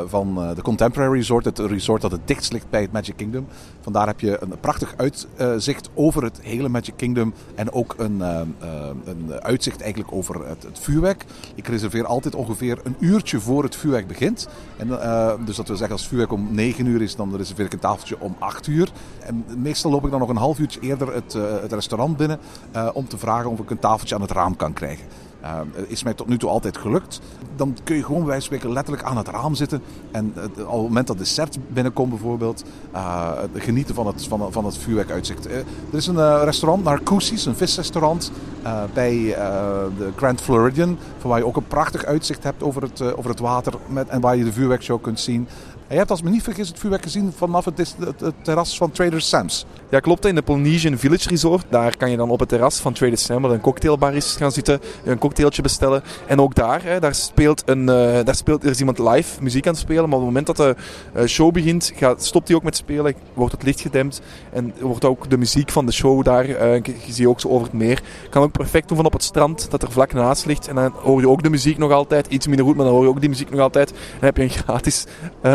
van 0.06 0.54
de 0.56 0.62
Contemporary 0.62 1.14
Resort, 1.14 1.46
het 1.46 1.60
resort 1.60 2.02
dat 2.02 2.12
het 2.12 2.28
dichtst 2.28 2.52
ligt 2.52 2.70
bij 2.70 2.82
het 2.82 2.92
Magic 2.92 3.18
Kingdom. 3.18 3.48
Vandaar 3.82 4.08
heb 4.08 4.20
je 4.20 4.38
een 4.42 4.54
prachtig 4.60 4.94
uitzicht 4.98 5.90
over 5.94 6.24
het 6.24 6.40
hele 6.42 6.70
Magic 6.70 6.94
Kingdom 6.96 7.34
en 7.56 7.74
ook 7.74 7.96
een, 7.98 8.22
eh, 8.22 8.33
eh, 8.33 8.33
een 9.06 9.32
uitzicht 9.42 9.82
eigenlijk 9.82 10.12
over 10.12 10.48
het, 10.48 10.68
vuurwerk. 10.72 11.26
Ik 11.56 11.68
reserveer 11.68 12.06
altijd 12.06 12.36
ongeveer 12.36 12.80
een 12.84 12.96
uurtje 13.00 13.40
voor 13.40 13.64
het 13.64 13.76
vuurwerk 13.76 14.08
begint. 14.08 14.48
En, 14.78 15.02
eh, 15.02 15.34
dus 15.46 15.56
dat 15.56 15.68
wil 15.68 15.76
zeggen 15.76 15.92
als 15.92 16.02
het 16.02 16.10
vuurwerk 16.10 16.32
om 16.32 16.48
9 16.52 16.86
uur 16.86 17.02
is, 17.02 17.16
dan 17.16 17.36
reserveer 17.36 17.66
ik 17.66 17.74
een 17.74 17.80
tafeltje 17.80 18.20
om 18.20 18.36
8 18.40 18.68
uur. 18.68 18.92
En 19.20 19.46
meestal 19.58 19.92
loop 19.92 20.06
ik 20.06 20.12
dan 20.12 20.20
nog 20.20 20.30
een 20.30 20.36
half 20.36 20.60
uurtje 20.60 20.80
eerder 20.80 21.14
het, 21.14 21.36
eh, 21.36 21.42
het 21.62 21.74
restaurant 21.74 22.18
binnen 22.18 22.40
eh, 22.72 22.90
om 22.94 23.08
te 23.08 23.18
vragen 23.18 23.50
of 23.50 23.60
ik 23.60 23.70
een 23.70 23.80
tafeltje 23.80 24.16
aan 24.16 24.22
het 24.22 24.32
raam 24.32 24.56
kan 24.56 24.74
krijgen. 24.74 25.06
Uh, 25.44 25.60
is 25.88 26.04
mij 26.04 26.14
tot 26.14 26.28
nu 26.28 26.38
toe 26.38 26.50
altijd 26.50 26.78
gelukt. 26.78 27.22
Dan 27.56 27.78
kun 27.84 27.96
je 27.96 28.04
gewoon 28.04 28.26
bij 28.26 28.42
letterlijk 28.62 29.04
aan 29.04 29.18
het 29.18 29.28
raam 29.28 29.56
zitten. 29.56 29.82
En 30.12 30.34
op 30.36 30.56
het 30.56 30.68
moment 30.68 31.08
dat 31.08 31.18
de 31.18 31.24
dessert 31.24 31.58
binnenkomt 31.74 32.10
bijvoorbeeld, 32.10 32.64
uh, 32.94 33.32
genieten 33.54 33.96
van 33.96 34.08
het, 34.08 34.28
van, 34.28 34.52
van 34.52 34.66
het 34.66 34.78
vuurwerkuitzicht. 34.78 35.46
er 35.46 35.66
is 35.92 36.08
een 36.08 36.44
restaurant, 36.44 36.84
Narcoosse's, 36.84 37.46
een 37.46 37.56
visrestaurant 37.56 38.32
bij 38.94 39.14
de 39.98 40.12
Grand 40.16 40.42
Floridian. 40.42 40.98
Van 41.18 41.30
waar 41.30 41.40
je 41.40 41.46
ook 41.46 41.56
een 41.56 41.68
prachtig 41.68 42.06
uitzicht 42.06 42.44
hebt 42.44 42.64
over 42.64 42.82
het, 42.82 43.16
over 43.16 43.30
het 43.30 43.40
water 43.40 43.74
met, 43.88 44.08
en 44.08 44.22
waar 44.22 44.36
je 44.36 44.44
de 44.44 44.54
vuurwerkshow 44.54 45.02
kunt 45.02 45.20
zien. 45.20 45.48
Je 45.90 45.96
hebt 45.96 46.12
als 46.12 46.22
me 46.22 46.30
niet 46.30 46.44
vergis 46.44 46.68
het 46.68 46.80
vuurwerk 46.80 47.04
gezien 47.04 47.34
vanaf 47.36 47.66
het, 47.66 47.96
het, 48.00 48.34
terras 48.42 48.78
van 48.78 48.92
Trader 48.92 49.22
Sam's. 49.22 49.66
Ja, 49.90 50.00
klopt. 50.00 50.26
In 50.26 50.36
de 50.36 50.42
Polynesian 50.42 50.98
Village 50.98 51.30
Resort. 51.30 51.66
Daar 51.70 51.98
kan 51.98 52.12
je 52.12 52.18
dan 52.18 52.30
op 52.30 52.40
het 52.40 52.50
terras 52.50 52.80
van 52.80 52.94
Trader 52.94 53.18
Sam, 53.18 53.42
waar 53.42 53.52
een 53.52 53.62
cocktailbar 53.62 54.14
is, 54.14 54.36
gaan 54.36 54.52
zitten. 54.52 54.80
Een 55.04 55.18
cocktailtje 55.18 55.62
bestellen. 55.62 56.04
En 56.28 56.40
ook 56.40 56.56
daar, 56.56 56.84
hè, 56.84 57.00
daar, 57.00 57.16
speelt 57.16 57.64
een, 57.66 57.80
uh, 57.80 57.86
daar 58.24 58.36
speelt, 58.36 58.64
er 58.64 58.70
is 58.70 58.80
iemand 58.80 59.00
live 59.00 59.44
muziek 59.44 59.68
aan 59.68 59.74
het 59.74 59.82
spelen. 59.82 60.10
Maar 60.10 60.20
op 60.20 60.26
het 60.26 60.34
moment 60.34 60.48
dat 60.48 60.58
de 60.58 60.76
uh, 61.16 61.26
show 61.26 61.52
begint, 61.52 61.92
gaat, 61.96 62.24
stopt 62.24 62.48
hij 62.48 62.58
ook 62.58 62.64
met 62.64 62.76
spelen. 62.76 63.14
Wordt 63.34 63.54
het 63.54 63.64
licht 63.64 63.82
gedempt. 63.82 64.22
En 64.52 64.74
wordt 64.80 65.06
ook 65.06 65.30
de 65.30 65.38
muziek 65.38 65.72
van 65.72 65.86
de 65.86 65.92
show 65.92 66.24
daar, 66.24 66.50
uh, 66.50 66.84
je 66.84 67.14
ziet 67.14 67.26
ook 67.26 67.40
zo 67.40 67.48
over 67.48 67.64
het 67.64 67.74
meer. 67.74 68.02
Kan 68.30 68.44
ook 68.44 68.52
perfect 68.52 68.88
doen 68.88 68.98
van 68.98 69.06
op 69.06 69.14
het 69.14 69.24
strand, 69.24 69.72
dat 69.72 69.82
er 69.82 69.92
vlak 69.92 70.14
naast 70.14 70.46
ligt. 70.46 70.68
En 70.68 70.76
dan 70.76 70.94
hoor 70.96 71.20
je 71.20 71.30
ook 71.30 71.44
de 71.44 71.50
muziek 71.50 71.78
nog 71.78 71.92
altijd. 71.92 72.28
Iets 72.28 72.48
minder 72.48 72.66
goed, 72.66 72.76
maar 72.76 72.86
dan 72.86 72.94
hoor 72.94 73.04
je 73.04 73.10
ook 73.10 73.20
die 73.20 73.30
muziek 73.30 73.50
nog 73.50 73.60
altijd. 73.60 73.92
En 73.92 73.98
dan 73.98 74.26
heb 74.26 74.38
je 74.38 74.44
een 74.44 74.50
gratis 74.50 75.06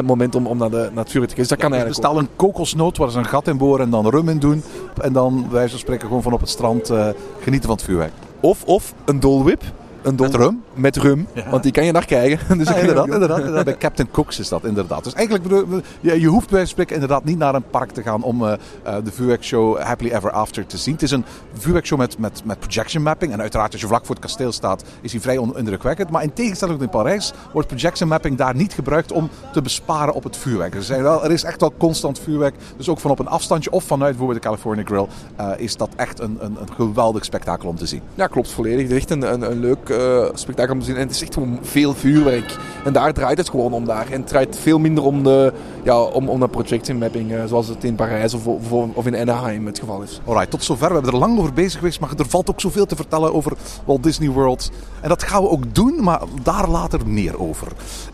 moment 0.05 0.28
om, 0.35 0.47
om 0.47 0.59
naar, 0.59 0.71
de, 0.71 0.91
naar 0.93 1.05
het 1.05 1.13
vuur 1.13 1.23
te 1.23 1.29
gaan. 1.29 1.37
Dus 1.37 1.49
dat 1.49 1.59
kan 1.59 1.73
eigenlijk 1.73 2.01
Bestel 2.01 2.21
een 2.21 2.29
kokosnoot 2.37 2.97
waar 2.97 3.11
ze 3.11 3.19
een 3.19 3.25
gat 3.25 3.49
in 3.49 3.59
boren 3.59 3.85
en 3.85 3.91
dan 3.91 4.09
rum 4.09 4.29
in 4.29 4.39
doen. 4.39 4.63
En 5.01 5.13
dan, 5.13 5.47
wijze 5.51 5.71
van 5.71 5.79
spreken, 5.79 6.07
gewoon 6.07 6.23
van 6.23 6.33
op 6.33 6.41
het 6.41 6.49
strand 6.49 6.91
uh, 6.91 7.09
genieten 7.41 7.69
van 7.69 7.77
het 7.77 7.87
vuurwerk. 7.87 8.13
Of, 8.41 8.65
of 8.65 8.95
een 9.05 9.21
dolwip. 9.21 9.63
Een 10.09 10.15
met 10.15 10.35
rum? 10.35 10.63
Met 10.75 10.97
rum, 10.97 11.27
ja. 11.35 11.51
want 11.51 11.63
die 11.63 11.73
kan 11.73 11.85
je 11.85 11.93
daar 11.93 12.07
krijgen. 12.07 12.39
Dus 12.59 12.69
ja, 12.69 12.75
inderdaad, 12.75 13.05
inderdaad, 13.07 13.39
inderdaad. 13.39 13.65
Bij 13.65 13.77
Captain 13.77 14.11
Cooks 14.11 14.39
is 14.39 14.49
dat 14.49 14.65
inderdaad. 14.65 15.05
Dus 15.05 15.15
eigenlijk, 15.15 15.49
bedoel, 15.49 15.81
je, 16.01 16.21
je 16.21 16.27
hoeft 16.27 16.51
bij 16.51 16.67
spreken 16.67 16.95
inderdaad 16.95 17.25
niet 17.25 17.39
naar 17.39 17.55
een 17.55 17.69
park 17.71 17.91
te 17.91 18.03
gaan 18.03 18.23
om 18.23 18.43
uh, 18.43 18.53
uh, 18.87 18.97
de 19.05 19.13
vuurwerkshow 19.13 19.79
Happily 19.79 20.11
Ever 20.11 20.31
After 20.31 20.67
te 20.67 20.77
zien. 20.77 20.95
Het 20.95 21.03
is 21.03 21.11
een 21.11 21.25
vuurwerkshow 21.53 21.99
met, 21.99 22.19
met, 22.19 22.43
met 22.45 22.59
projection 22.59 23.03
mapping. 23.03 23.33
En 23.33 23.41
uiteraard, 23.41 23.73
als 23.73 23.81
je 23.81 23.87
vlak 23.87 24.07
voor 24.07 24.15
het 24.15 24.25
kasteel 24.25 24.53
staat, 24.53 24.85
is 25.01 25.13
hij 25.13 25.21
vrij 25.21 25.41
indrukwekkend. 25.55 26.11
Maar 26.11 26.23
in 26.23 26.33
tegenstelling 26.33 26.79
tot 26.79 26.87
in 26.87 26.93
Parijs 26.93 27.33
wordt 27.53 27.69
projection 27.69 28.09
mapping 28.09 28.37
daar 28.37 28.55
niet 28.55 28.73
gebruikt 28.73 29.13
om 29.13 29.31
te 29.53 29.63
besparen 29.63 30.15
op 30.15 30.25
het 30.25 30.37
vuurwerk. 30.37 30.75
Er, 30.75 30.83
zijn 30.83 31.03
wel, 31.03 31.25
er 31.25 31.31
is 31.31 31.45
echt 31.45 31.61
wel 31.61 31.73
constant 31.79 32.19
vuurwerk. 32.19 32.55
Dus 32.77 32.89
ook 32.89 32.99
van 32.99 33.11
op 33.11 33.19
een 33.19 33.29
afstandje 33.29 33.71
of 33.71 33.85
vanuit 33.85 34.11
bijvoorbeeld 34.11 34.43
de 34.43 34.49
California 34.49 34.85
Grill 34.85 35.07
uh, 35.41 35.51
is 35.57 35.77
dat 35.77 35.91
echt 35.97 36.21
een, 36.21 36.37
een, 36.41 36.57
een 36.61 36.73
geweldig 36.75 37.25
spektakel 37.25 37.69
om 37.69 37.77
te 37.77 37.87
zien. 37.87 38.03
Ja, 38.15 38.27
klopt 38.27 38.51
volledig. 38.51 38.83
Het 38.83 38.91
is 38.91 38.97
echt 38.97 39.11
een, 39.11 39.33
een, 39.33 39.51
een 39.51 39.61
leuk 39.61 39.89
spektakel 40.35 40.75
om 40.75 40.81
te 40.81 40.87
zien. 40.87 40.95
En 40.95 41.01
het 41.01 41.11
is 41.11 41.23
echt 41.23 41.35
gewoon 41.35 41.59
veel 41.63 41.95
vuurwerk. 41.95 42.57
En 42.85 42.93
daar 42.93 43.13
draait 43.13 43.39
het 43.39 43.51
gewoon 43.51 43.73
om 43.73 43.85
daar. 43.85 44.07
En 44.11 44.21
het 44.21 44.27
draait 44.27 44.59
veel 44.59 44.79
minder 44.79 45.05
om 45.05 45.23
de, 45.23 45.53
ja, 45.83 46.01
om, 46.01 46.29
om 46.29 46.41
de 46.41 46.49
projection 46.49 46.99
mapping. 46.99 47.33
Uh, 47.33 47.45
zoals 47.45 47.69
het 47.69 47.85
in 47.85 47.95
Parijs 47.95 48.35
of, 48.35 48.47
of, 48.47 48.73
of, 48.73 49.07
in 49.07 49.17
Anaheim 49.17 49.67
het 49.67 49.79
geval 49.79 50.03
is. 50.03 50.21
Alright, 50.25 50.51
tot 50.51 50.65
zover. 50.65 50.89
We 50.89 50.95
hebben 50.95 51.13
er 51.13 51.19
lang 51.19 51.39
over 51.39 51.53
bezig 51.53 51.79
geweest. 51.79 52.01
Maar 52.01 52.11
er 52.17 52.29
valt 52.29 52.51
ook 52.51 52.61
zoveel 52.61 52.87
te 52.87 52.97
vertellen 52.97 53.35
over 53.35 53.53
Walt 53.85 54.03
Disney 54.03 54.31
World. 54.31 54.71
En 55.01 55.09
dat 55.09 55.23
gaan 55.23 55.43
we 55.43 55.49
ook 55.49 55.75
doen, 55.75 56.03
maar 56.03 56.21
daar 56.43 56.69
later 56.69 57.01
meer 57.07 57.41
over. 57.41 57.67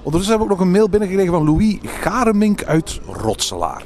Ondertussen 0.02 0.30
hebben 0.30 0.46
we 0.46 0.52
ook 0.52 0.58
nog 0.58 0.60
een 0.60 0.70
mail 0.70 0.88
binnengekregen 0.88 1.32
van 1.32 1.44
Louis 1.44 1.78
Garemink 1.82 2.64
uit 2.64 3.00
Rotselaar. 3.06 3.82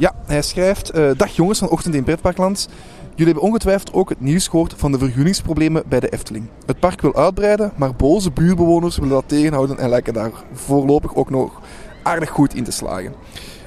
Ja, 0.00 0.14
hij 0.26 0.42
schrijft... 0.42 0.96
Uh, 0.96 1.10
dag 1.16 1.30
jongens 1.30 1.58
van 1.58 1.68
Ochtend 1.68 1.94
in 1.94 2.04
Pretparkland. 2.04 2.68
Jullie 3.20 3.34
hebben 3.34 3.52
ongetwijfeld 3.52 3.92
ook 3.92 4.08
het 4.08 4.20
nieuws 4.20 4.48
gehoord 4.48 4.74
van 4.76 4.92
de 4.92 4.98
vergunningsproblemen 4.98 5.82
bij 5.88 6.00
de 6.00 6.08
Efteling. 6.08 6.48
Het 6.66 6.80
park 6.80 7.00
wil 7.00 7.16
uitbreiden, 7.16 7.72
maar 7.76 7.94
boze 7.94 8.30
buurbewoners 8.30 8.96
willen 8.96 9.12
dat 9.12 9.28
tegenhouden 9.28 9.78
en 9.78 9.88
lijken 9.88 10.12
daar 10.12 10.30
voorlopig 10.52 11.14
ook 11.14 11.30
nog 11.30 11.60
aardig 12.02 12.30
goed 12.30 12.54
in 12.54 12.64
te 12.64 12.70
slagen. 12.70 13.12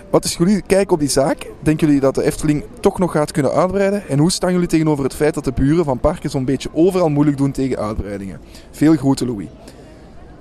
Wat 0.10 0.26
is 0.26 0.36
jullie 0.36 0.62
kijk 0.62 0.92
op 0.92 1.00
die 1.00 1.10
zaak? 1.10 1.48
Denken 1.64 1.88
jullie 1.88 2.02
dat 2.02 2.16
de 2.16 2.24
Efteling 2.24 2.64
toch 2.80 3.00
nog 3.00 3.12
gaat 3.12 3.32
kunnen 3.32 3.52
uitbreiden? 3.52 4.08
En 4.08 4.20
hoe 4.20 4.32
staan 4.32 4.52
jullie 4.54 4.68
tegenover 4.68 5.04
het 5.04 5.16
feit 5.16 5.34
dat 5.34 5.44
de 5.44 5.52
buren 5.52 5.86
van 5.86 6.00
parken 6.00 6.30
zo'n 6.30 6.46
beetje 6.46 6.70
overal 6.74 7.10
moeilijk 7.10 7.38
doen 7.38 7.52
tegen 7.52 7.78
uitbreidingen? 7.78 8.40
Veel 8.72 8.96
groeten, 8.96 9.28
Louis. 9.28 9.48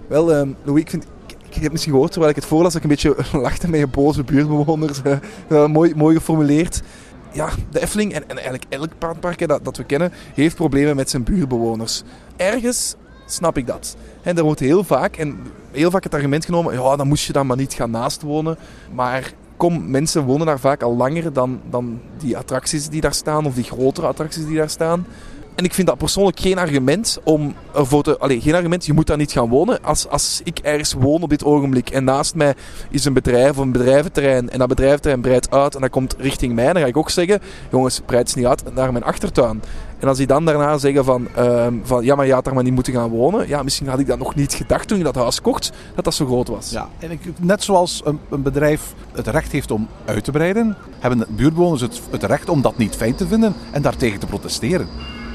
Wel, 0.07 0.35
um, 0.35 0.57
Louis, 0.63 0.83
ik 0.83 0.91
vind, 0.91 1.07
ik 1.49 1.63
heb 1.63 1.73
misschien 1.73 1.93
gehoord 1.93 2.11
terwijl 2.11 2.33
ik 2.33 2.39
het 2.39 2.49
voorlas 2.49 2.73
dat 2.73 2.85
ik 2.85 2.91
een 2.91 2.97
beetje 2.97 3.17
lachte 3.49 3.71
met 3.71 3.81
je 3.81 3.87
boze 3.87 4.25
buurtbewoners. 4.25 5.01
Uh, 5.49 5.67
mooi, 5.77 5.95
mooi 5.95 6.17
geformuleerd 6.17 6.83
ja, 7.33 7.49
de 7.71 7.81
Efteling 7.81 8.13
en, 8.13 8.29
en 8.29 8.37
eigenlijk 8.37 8.65
elk 8.69 9.19
park 9.21 9.49
dat, 9.49 9.65
dat 9.65 9.77
we 9.77 9.85
kennen, 9.85 10.13
heeft 10.35 10.57
problemen 10.57 10.97
met 10.97 11.11
zijn 11.11 11.23
buurbewoners. 11.23 12.03
Ergens 12.37 12.97
snap 13.27 13.57
ik 13.57 13.67
dat. 13.67 13.97
En 14.23 14.37
er 14.37 14.43
wordt 14.43 14.61
heel 14.61 14.85
vaak, 14.85 15.17
en 15.17 15.39
heel 15.71 15.91
vaak 15.91 16.05
het 16.05 16.15
argument 16.15 16.45
genomen, 16.45 16.75
ja, 16.75 16.97
dan 16.97 17.09
moest 17.09 17.27
je 17.27 17.33
dan 17.33 17.47
maar 17.47 17.57
niet 17.57 17.73
gaan 17.73 17.91
naast 17.91 18.23
wonen. 18.23 18.57
Maar 18.93 19.33
kom, 19.57 19.91
mensen 19.91 20.25
wonen 20.25 20.47
daar 20.47 20.61
vaak 20.61 20.83
al 20.83 20.97
langer 20.97 21.33
dan, 21.33 21.61
dan 21.71 22.01
die 22.19 22.37
attracties 22.37 22.89
die 22.89 23.01
daar 23.01 23.15
staan, 23.15 23.47
of 23.47 23.55
die 23.55 23.65
grotere 23.65 24.07
attracties 24.07 24.47
die 24.47 24.57
daar 24.57 24.71
staan. 24.71 25.07
En 25.55 25.65
ik 25.65 25.75
vind 25.75 25.87
dat 25.87 25.99
persoonlijk 25.99 26.41
geen 26.41 26.59
argument 26.59 27.19
om 27.25 27.55
ervoor 27.75 28.03
te. 28.03 28.19
Allee, 28.19 28.41
geen 28.41 28.55
argument, 28.55 28.87
je 28.87 28.93
moet 28.93 29.07
daar 29.07 29.17
niet 29.17 29.33
gaan 29.33 29.49
wonen. 29.49 29.83
Als, 29.83 30.09
als 30.09 30.41
ik 30.45 30.59
ergens 30.59 30.93
woon 30.93 31.23
op 31.23 31.31
dit 31.31 31.45
ogenblik 31.45 31.91
en 31.91 32.05
naast 32.05 32.35
mij 32.35 32.55
is 32.91 33.05
een 33.05 33.13
bedrijf 33.13 33.51
of 33.51 33.57
een 33.57 33.73
bedrijventerrein 33.73 34.51
en 34.51 34.59
dat 34.59 34.69
bedrijventerrein 34.69 35.21
breidt 35.21 35.51
uit 35.51 35.75
en 35.75 35.81
dat 35.81 35.91
komt 35.91 36.15
richting 36.19 36.55
mij, 36.55 36.73
dan 36.73 36.83
ga 36.83 36.89
ik 36.89 36.97
ook 36.97 37.11
zeggen: 37.11 37.41
jongens, 37.71 38.01
breidt 38.07 38.29
het 38.29 38.37
niet 38.37 38.47
uit 38.47 38.75
naar 38.75 38.93
mijn 38.93 39.05
achtertuin. 39.05 39.63
En 39.99 40.09
als 40.09 40.17
die 40.17 40.27
dan 40.27 40.45
daarna 40.45 40.79
zeggen 40.79 41.05
van, 41.05 41.29
um, 41.39 41.81
van 41.85 42.05
ja, 42.05 42.15
maar 42.15 42.27
je 42.27 42.33
had 42.33 42.45
daar 42.45 42.55
maar 42.55 42.63
niet 42.63 42.75
moeten 42.75 42.93
gaan 42.93 43.09
wonen. 43.09 43.49
Ja, 43.49 43.63
misschien 43.63 43.89
had 43.89 43.99
ik 43.99 44.07
dat 44.07 44.19
nog 44.19 44.35
niet 44.35 44.55
gedacht 44.55 44.89
toen 44.89 44.99
je 44.99 45.05
dat 45.05 45.15
huis 45.15 45.41
kocht, 45.41 45.73
dat 45.95 46.05
dat 46.05 46.15
zo 46.15 46.27
groot 46.27 46.49
was. 46.49 46.71
Ja, 46.71 46.89
en 46.99 47.11
ik, 47.11 47.21
net 47.41 47.63
zoals 47.63 48.01
een, 48.05 48.19
een 48.31 48.43
bedrijf 48.43 48.95
het 49.13 49.27
recht 49.27 49.53
heeft 49.53 49.71
om 49.71 49.89
uit 50.05 50.25
te 50.25 50.31
breiden, 50.31 50.77
hebben 50.99 51.19
de 51.19 51.27
buurtbewoners 51.29 51.81
het, 51.81 52.01
het 52.11 52.23
recht 52.23 52.49
om 52.49 52.63
dat 52.63 52.79
niet 52.79 52.97
fijn 52.97 53.15
te 53.15 53.27
vinden 53.27 53.55
en 53.71 53.83
daartegen 53.83 54.21
te 54.21 54.27
protesteren. 54.27 54.89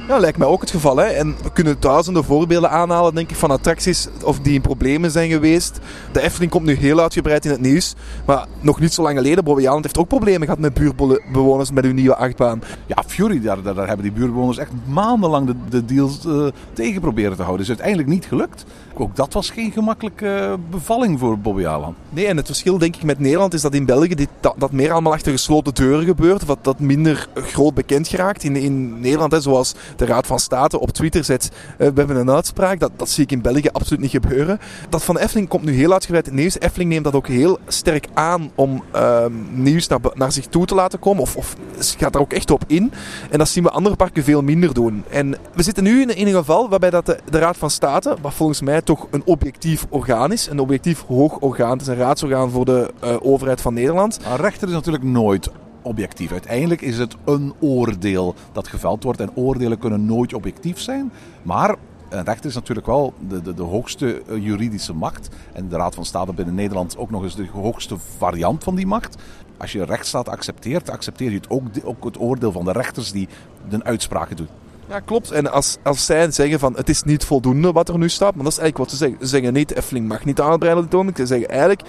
Ja, 0.08 0.18
lijkt 0.18 0.38
mij 0.38 0.48
ook 0.48 0.62
het 0.62 0.70
geval. 0.70 0.98
Hè. 0.98 1.06
En 1.06 1.36
we 1.44 1.52
kunnen 1.52 1.76
duizenden 1.80 2.24
voorbeelden 2.24 2.70
aanhalen, 2.70 3.16
denk 3.16 3.30
ik, 3.30 3.36
van 3.36 3.52
attracties 3.52 4.08
of 4.24 4.40
die 4.40 4.54
in 4.54 4.62
problemen 4.62 5.12
zijn 5.12 5.30
geweest. 5.30 5.80
De 6.12 6.22
Efteling 6.22 6.52
komt 6.52 6.66
nu 6.66 6.74
heel 6.74 7.00
uitgebreid 7.00 7.46
in 7.46 7.52
het 7.52 7.62
nieuws. 7.62 7.96
Maar 8.26 8.46
nog 8.62 8.80
niet 8.80 8.94
zo 8.94 9.02
lang 9.02 9.18
geleden, 9.18 9.44
Bobby 9.44 9.68
Aland 9.68 9.84
heeft 9.84 9.98
ook 9.98 10.08
problemen 10.08 10.42
gehad 10.42 10.60
met 10.60 10.74
buurbewoners 10.74 11.72
met 11.72 11.84
hun 11.84 11.96
nieuwe 11.96 12.16
achtbaan. 12.16 12.62
Ja, 12.86 13.04
Fury, 13.08 13.42
daar, 13.42 13.62
daar, 13.62 13.74
daar 13.74 13.88
hebben 13.88 14.06
die 14.06 14.16
buurbewoners 14.16 14.58
echt 14.58 14.72
maandenlang 14.86 15.48
de, 15.48 15.56
de 15.70 15.86
deals 15.86 16.26
uh, 16.26 16.48
tegen 16.74 17.02
proberen 17.02 17.36
te 17.36 17.42
houden. 17.42 17.62
is 17.62 17.70
uiteindelijk 17.70 18.10
niet 18.10 18.26
gelukt. 18.26 18.66
Ook 18.94 19.16
dat 19.16 19.34
was 19.34 19.50
geen 19.50 19.72
gemakkelijke 19.72 20.58
bevalling 20.70 21.20
voor 21.20 21.40
Bobby 21.40 21.66
Aland. 21.66 21.96
Nee, 22.10 22.28
en 22.28 22.38
het 22.38 22.46
verschil 22.46 22.78
denk 22.78 22.96
ik 22.96 23.04
met 23.04 23.20
Nederland 23.20 23.54
is 23.54 23.62
dat 23.62 23.74
in 23.74 23.86
België 23.86 24.16
dit, 24.16 24.30
dat, 24.40 24.54
dat 24.58 24.72
meer 24.72 24.92
allemaal 24.92 25.14
achter 25.14 25.32
gesloten 25.32 25.74
deuren 25.74 26.06
gebeurt. 26.06 26.48
Dat, 26.48 26.58
dat 26.62 26.80
minder 26.80 27.28
groot 27.34 27.74
bekend 27.74 28.08
geraakt. 28.08 28.44
In, 28.44 28.56
in 28.56 29.00
Nederland, 29.00 29.32
hè, 29.32 29.42
zoals 29.42 29.76
de 30.00 30.06
Raad 30.06 30.28
van 30.28 30.40
State 30.40 30.80
op 30.80 30.92
Twitter 30.92 31.24
zet, 31.24 31.50
uh, 31.52 31.78
we 31.78 31.94
hebben 31.96 32.16
een 32.16 32.32
uitspraak. 32.32 32.80
Dat, 32.80 32.92
dat 32.96 33.10
zie 33.10 33.24
ik 33.24 33.32
in 33.32 33.42
België 33.42 33.70
absoluut 33.72 34.02
niet 34.02 34.12
gebeuren. 34.12 34.60
Dat 34.90 35.04
van 35.04 35.16
de 35.16 35.22
Efteling 35.22 35.48
komt 35.48 35.64
nu 35.64 35.74
heel 35.74 35.92
uitgebreid 35.92 36.32
nieuws. 36.32 36.54
De 36.54 36.60
Efteling 36.60 36.90
neemt 36.90 37.04
dat 37.04 37.14
ook 37.14 37.28
heel 37.28 37.60
sterk 37.68 38.08
aan 38.14 38.52
om 38.56 38.84
uh, 38.96 39.26
nieuws 39.50 39.88
naar, 39.88 40.00
naar, 40.14 40.32
zich 40.32 40.46
toe 40.46 40.66
te 40.66 40.76
laten 40.76 41.00
komen. 41.00 41.22
Of, 41.22 41.36
of 41.36 41.56
gaat 41.78 42.14
daar 42.14 42.22
ook 42.22 42.34
echt 42.34 42.52
op 42.52 42.64
in. 42.68 42.92
En 43.30 43.38
dat 43.38 43.50
zien 43.50 43.64
we 43.64 43.70
andere 43.70 43.96
parken 43.96 44.24
veel 44.24 44.42
minder 44.42 44.74
doen. 44.74 45.04
En 45.10 45.36
we 45.54 45.64
zitten 45.64 45.84
nu 45.84 46.02
in, 46.02 46.16
in 46.16 46.28
een 46.28 46.34
geval 46.34 46.70
waarbij 46.70 46.90
dat 46.90 47.06
de, 47.06 47.20
Raad 47.30 47.58
van 47.58 47.70
State, 47.70 48.18
wat 48.22 48.34
volgens 48.34 48.62
mij 48.62 48.82
toch 48.82 49.08
een 49.12 49.22
objectief 49.26 49.86
orgaan 49.90 50.32
is, 50.32 50.48
een 50.48 50.60
objectief 50.60 51.04
hoog 51.08 51.38
orgaan, 51.40 51.72
het 51.72 51.82
is 51.82 51.88
een 51.88 51.96
raadsorgaan 51.96 52.50
voor 52.50 52.66
de 52.66 52.94
uh, 53.04 53.16
overheid 53.22 53.62
van 53.62 53.74
Nederland. 53.74 54.20
Een 54.26 54.38
rechter 54.38 54.68
is 54.68 54.74
natuurlijk 54.74 55.04
nooit 55.04 55.50
objectief. 55.88 56.32
Uiteindelijk 56.32 56.82
is 56.82 56.98
het 56.98 57.16
een 57.26 57.54
oordeel 57.60 58.36
dat 58.52 58.68
geveld 58.68 59.04
wordt. 59.04 59.20
En 59.20 59.36
oordelen 59.36 59.80
kunnen 59.80 60.06
nooit 60.06 60.34
objectief 60.34 60.80
zijn. 60.80 61.12
Maar 61.42 61.76
een 62.10 62.24
rechter 62.24 62.50
is 62.50 62.56
natuurlijk 62.56 62.88
wel 62.88 63.14
de, 63.28 63.42
de, 63.42 63.54
de 63.54 63.64
hoogste 63.64 64.22
juridische 64.40 64.94
macht. 64.94 65.30
En 65.54 65.70
de 65.70 65.76
Raad 65.76 65.96
van 65.96 66.06
State 66.06 66.34
binnen 66.34 66.56
Nederland 66.56 66.98
ook 66.98 67.10
nog 67.10 67.24
eens 67.24 67.36
de 67.36 67.48
hoogste 67.52 67.96
variant 68.18 68.64
van 68.64 68.76
die 68.76 68.88
macht. 68.88 69.18
Als 69.58 69.72
je 69.72 69.84
rechtsstaat 69.84 70.30
accepteert, 70.30 70.90
accepteer 70.90 71.32
je 71.32 71.42
ook, 71.48 71.64
ook 71.84 72.04
het 72.04 72.20
oordeel 72.20 72.52
van 72.52 72.66
de 72.66 72.72
rechters 72.72 73.12
die 73.12 73.28
de 73.70 73.84
uitspraken 73.84 74.36
doen. 74.36 74.48
Ja, 74.90 75.00
klopt. 75.00 75.32
En 75.32 75.52
als, 75.52 75.78
als 75.84 76.06
zij 76.06 76.32
zeggen 76.32 76.60
van 76.60 76.76
het 76.76 76.90
is 76.90 77.04
niet 77.04 77.26
voldoende 77.26 77.72
wat 77.72 77.90
er 77.90 77.98
nu 77.98 78.10
staat, 78.10 78.36
maar 78.36 78.44
dat 78.44 78.54
is 78.54 78.60
eigenlijk 78.60 78.90
wat 78.90 79.00
ze 79.00 79.06
zeggen. 79.06 79.18
Ze 79.20 79.28
zeggen 79.28 79.54
niet, 79.54 79.70
de 79.70 79.78
Efteling 79.78 80.08
mag 80.08 80.26
niet 80.26 80.36
dit 80.36 80.48
ogenblik. 80.48 81.18
Ze 81.18 81.26
zeggen 81.26 81.50
eigenlijk, 81.50 81.82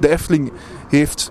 de 0.00 0.08
Efteling 0.08 0.52
heeft, 0.88 1.30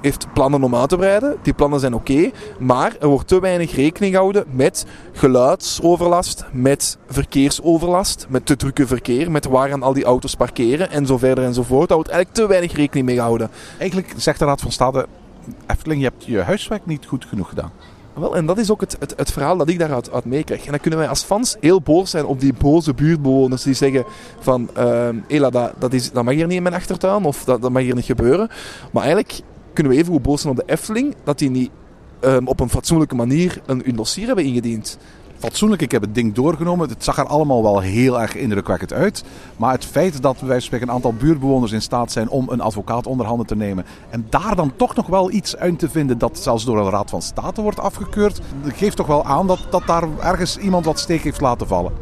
heeft 0.00 0.32
plannen 0.32 0.62
om 0.62 0.74
uit 0.74 0.88
te 0.88 0.96
breiden. 0.96 1.36
Die 1.42 1.52
plannen 1.52 1.80
zijn 1.80 1.94
oké, 1.94 2.30
maar 2.58 2.96
er 3.00 3.08
wordt 3.08 3.28
te 3.28 3.40
weinig 3.40 3.74
rekening 3.74 4.12
gehouden 4.12 4.44
met 4.50 4.86
geluidsoverlast, 5.12 6.44
met 6.52 6.98
verkeersoverlast, 7.08 8.26
met 8.28 8.46
te 8.46 8.56
drukke 8.56 8.86
verkeer, 8.86 9.30
met 9.30 9.44
waar 9.44 9.68
gaan 9.68 9.82
al 9.82 9.92
die 9.92 10.04
auto's 10.04 10.34
parkeren 10.34 10.90
en 10.90 11.06
zo 11.06 11.18
verder 11.18 11.44
en 11.44 11.54
zo 11.54 11.62
voort. 11.62 11.88
Daar 11.88 11.96
wordt 11.96 12.12
eigenlijk 12.12 12.42
te 12.42 12.52
weinig 12.52 12.72
rekening 12.72 13.06
mee 13.06 13.16
gehouden. 13.16 13.50
Eigenlijk 13.78 14.14
zegt 14.16 14.38
de 14.38 14.44
Raad 14.44 14.60
van 14.60 14.72
State, 14.72 15.06
Efteling, 15.66 16.00
je 16.00 16.08
hebt 16.08 16.24
je 16.24 16.40
huiswerk 16.40 16.86
niet 16.86 17.06
goed 17.06 17.24
genoeg 17.24 17.48
gedaan. 17.48 17.72
Wel, 18.14 18.36
en 18.36 18.46
dat 18.46 18.58
is 18.58 18.70
ook 18.70 18.80
het, 18.80 18.96
het, 18.98 19.14
het 19.16 19.32
verhaal 19.32 19.56
dat 19.56 19.68
ik 19.68 19.78
daaruit 19.78 20.12
uit 20.12 20.24
meekrijg. 20.24 20.64
En 20.64 20.70
dan 20.70 20.80
kunnen 20.80 20.98
wij 20.98 21.08
als 21.08 21.22
fans 21.22 21.56
heel 21.60 21.80
boos 21.80 22.10
zijn 22.10 22.24
op 22.24 22.40
die 22.40 22.52
boze 22.52 22.94
buurtbewoners 22.94 23.62
die 23.62 23.74
zeggen 23.74 24.04
van... 24.40 24.68
ehm 24.74 25.16
Ela, 25.28 25.50
dat, 25.50 25.72
dat, 25.78 25.92
is, 25.92 26.12
dat 26.12 26.24
mag 26.24 26.34
hier 26.34 26.46
niet 26.46 26.56
in 26.56 26.62
mijn 26.62 26.74
achtertuin 26.74 27.24
of 27.24 27.44
dat, 27.44 27.62
dat 27.62 27.70
mag 27.70 27.82
hier 27.82 27.94
niet 27.94 28.04
gebeuren. 28.04 28.48
Maar 28.90 29.02
eigenlijk 29.02 29.40
kunnen 29.74 29.92
we 29.92 29.98
even 29.98 30.12
goed 30.12 30.22
boos 30.22 30.40
zijn 30.40 30.52
op 30.58 30.66
de 30.66 30.72
Efteling 30.72 31.14
dat 31.24 31.38
die 31.38 31.50
niet 31.50 31.70
ehm, 32.20 32.46
op 32.46 32.60
een 32.60 32.68
fatsoenlijke 32.68 33.14
manier 33.14 33.60
een, 33.66 33.82
dossier 33.94 34.26
hebben 34.26 34.44
ingediend. 34.44 34.98
Fatsoenlijk, 35.38 35.82
ik 35.82 35.90
heb 35.90 36.02
het 36.02 36.14
ding 36.14 36.34
doorgenomen. 36.34 36.88
Het 36.88 37.04
zag 37.04 37.18
er 37.18 37.26
allemaal 37.26 37.62
wel 37.62 37.80
heel 37.80 38.20
erg 38.20 38.34
indrukwekkend 38.36 38.92
uit. 38.92 39.24
Maar 39.56 39.72
het 39.72 39.84
feit 39.84 40.22
dat 40.22 40.40
wij 40.40 40.60
spreken 40.60 40.88
een 40.88 40.94
aantal 40.94 41.14
buurtbewoners 41.14 41.72
in 41.72 41.82
staat 41.82 42.12
zijn 42.12 42.28
om 42.28 42.48
een 42.48 42.60
advocaat 42.60 43.06
onder 43.06 43.26
handen 43.26 43.46
te 43.46 43.56
nemen. 43.56 43.84
En 44.10 44.26
daar 44.28 44.56
dan 44.56 44.76
toch 44.76 44.94
nog 44.94 45.06
wel 45.06 45.30
iets 45.30 45.56
uit 45.56 45.78
te 45.78 45.90
vinden 45.90 46.18
dat 46.18 46.38
zelfs 46.38 46.64
door 46.64 46.78
een 46.78 46.90
Raad 46.90 47.10
van 47.10 47.22
State 47.22 47.62
wordt 47.62 47.80
afgekeurd. 47.80 48.40
Geeft 48.66 48.96
toch 48.96 49.06
wel 49.06 49.24
aan 49.24 49.46
dat, 49.46 49.58
dat 49.70 49.86
daar 49.86 50.08
ergens 50.20 50.56
iemand 50.56 50.84
wat 50.84 50.98
steek 50.98 51.22
heeft 51.22 51.40
laten 51.40 51.66
vallen. 51.66 51.92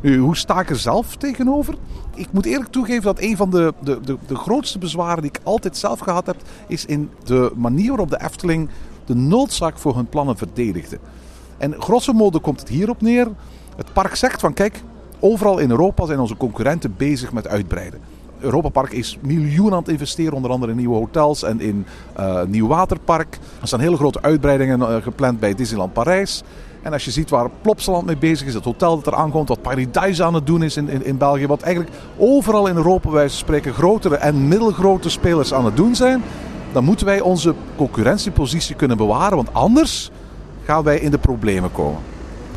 Nu, 0.00 0.18
hoe 0.18 0.36
sta 0.36 0.60
ik 0.60 0.70
er 0.70 0.76
zelf 0.76 1.16
tegenover? 1.16 1.74
Ik 2.14 2.28
moet 2.32 2.46
eerlijk 2.46 2.70
toegeven 2.70 3.02
dat 3.02 3.20
een 3.20 3.36
van 3.36 3.50
de, 3.50 3.74
de, 3.82 4.00
de, 4.00 4.16
de 4.26 4.34
grootste 4.34 4.78
bezwaren 4.78 5.22
die 5.22 5.30
ik 5.30 5.40
altijd 5.42 5.76
zelf 5.76 5.98
gehad 5.98 6.26
heb, 6.26 6.36
is 6.66 6.86
in 6.86 7.10
de 7.24 7.52
manier 7.56 7.88
waarop 7.88 8.10
de 8.10 8.22
Efteling 8.22 8.68
de 9.04 9.14
noodzaak 9.14 9.78
voor 9.78 9.96
hun 9.96 10.08
plannen 10.08 10.36
verdedigde. 10.36 10.98
En 11.58 11.74
grosso 11.78 12.12
modo 12.12 12.38
komt 12.38 12.60
het 12.60 12.68
hierop 12.68 13.00
neer. 13.00 13.28
Het 13.76 13.92
park 13.92 14.14
zegt 14.14 14.40
van 14.40 14.54
kijk, 14.54 14.82
overal 15.18 15.58
in 15.58 15.70
Europa 15.70 16.06
zijn 16.06 16.18
onze 16.18 16.36
concurrenten 16.36 16.94
bezig 16.96 17.32
met 17.32 17.48
uitbreiden. 17.48 18.00
Europa 18.38 18.68
Park 18.68 18.92
is 18.92 19.18
miljoenen 19.20 19.72
aan 19.72 19.78
het 19.78 19.88
investeren, 19.88 20.32
onder 20.32 20.50
andere 20.50 20.72
in 20.72 20.78
nieuwe 20.78 20.96
hotels 20.96 21.42
en 21.42 21.60
in 21.60 21.86
eh, 22.12 22.42
nieuw 22.42 22.66
waterpark. 22.66 23.38
Er 23.60 23.66
staan 23.66 23.80
hele 23.80 23.96
grote 23.96 24.22
uitbreidingen 24.22 24.80
eh, 24.80 25.02
gepland 25.02 25.40
bij 25.40 25.54
Disneyland 25.54 25.92
Parijs. 25.92 26.42
En 26.82 26.92
als 26.92 27.04
je 27.04 27.10
ziet 27.10 27.30
waar 27.30 27.50
Plopsaland 27.62 28.06
mee 28.06 28.16
bezig 28.16 28.46
is, 28.46 28.54
het 28.54 28.64
hotel 28.64 28.96
dat 28.96 29.06
er 29.06 29.18
aankomt, 29.18 29.48
wat 29.48 29.62
Paradise 29.62 30.24
aan 30.24 30.34
het 30.34 30.46
doen 30.46 30.62
is 30.62 30.76
in, 30.76 30.88
in, 30.88 31.04
in 31.04 31.18
België, 31.18 31.46
wat 31.46 31.62
eigenlijk 31.62 31.96
overal 32.16 32.66
in 32.66 32.76
Europa, 32.76 33.10
van 33.10 33.30
spreken, 33.30 33.74
grotere 33.74 34.16
en 34.16 34.48
middelgrote 34.48 35.08
spelers 35.08 35.54
aan 35.54 35.64
het 35.64 35.76
doen 35.76 35.94
zijn, 35.94 36.22
dan 36.72 36.84
moeten 36.84 37.06
wij 37.06 37.20
onze 37.20 37.54
concurrentiepositie 37.76 38.74
kunnen 38.74 38.96
bewaren, 38.96 39.36
want 39.36 39.54
anders 39.54 40.10
gaan 40.64 40.82
wij 40.82 40.98
in 40.98 41.10
de 41.10 41.18
problemen 41.18 41.72
komen. 41.72 42.00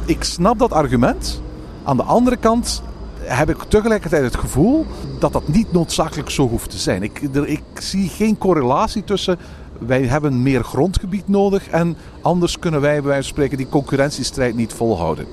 Ik 0.06 0.24
snap 0.24 0.60
dat 0.60 0.72
argument. 0.72 1.42
Aan 1.84 1.98
de 1.98 2.04
andere 2.04 2.38
kant 2.38 2.84
heb 3.20 3.50
ik 3.50 3.58
tegelijkertijd 3.68 4.24
het 4.24 4.36
gevoel 4.36 4.86
dat 5.20 5.34
dat 5.34 5.48
niet 5.48 5.72
noodzakelijk 5.72 6.30
zo 6.30 6.48
hoeft 6.48 6.70
te 6.70 6.78
zijn. 6.78 7.04
Ik, 7.04 7.20
ik 7.46 7.64
zie 7.74 8.10
geen 8.10 8.38
correlatie 8.38 9.04
tussen 9.04 9.38
wij 9.80 10.02
hebben 10.02 10.42
meer 10.42 10.64
grondgebied 10.64 11.28
nodig 11.28 11.70
en 11.70 11.98
anders 12.22 12.60
kunnen 12.60 12.82
wij 12.82 12.94
bij 12.94 13.04
wijze 13.04 13.24
van 13.24 13.32
spreken 13.32 13.58
die 13.58 13.70
concurrentiestrijd 13.70 14.56
niet 14.56 14.74
volhouden. 14.74 15.26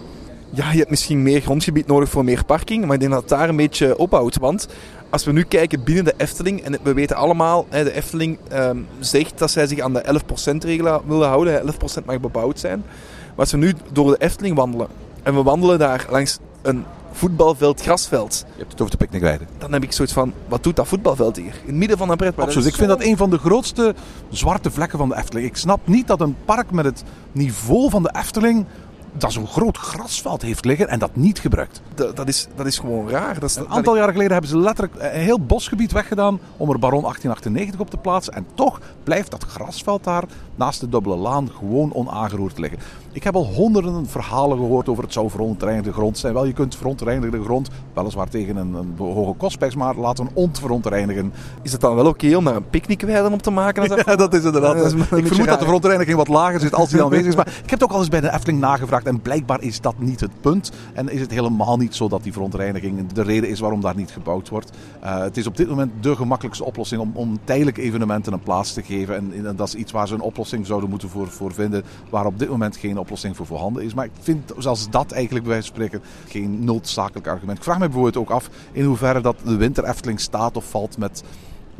Ja, 0.50 0.70
je 0.70 0.78
hebt 0.78 0.90
misschien 0.90 1.22
meer 1.22 1.40
grondgebied 1.40 1.86
nodig 1.86 2.08
voor 2.08 2.24
meer 2.24 2.44
parking, 2.44 2.84
maar 2.84 2.94
ik 2.94 3.00
denk 3.00 3.12
dat 3.12 3.20
het 3.20 3.30
daar 3.30 3.48
een 3.48 3.56
beetje 3.56 3.98
ophoudt. 3.98 4.38
Want 4.38 4.68
als 5.10 5.24
we 5.24 5.32
nu 5.32 5.42
kijken 5.42 5.84
binnen 5.84 6.04
de 6.04 6.14
Efteling, 6.16 6.60
en 6.60 6.78
we 6.82 6.92
weten 6.92 7.16
allemaal, 7.16 7.66
de 7.70 7.92
Efteling 7.92 8.38
ehm, 8.48 8.78
zegt 8.98 9.38
dat 9.38 9.50
zij 9.50 9.66
zich 9.66 9.80
aan 9.80 9.92
de 9.92 10.20
11%-regel 10.20 11.02
willen 11.06 11.28
houden. 11.28 11.52
hè, 11.52 11.60
11% 11.60 12.04
mag 12.04 12.20
bebouwd 12.20 12.58
zijn. 12.58 12.82
Maar 13.28 13.36
als 13.36 13.50
we 13.50 13.56
nu 13.56 13.74
door 13.92 14.10
de 14.10 14.24
Efteling 14.24 14.56
wandelen, 14.56 14.88
en 15.22 15.34
we 15.34 15.42
wandelen 15.42 15.78
daar 15.78 16.06
langs 16.10 16.38
een 16.62 16.84
voetbalveld, 17.12 17.80
grasveld, 17.80 18.44
Je 18.52 18.58
hebt 18.58 18.72
het 18.72 18.80
over 18.80 18.90
de 18.90 19.04
picknickweide. 19.04 19.44
dan 19.58 19.72
heb 19.72 19.82
ik 19.82 19.92
zoiets 19.92 20.14
van, 20.14 20.32
wat 20.48 20.62
doet 20.62 20.76
dat 20.76 20.88
voetbalveld 20.88 21.36
hier? 21.36 21.44
In 21.44 21.66
het 21.66 21.74
midden 21.74 21.98
van 21.98 22.10
een 22.10 22.16
pretpark. 22.16 22.46
Absoluut. 22.46 22.68
Ik 22.68 22.74
vind 22.74 22.88
dat 22.88 23.02
een 23.02 23.16
van 23.16 23.30
de 23.30 23.38
grootste 23.38 23.94
zwarte 24.30 24.70
vlekken 24.70 24.98
van 24.98 25.08
de 25.08 25.16
Efteling. 25.16 25.46
Ik 25.46 25.56
snap 25.56 25.86
niet 25.86 26.06
dat 26.06 26.20
een 26.20 26.36
park 26.44 26.70
met 26.70 26.84
het 26.84 27.04
niveau 27.32 27.90
van 27.90 28.02
de 28.02 28.14
Efteling 28.18 28.66
dat 29.12 29.32
zo'n 29.32 29.46
groot 29.46 29.76
grasveld 29.76 30.42
heeft 30.42 30.64
liggen 30.64 30.88
en 30.88 30.98
dat 30.98 31.16
niet 31.16 31.38
gebruikt. 31.38 31.82
Dat, 31.94 32.16
dat, 32.16 32.28
is, 32.28 32.46
dat 32.56 32.66
is 32.66 32.78
gewoon 32.78 33.08
raar. 33.08 33.40
Dat 33.40 33.50
is, 33.50 33.56
Een 33.56 33.68
aantal 33.68 33.96
jaren 33.96 34.12
geleden 34.12 34.32
hebben 34.32 34.50
ze 34.50 34.58
letterlijk 34.58 34.94
een 34.98 35.20
heel 35.20 35.40
bosgebied 35.40 35.92
weggedaan 35.92 36.40
om 36.56 36.70
er 36.70 36.78
Baron 36.78 37.02
1898 37.02 37.80
op 37.80 37.90
te 37.90 37.96
plaatsen. 37.96 38.34
En 38.34 38.46
toch 38.54 38.80
blijft 39.04 39.30
dat 39.30 39.44
grasveld 39.44 40.04
daar 40.04 40.24
naast 40.60 40.80
de 40.80 40.88
dubbele 40.88 41.16
laan 41.16 41.48
gewoon 41.58 41.92
onaangeroerd 41.94 42.58
liggen. 42.58 42.78
Ik 43.12 43.22
heb 43.24 43.34
al 43.34 43.44
honderden 43.46 44.06
verhalen 44.06 44.58
gehoord 44.58 44.88
over 44.88 45.04
het 45.04 45.12
zou 45.12 45.30
verontreinigde 45.30 45.92
grond 45.92 46.18
zijn. 46.18 46.34
Wel, 46.34 46.44
je 46.44 46.52
kunt 46.52 46.76
verontreinigde 46.76 47.42
grond, 47.42 47.68
weliswaar 47.92 48.28
tegen 48.28 48.56
een, 48.56 48.74
een 48.74 48.94
hoge 48.96 49.32
kostprijs, 49.36 49.74
maar 49.74 49.96
laten 49.96 50.24
we 50.24 50.30
ontverontreinigen. 50.34 51.32
Is 51.62 51.72
het 51.72 51.80
dan 51.80 51.94
wel 51.94 52.06
oké 52.06 52.36
om 52.36 52.44
daar 52.44 52.56
een 52.56 52.68
picknickweide 52.70 53.30
op 53.30 53.42
te 53.42 53.50
maken? 53.50 53.88
dat- 53.88 53.98
Ja, 54.10 54.16
dat 54.16 54.34
is 54.34 54.44
inderdaad. 54.44 54.76
Dat 54.76 54.86
is 54.86 54.92
een 54.92 55.00
ik 55.18 55.26
vermoed 55.26 55.46
dat 55.46 55.58
de 55.58 55.64
verontreiniging 55.64 56.16
wat 56.16 56.28
lager 56.28 56.60
zit 56.60 56.74
als 56.74 56.90
die 56.90 57.02
aanwezig 57.04 57.26
is. 57.26 57.36
Maar 57.36 57.46
ik 57.46 57.70
heb 57.70 57.80
het 57.80 57.82
ook 57.82 57.92
al 57.92 57.98
eens 57.98 58.08
bij 58.08 58.20
de 58.20 58.32
Efteling 58.32 58.60
nagevraagd. 58.60 59.06
En 59.06 59.20
blijkbaar 59.20 59.62
is 59.62 59.80
dat 59.80 59.94
niet 59.98 60.20
het 60.20 60.40
punt. 60.40 60.70
En 60.92 61.08
is 61.12 61.20
het 61.20 61.30
helemaal 61.30 61.76
niet 61.76 61.94
zo 61.94 62.08
dat 62.08 62.22
die 62.22 62.32
verontreiniging 62.32 63.12
de 63.12 63.22
reden 63.22 63.48
is 63.48 63.60
waarom 63.60 63.80
daar 63.80 63.96
niet 63.96 64.10
gebouwd 64.10 64.48
wordt. 64.48 64.70
Eh, 65.00 65.18
het 65.18 65.36
is 65.36 65.46
op 65.46 65.56
dit 65.56 65.68
moment 65.68 65.90
de 66.00 66.16
gemakkelijkste 66.16 66.64
oplossing 66.64 67.00
om, 67.00 67.10
om 67.14 67.38
tijdelijke 67.44 67.82
evenementen 67.82 68.32
een 68.32 68.40
plaats 68.40 68.72
te 68.72 68.82
geven. 68.82 69.16
En, 69.16 69.46
en 69.46 69.56
dat 69.56 69.66
is 69.68 69.74
iets 69.74 69.92
waar 69.92 70.08
ze 70.08 70.14
een 70.14 70.20
oplossing 70.20 70.48
zouden 70.66 70.90
moeten 70.90 71.08
voor, 71.08 71.28
voor 71.28 71.52
vinden. 71.52 71.84
Waar 72.10 72.26
op 72.26 72.38
dit 72.38 72.48
moment 72.48 72.76
geen 72.76 72.98
oplossing 72.98 73.36
voor 73.36 73.46
voorhanden 73.46 73.82
is. 73.82 73.94
Maar 73.94 74.04
ik 74.04 74.10
vind 74.20 74.52
zelfs 74.58 74.90
dat 74.90 75.12
eigenlijk 75.12 75.44
bij 75.44 75.52
wijze 75.54 75.72
van 75.72 75.76
spreken 75.76 76.08
geen 76.28 76.64
noodzakelijk 76.64 77.26
argument. 77.26 77.58
Ik 77.58 77.64
vraag 77.64 77.78
me 77.78 77.84
bijvoorbeeld 77.84 78.16
ook 78.16 78.30
af 78.30 78.50
in 78.72 78.84
hoeverre 78.84 79.20
dat 79.20 79.36
de 79.44 79.56
winter 79.56 79.84
Efteling 79.84 80.20
staat 80.20 80.56
of 80.56 80.70
valt 80.70 80.98
met 80.98 81.22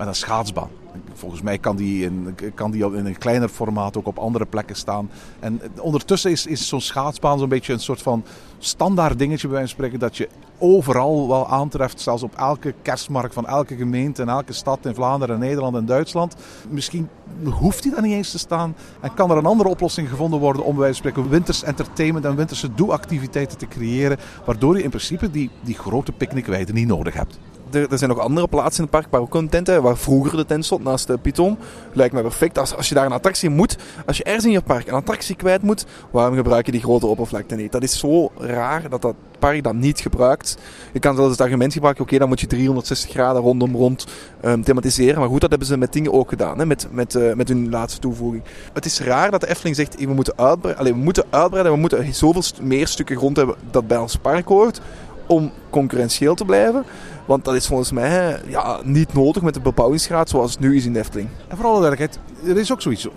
met 0.01 0.09
een 0.09 0.15
schaatsbaan. 0.15 0.71
Volgens 1.15 1.43
mij 1.43 1.59
kan 1.59 1.77
die, 1.77 2.05
in, 2.05 2.35
kan 2.55 2.71
die 2.71 2.85
in 2.85 3.07
een 3.07 3.19
kleiner 3.19 3.49
formaat 3.49 3.97
ook 3.97 4.07
op 4.07 4.19
andere 4.19 4.47
plekken 4.47 4.77
staan. 4.77 5.11
En 5.41 5.61
ondertussen 5.81 6.31
is, 6.31 6.47
is 6.47 6.69
zo'n 6.69 6.81
schaatsbaan 6.81 7.39
zo'n 7.39 7.49
beetje 7.49 7.73
een 7.73 7.81
soort 7.81 8.03
van 8.03 8.25
standaard 8.59 9.19
dingetje 9.19 9.49
bij 9.49 9.57
wijze 9.57 9.75
van 9.75 9.85
spreken. 9.85 9.99
Dat 9.99 10.17
je 10.17 10.29
overal 10.59 11.29
wel 11.29 11.49
aantreft, 11.49 12.01
zelfs 12.01 12.23
op 12.23 12.35
elke 12.35 12.75
kerstmarkt 12.83 13.35
van 13.35 13.47
elke 13.47 13.77
gemeente 13.77 14.23
en 14.23 14.29
elke 14.29 14.53
stad 14.53 14.87
in 14.87 14.95
Vlaanderen, 14.95 15.39
Nederland 15.39 15.77
en 15.77 15.87
Duitsland. 15.87 16.37
Misschien 16.69 17.09
hoeft 17.45 17.83
die 17.83 17.93
daar 17.93 18.03
niet 18.03 18.13
eens 18.13 18.31
te 18.31 18.39
staan. 18.39 18.75
En 19.01 19.15
kan 19.15 19.31
er 19.31 19.37
een 19.37 19.47
andere 19.47 19.69
oplossing 19.69 20.09
gevonden 20.09 20.41
worden 20.41 20.65
om 20.65 20.75
bij 20.75 20.81
wijze 20.83 21.03
van 21.03 21.11
spreken 21.11 21.31
winters 21.31 21.63
entertainment 21.63 22.25
en 22.25 22.37
winterse 22.37 22.75
doe-activiteiten 22.75 23.59
te 23.59 23.67
creëren. 23.67 24.19
Waardoor 24.45 24.77
je 24.77 24.83
in 24.83 24.91
principe 24.91 25.31
die, 25.31 25.51
die 25.61 25.79
grote 25.79 26.13
picknickweiden 26.13 26.75
niet 26.75 26.89
nodig 26.89 27.15
hebt. 27.15 27.39
Er, 27.73 27.91
er 27.91 27.99
zijn 27.99 28.11
nog 28.11 28.19
andere 28.19 28.49
plaatsen 28.49 28.77
in 28.77 28.83
het 28.83 29.01
park 29.01 29.07
waar 29.11 29.21
ook 29.21 29.35
een 29.35 29.49
tent 29.49 29.69
is, 29.69 29.79
waar 29.79 29.97
vroeger 29.97 30.37
de 30.37 30.47
tent 30.47 30.65
stond 30.65 30.85
naast 30.85 31.07
de 31.07 31.19
Python. 31.19 31.59
Lijkt 31.93 32.13
mij 32.13 32.23
perfect. 32.23 32.59
Als, 32.59 32.77
als 32.77 32.89
je 32.89 32.95
daar 32.95 33.07
een 33.07 33.13
attractie 33.13 33.51
moet, 33.51 33.77
als 34.07 34.17
je 34.17 34.25
ergens 34.25 34.45
in 34.45 34.51
je 34.51 34.63
park 34.63 34.89
een 34.89 34.95
attractie 34.95 35.37
kwijt 35.37 35.63
moet, 35.63 35.87
waarom 36.11 36.35
gebruik 36.35 36.67
je 36.67 36.73
die 36.73 36.81
grote 36.81 37.07
oppervlakte 37.07 37.55
niet? 37.55 37.73
Dat 37.73 37.83
is 37.83 37.99
zo 37.99 38.31
raar 38.39 38.89
dat 38.89 39.03
dat 39.03 39.15
park 39.39 39.63
dat 39.63 39.75
niet 39.75 40.01
gebruikt. 40.01 40.57
Je 40.93 40.99
kan 40.99 41.15
zelfs 41.17 41.31
het 41.31 41.41
argument 41.41 41.73
gebruiken, 41.73 42.05
oké, 42.05 42.19
dan 42.19 42.29
moet 42.29 42.41
je 42.41 42.47
360 42.47 43.11
graden 43.11 43.43
rondom 43.43 43.77
rond 43.77 44.07
ehm, 44.41 44.63
thematiseren. 44.63 45.19
Maar 45.19 45.29
goed, 45.29 45.41
dat 45.41 45.51
hebben 45.51 45.69
ze 45.69 45.77
met 45.77 45.93
dingen 45.93 46.13
ook 46.13 46.29
gedaan, 46.29 46.59
hè, 46.59 46.67
met, 46.67 46.89
met, 46.91 47.15
eh, 47.15 47.33
met 47.33 47.49
hun 47.49 47.71
laatste 47.71 48.01
toevoeging. 48.01 48.43
Het 48.73 48.85
is 48.85 49.01
raar 49.01 49.31
dat 49.31 49.41
de 49.41 49.49
Efteling 49.49 49.77
zegt, 49.77 49.99
we 49.99 50.15
moeten 50.15 50.35
uitbreiden, 50.37 50.85
we 50.85 51.01
moeten 51.01 51.25
uitbreiden, 51.31 51.73
we 51.73 51.79
moeten 51.79 52.15
zoveel 52.15 52.43
meer 52.63 52.87
stukken 52.87 53.17
grond 53.17 53.37
hebben 53.37 53.57
dat 53.71 53.87
bij 53.87 53.99
ons 53.99 54.17
park 54.17 54.49
hoort, 54.49 54.81
om 55.27 55.53
concurrentieel 55.71 56.35
te 56.35 56.45
blijven. 56.45 56.85
Want 57.25 57.45
dat 57.45 57.55
is 57.55 57.67
volgens 57.67 57.93
mij 57.93 58.41
ja, 58.47 58.81
niet 58.85 59.13
nodig 59.13 59.43
met 59.43 59.55
de 59.55 59.61
bebouwingsgraad 59.61 60.29
zoals 60.29 60.51
het 60.51 60.61
nu 60.61 60.77
is 60.77 60.85
in 60.85 60.93
de 60.93 60.99
Efteling. 60.99 61.29
En 61.49 61.57
voor 61.57 61.67
alle 61.67 61.81
duidelijkheid, 61.81 62.19
er 62.47 62.57
is 62.59 62.73
ook 62.73 62.83
zoiets. 62.83 63.09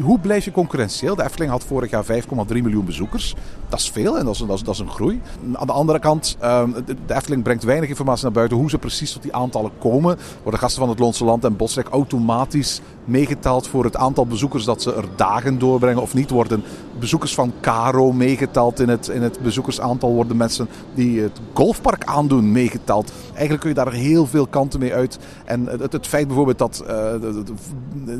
Hoe 0.00 0.18
blijf 0.18 0.44
je 0.44 0.52
concurrentieel? 0.52 1.14
De 1.14 1.24
Efteling 1.24 1.50
had 1.50 1.64
vorig 1.64 1.90
jaar 1.90 2.04
5,3 2.04 2.62
miljoen 2.62 2.84
bezoekers. 2.84 3.34
Dat 3.68 3.78
is 3.80 3.90
veel 3.90 4.18
en 4.18 4.24
dat 4.24 4.34
is, 4.34 4.62
dat 4.62 4.74
is, 4.74 4.78
een 4.78 4.90
groei. 4.90 5.20
Aan 5.52 5.66
de 5.66 5.72
andere 5.72 5.98
kant, 5.98 6.36
ehm, 6.40 6.70
de- 7.06 7.14
Efteling 7.14 7.42
brengt 7.42 7.62
weinig 7.64 7.88
informatie 7.88 8.24
naar 8.24 8.32
buiten 8.32 8.56
hoe 8.56 8.70
ze 8.70 8.78
precies 8.78 9.12
tot 9.12 9.22
die 9.22 9.34
aantallen 9.34 9.70
komen. 9.78 10.18
Worden 10.42 10.60
gasten 10.60 10.80
van 10.80 10.88
het 10.90 10.98
Loonse 10.98 11.24
Land 11.24 11.44
en 11.44 11.56
Bosrijk 11.56 11.88
automatisch 11.88 12.80
meegeteld 13.04 13.68
voor 13.68 13.84
het 13.84 13.96
aantal 13.96 14.26
bezoekers 14.26 14.64
dat 14.64 14.82
ze 14.82 14.94
er 14.94 15.04
dagen 15.16 15.58
doorbrengen 15.58 16.02
of 16.02 16.14
niet? 16.14 16.30
Worden 16.30 16.62
bezoekers 16.98 17.34
van 17.34 17.52
Caro 17.60 18.12
meegeteld 18.12 18.80
in 18.80 18.88
het, 18.88 19.08
in 19.08 19.22
het 19.22 19.40
bezoekersaantal? 19.40 20.12
Worden 20.14 20.36
mensen 20.36 20.68
die 20.94 21.20
het 21.20 21.40
pretpark 21.82 22.04
aandoen 22.16 22.52
meegeteld. 22.52 23.12
Eigenlijk 23.30 23.60
kun 23.60 23.68
je 23.68 23.74
daar 23.74 23.92
heel 23.92 24.26
veel 24.26 24.46
kanten 24.46 24.80
mee 24.80 24.94
uit. 24.94 25.18
En 25.44 25.66
het, 25.66 25.92
het 25.92 26.06
feit 26.06 26.26
bijvoorbeeld 26.26 26.58
dat 26.58 26.80
eh, 26.80 26.86
de- 27.20 27.42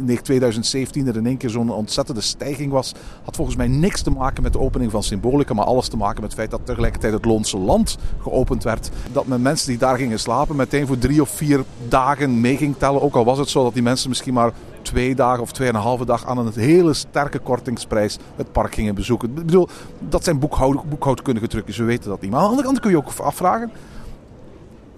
de- 0.04 0.20
2017 0.22 1.06
er 1.06 1.16
in 1.16 1.26
één 1.26 1.36
keer 1.36 1.50
zo'n 1.50 1.70
ontzettende 1.70 2.20
stijging 2.20 2.72
was, 2.72 2.92
had 3.24 3.36
volgens 3.36 3.56
mij 3.56 3.68
niks 3.68 4.02
te 4.02 4.10
maken 4.10 4.42
met 4.42 4.52
de 4.52 4.58
opening 4.58 4.90
van 4.90 5.02
Symbolica, 5.02 5.54
maar 5.54 5.64
alles 5.64 5.88
te 5.88 5.96
maken 5.96 6.20
met 6.20 6.30
het 6.30 6.38
feit 6.38 6.50
dat 6.50 6.60
tegelijkertijd 6.64 7.12
het 7.12 7.24
Loonse 7.24 7.58
Land 7.58 7.98
geopend 8.22 8.62
werd. 8.64 8.90
Dat 9.12 9.26
men 9.26 9.42
mensen 9.42 9.68
die 9.68 9.78
daar 9.78 9.96
gingen 9.96 10.18
slapen 10.20 10.56
meteen 10.56 10.86
voor 10.86 10.98
drie 10.98 11.20
of 11.22 11.28
vier 11.30 11.64
dagen 11.88 12.40
mee 12.40 12.56
ging 12.56 12.74
tellen. 12.78 13.02
Ook 13.02 13.14
al 13.14 13.24
was 13.24 13.38
het 13.38 13.48
zo 13.48 13.62
dat 13.62 13.74
die 13.74 13.82
mensen 13.82 14.08
misschien 14.08 14.34
maar 14.34 14.52
twee 14.82 15.14
dagen 15.14 15.42
of 15.42 15.52
tweeënhalve 15.52 16.04
dag 16.04 16.26
aan 16.26 16.38
een 16.38 16.52
hele 16.54 16.94
sterke 16.94 17.38
kortingsprijs 17.38 18.18
het 18.36 18.52
park 18.52 18.74
gingen 18.74 18.94
bezoeken. 18.94 19.28
Ik 19.28 19.34
bedoel, 19.34 19.68
dat 19.98 20.24
zijn 20.24 20.38
boekhoud, 20.38 20.88
boekhoudkundige 20.88 21.46
trucjes, 21.46 21.76
we 21.76 21.84
weten 21.84 22.10
dat 22.10 22.20
niet. 22.20 22.30
Maar 22.30 22.40
aan 22.40 22.44
de 22.44 22.50
andere 22.50 22.68
kant 22.68 22.80
kun 22.80 22.90
je 22.90 22.96
ook 22.96 23.12
afvragen, 23.12 23.70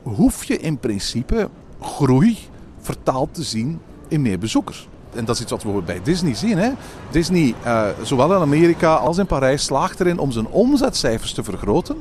hoef 0.02 0.44
je 0.44 0.58
in 0.58 0.78
principe 0.78 1.48
groei 1.80 2.38
vertaald 2.80 3.34
te 3.34 3.42
zien 3.42 3.80
in 4.08 4.22
meer 4.22 4.38
bezoekers? 4.38 4.88
En 5.14 5.24
dat 5.24 5.34
is 5.34 5.42
iets 5.42 5.50
wat 5.50 5.62
we 5.62 5.82
bij 5.84 6.00
Disney 6.02 6.34
zien. 6.34 6.58
Hè? 6.58 6.70
Disney, 7.10 7.54
eh, 7.62 7.86
zowel 8.02 8.34
in 8.34 8.40
Amerika 8.40 8.94
als 8.94 9.18
in 9.18 9.26
Parijs, 9.26 9.64
slaagt 9.64 10.00
erin 10.00 10.18
om 10.18 10.32
zijn 10.32 10.46
omzetcijfers 10.46 11.32
te 11.32 11.44
vergroten. 11.44 11.96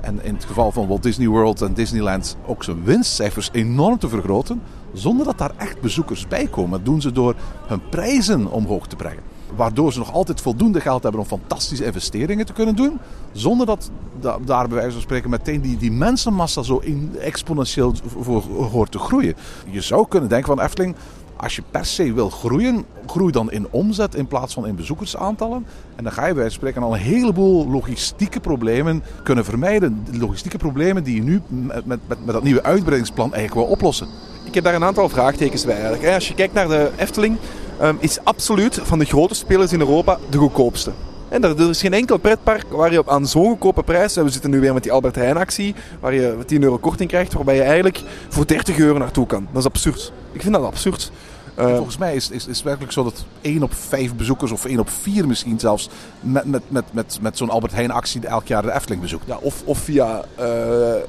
En 0.00 0.24
in 0.24 0.34
het 0.34 0.44
geval 0.44 0.72
van 0.72 0.86
Walt 0.86 1.02
Disney 1.02 1.28
World 1.28 1.62
en 1.62 1.74
Disneyland 1.74 2.36
ook 2.46 2.64
zijn 2.64 2.84
winstcijfers 2.84 3.48
enorm 3.52 3.98
te 3.98 4.08
vergroten. 4.08 4.62
Zonder 4.92 5.26
dat 5.26 5.38
daar 5.38 5.52
echt 5.56 5.80
bezoekers 5.80 6.28
bij 6.28 6.46
komen. 6.46 6.70
Dat 6.70 6.84
doen 6.84 7.00
ze 7.00 7.12
door 7.12 7.34
hun 7.66 7.80
prijzen 7.90 8.50
omhoog 8.50 8.86
te 8.86 8.96
brengen. 8.96 9.22
Waardoor 9.56 9.92
ze 9.92 9.98
nog 9.98 10.12
altijd 10.12 10.40
voldoende 10.40 10.80
geld 10.80 11.02
hebben 11.02 11.20
om 11.20 11.26
fantastische 11.26 11.84
investeringen 11.84 12.46
te 12.46 12.52
kunnen 12.52 12.76
doen. 12.76 12.98
Zonder 13.32 13.66
dat 13.66 13.90
da- 14.20 14.38
daar 14.44 14.68
bij 14.68 14.76
wijze 14.76 14.92
van 14.92 15.00
spreken 15.00 15.30
meteen 15.30 15.60
die, 15.60 15.76
die 15.76 15.92
mensenmassa 15.92 16.62
zo 16.62 16.78
in, 16.78 17.16
exponentieel 17.20 17.94
voor 18.20 18.42
hoort 18.42 18.92
te 18.92 18.98
groeien. 18.98 19.34
Je 19.70 19.80
zou 19.80 20.08
kunnen 20.08 20.28
denken 20.28 20.56
van 20.56 20.64
Efteling, 20.64 20.94
als 21.36 21.56
je 21.56 21.62
per 21.70 21.84
se 21.84 22.12
wil 22.12 22.30
groeien, 22.30 22.84
groei 23.06 23.32
dan 23.32 23.50
in 23.50 23.66
omzet 23.70 24.14
in 24.14 24.26
plaats 24.26 24.54
van 24.54 24.66
in 24.66 24.74
bezoekersaantallen. 24.76 25.66
En 25.96 26.04
dan 26.04 26.12
ga 26.12 26.26
je 26.26 26.34
bij 26.34 26.50
spreken 26.50 26.82
al 26.82 26.94
een 26.94 27.00
heleboel 27.00 27.68
logistieke 27.68 28.40
problemen 28.40 29.02
kunnen 29.22 29.44
vermijden. 29.44 30.04
De 30.10 30.18
logistieke 30.18 30.58
problemen 30.58 31.04
die 31.04 31.14
je 31.14 31.22
nu 31.22 31.40
met, 31.48 31.86
met, 31.86 32.00
met 32.06 32.26
dat 32.26 32.42
nieuwe 32.42 32.62
uitbreidingsplan 32.62 33.34
eigenlijk 33.34 33.66
wil 33.66 33.76
oplossen. 33.76 34.08
Ik 34.44 34.54
heb 34.54 34.64
daar 34.64 34.74
een 34.74 34.84
aantal 34.84 35.08
vraagtekens 35.08 35.64
bij 35.64 35.74
eigenlijk. 35.74 36.14
Als 36.14 36.28
je 36.28 36.34
kijkt 36.34 36.54
naar 36.54 36.68
de 36.68 36.90
Efteling, 36.96 37.36
ehm, 37.78 37.94
is 37.98 38.18
absoluut 38.24 38.80
van 38.82 38.98
de 38.98 39.04
grote 39.04 39.34
spelers 39.34 39.72
in 39.72 39.80
Europa 39.80 40.18
de 40.30 40.38
goedkoopste. 40.38 40.92
En 41.28 41.44
er 41.44 41.68
is 41.68 41.80
geen 41.80 41.92
enkel 41.92 42.18
pretpark 42.18 42.64
waar 42.70 42.92
je 42.92 42.98
op 42.98 43.08
aan 43.08 43.26
zo'n 43.26 43.48
goedkope 43.48 43.82
prijs... 43.82 44.14
We 44.14 44.28
zitten 44.28 44.50
nu 44.50 44.60
weer 44.60 44.74
met 44.74 44.82
die 44.82 44.92
Albert 44.92 45.14
Heijn 45.14 45.36
actie, 45.36 45.74
waar 46.00 46.14
je 46.14 46.36
10 46.46 46.62
euro 46.62 46.78
korting 46.78 47.08
krijgt... 47.08 47.32
waarbij 47.32 47.54
je 47.54 47.62
eigenlijk 47.62 48.02
voor 48.28 48.46
30 48.46 48.78
euro 48.78 48.98
naartoe 48.98 49.26
kan. 49.26 49.48
Dat 49.52 49.62
is 49.62 49.68
absurd. 49.68 50.12
Ik 50.32 50.42
vind 50.42 50.54
dat 50.54 50.64
absurd. 50.64 51.12
En 51.60 51.68
Eh, 51.68 51.74
volgens 51.74 51.98
mij 51.98 52.14
is, 52.14 52.30
is, 52.30 52.46
is 52.46 52.56
het 52.56 52.62
werkelijk 52.62 52.92
zo 52.92 53.02
dat 53.02 53.24
1 53.40 53.62
op 53.62 53.74
5 53.74 54.14
bezoekers, 54.14 54.50
of 54.52 54.64
1 54.64 54.78
op 54.78 54.90
4 54.90 55.26
misschien 55.26 55.58
zelfs, 55.60 55.88
met, 56.20 56.44
met, 56.44 56.62
met, 56.68 56.84
met, 56.92 57.18
met 57.20 57.36
zo'n 57.36 57.50
Albert 57.50 57.72
Heijn 57.72 57.90
actie 57.90 58.26
elk 58.26 58.46
jaar 58.46 58.62
de 58.62 58.72
Efteling 58.72 59.02
bezoekt. 59.02 59.26
ja, 59.26 59.38
of, 59.40 59.62
of 59.64 59.78
via 59.78 60.24
eh, 60.34 60.46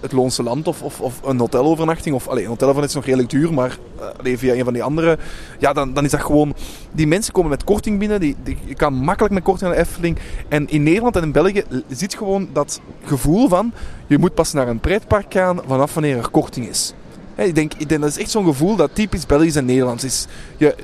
het 0.01 0.11
Loonse 0.11 0.43
Land 0.43 0.67
of, 0.67 0.81
of, 0.81 1.01
of 1.01 1.21
een 1.23 1.39
hotelovernachting. 1.39 2.15
Of, 2.15 2.27
allee, 2.27 2.43
een 2.43 2.49
hotelovernachting 2.49 3.03
is 3.03 3.07
nog 3.07 3.17
redelijk 3.17 3.29
duur, 3.29 3.53
maar 3.53 3.77
eh, 3.99 4.19
allee, 4.19 4.37
via 4.37 4.53
een 4.53 4.63
van 4.63 4.73
die 4.73 4.83
andere... 4.83 5.17
Ja, 5.59 5.73
dan, 5.73 5.93
dan 5.93 6.05
is 6.05 6.11
dat 6.11 6.21
gewoon... 6.21 6.53
Die 6.91 7.07
mensen 7.07 7.33
komen 7.33 7.49
met 7.49 7.63
korting 7.63 7.99
binnen. 7.99 8.19
Die, 8.19 8.35
die, 8.43 8.57
je 8.65 8.75
kan 8.75 8.93
makkelijk 8.93 9.33
met 9.33 9.43
korting 9.43 9.69
naar 9.69 9.79
de 9.79 9.85
Efteling. 9.85 10.17
En 10.47 10.69
in 10.69 10.83
Nederland 10.83 11.15
en 11.15 11.23
in 11.23 11.31
België 11.31 11.63
zit 11.89 12.15
gewoon 12.15 12.49
dat 12.53 12.81
gevoel 13.03 13.47
van... 13.47 13.71
Je 14.07 14.17
moet 14.17 14.33
pas 14.33 14.53
naar 14.53 14.67
een 14.67 14.79
pretpark 14.79 15.33
gaan 15.33 15.59
vanaf 15.67 15.93
wanneer 15.93 16.17
er 16.17 16.29
korting 16.29 16.67
is. 16.67 16.93
Ik, 17.35 17.55
denk, 17.55 17.73
ik 17.77 17.89
denk 17.89 18.01
dat 18.01 18.09
is 18.09 18.17
echt 18.17 18.31
zo'n 18.31 18.45
gevoel 18.45 18.75
dat 18.75 18.89
typisch 18.93 19.25
Belgisch 19.25 19.55
en 19.55 19.65
Nederlands 19.65 20.03
is. 20.03 20.25
Je, 20.57 20.75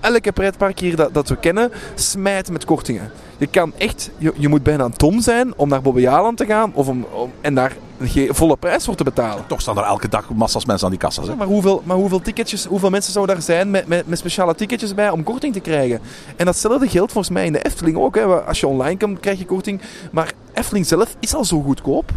elke 0.00 0.32
pretpark 0.32 0.78
hier 0.78 0.96
dat, 0.96 1.14
dat 1.14 1.28
we 1.28 1.36
kennen, 1.36 1.70
smijt 1.94 2.50
met 2.50 2.64
kortingen. 2.64 3.10
Je 3.38 3.46
kan 3.46 3.72
echt, 3.76 4.10
je, 4.18 4.32
je 4.36 4.48
moet 4.48 4.62
bijna 4.62 4.84
een 4.84 4.96
tom 4.96 5.20
zijn 5.20 5.52
om 5.56 5.68
naar 5.68 5.82
Bobbejaanland 5.82 6.36
te 6.36 6.46
gaan 6.46 6.70
of 6.74 6.88
om, 6.88 7.06
om, 7.12 7.32
en 7.40 7.54
daar 7.54 7.76
een 7.98 8.34
volle 8.34 8.56
prijs 8.56 8.84
voor 8.84 8.94
te 8.94 9.04
betalen. 9.04 9.46
Toch 9.46 9.60
staan 9.60 9.78
er 9.78 9.84
elke 9.84 10.08
dag 10.08 10.30
massas 10.30 10.64
mensen 10.64 10.84
aan 10.84 10.92
die 10.92 11.00
kassa's. 11.00 11.24
Hè? 11.24 11.30
Ja, 11.30 11.36
maar 11.36 11.46
hoeveel, 11.46 11.82
maar 11.84 11.96
hoeveel 11.96 12.20
ticketjes, 12.20 12.64
hoeveel 12.64 12.90
mensen 12.90 13.12
zouden 13.12 13.34
daar 13.34 13.44
zijn 13.44 13.70
met, 13.70 13.86
met, 13.86 14.08
met 14.08 14.18
speciale 14.18 14.54
ticketjes 14.54 14.94
bij 14.94 15.10
om 15.10 15.22
korting 15.22 15.52
te 15.52 15.60
krijgen? 15.60 16.00
En 16.36 16.44
datzelfde 16.44 16.88
geldt 16.88 17.12
volgens 17.12 17.34
mij 17.34 17.46
in 17.46 17.52
de 17.52 17.62
Efteling 17.62 17.96
ook. 17.96 18.14
Hè. 18.14 18.24
Als 18.24 18.60
je 18.60 18.66
online 18.66 18.98
komt, 18.98 19.20
krijg 19.20 19.38
je 19.38 19.46
korting. 19.46 19.80
Maar 20.12 20.32
Efteling 20.52 20.86
zelf 20.86 21.16
is 21.20 21.34
al 21.34 21.44
zo 21.44 21.60
goedkoop, 21.60 22.12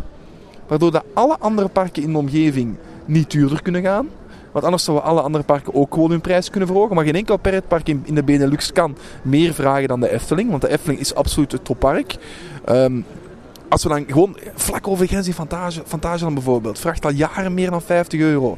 waardoor 0.67 0.91
dat 0.91 1.03
alle 1.13 1.38
andere 1.39 1.67
parken 1.67 2.03
in 2.03 2.11
de 2.11 2.17
omgeving 2.17 2.78
niet 3.12 3.32
duurder 3.32 3.62
kunnen 3.62 3.82
gaan. 3.82 4.09
Want 4.51 4.66
anders 4.66 4.84
zouden 4.84 5.07
alle 5.07 5.22
andere 5.22 5.43
parken 5.43 5.74
ook 5.74 5.93
gewoon 5.93 6.12
hun 6.12 6.22
prijs 6.22 6.49
kunnen 6.49 6.68
verhogen. 6.68 6.95
Maar 6.95 7.05
geen 7.05 7.16
enkel 7.16 7.38
pretpark 7.38 7.88
in, 7.88 8.01
in 8.05 8.16
de 8.16 8.24
Benelux 8.24 8.72
kan 8.72 8.97
meer 9.22 9.53
vragen 9.53 9.88
dan 9.88 9.99
de 9.99 10.12
Efteling. 10.12 10.49
Want 10.49 10.62
de 10.62 10.70
Efteling 10.70 10.99
is 10.99 11.16
absoluut 11.16 11.51
het 11.51 11.66
toppark. 11.66 12.16
Ehm, 12.66 13.01
als 13.70 13.84
we 13.84 13.89
dan 13.89 14.03
gewoon 14.07 14.38
vlak 14.55 14.88
over 14.88 15.05
de 15.05 15.12
grens 15.12 15.28
in 15.28 15.34
Fantasialand 15.86 16.34
bijvoorbeeld, 16.34 16.80
vraagt 16.80 17.05
al 17.05 17.12
jaren 17.12 17.53
meer 17.53 17.70
dan 17.70 17.82
50 17.82 18.20
euro. 18.20 18.57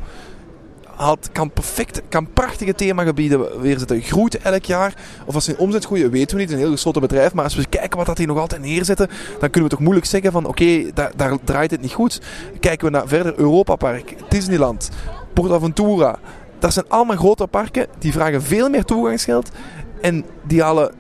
Had, 0.96 1.30
kan 1.32 1.52
perfect, 1.52 2.02
kan 2.10 2.28
prachtige 2.34 2.76
themagebieden 2.76 3.62
weerzetten. 3.62 4.02
Groeit 4.02 4.38
elk 4.38 4.64
jaar. 4.64 4.94
Of 5.26 5.36
als 5.36 5.46
ze 5.46 5.52
in 5.52 5.58
omzet 5.58 5.86
groeien, 5.86 6.12
weten 6.12 6.36
we 6.36 6.42
niet. 6.42 6.52
Een 6.52 6.58
heel 6.58 6.72
gesloten 6.72 7.02
bedrijf. 7.02 7.34
Maar 7.34 7.44
als 7.44 7.56
we 7.56 7.66
kijken 7.70 7.98
wat 7.98 8.06
dat 8.06 8.18
die 8.18 8.28
nog 8.28 8.38
altijd 8.38 8.62
neerzetten, 8.62 9.08
dan 9.40 9.50
kunnen 9.50 9.70
we 9.70 9.76
toch 9.76 9.80
moeilijk 9.80 10.06
zeggen 10.06 10.32
van 10.32 10.46
oké, 10.46 10.94
daar, 10.94 11.12
daar 11.16 11.38
draait 11.44 11.72
het 11.72 11.82
niet 11.82 11.94
goed. 11.94 12.22
Kijken 12.60 12.86
we 12.86 12.92
naar 12.92 13.08
verder 13.08 13.34
Europa 13.38 13.76
Park, 13.76 14.16
Disneyland, 14.30 14.90
PortAventura. 15.34 16.20
Dat 16.60 16.74
zijn 16.74 16.86
allemaal 16.88 17.18
grote 17.18 17.48
parken. 17.48 17.88
Die 18.00 18.12
vragen 18.12 18.44
veel 18.44 18.70
meer 18.70 18.84
toegangsgeld. 18.84 19.52
En 20.02 20.26
die 20.44 20.62
halen 20.62 20.92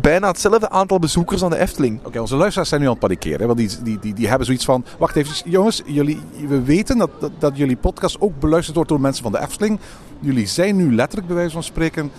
bijna 0.00 0.28
hetzelfde 0.28 0.70
aantal 0.70 0.98
bezoekers 0.98 1.44
aan 1.44 1.50
de 1.50 1.58
Efteling. 1.58 2.00
Oké, 2.04 2.20
onze 2.20 2.36
luisteraars 2.36 2.68
zijn 2.68 2.80
nu 2.80 2.86
aan 2.86 2.92
het 2.92 3.00
panikeren. 3.00 3.40
Hè? 3.40 3.46
Want 3.46 3.58
die, 3.58 3.70
die, 3.82 3.98
die, 3.98 4.14
die 4.14 4.28
hebben 4.28 4.46
zoiets 4.46 4.64
van... 4.64 4.84
Wacht 4.98 5.16
even, 5.16 5.50
jongens. 5.50 5.82
Jullie, 5.86 6.20
we 6.48 6.62
weten 6.62 6.98
dat, 6.98 7.10
dat, 7.20 7.30
dat 7.38 7.56
jullie 7.56 7.76
podcast 7.76 8.20
ook 8.20 8.40
beluisterd 8.40 8.74
wordt 8.74 8.90
door 8.90 9.00
mensen 9.00 9.22
van 9.22 9.32
de 9.32 9.40
Efteling. 9.40 9.78
Jullie 10.20 10.46
zijn 10.46 10.76
nu 10.76 10.94
letterlijk, 10.94 11.26
bij 11.26 11.36
wijze 11.36 11.52
van 11.52 11.62
spreken... 11.62 12.10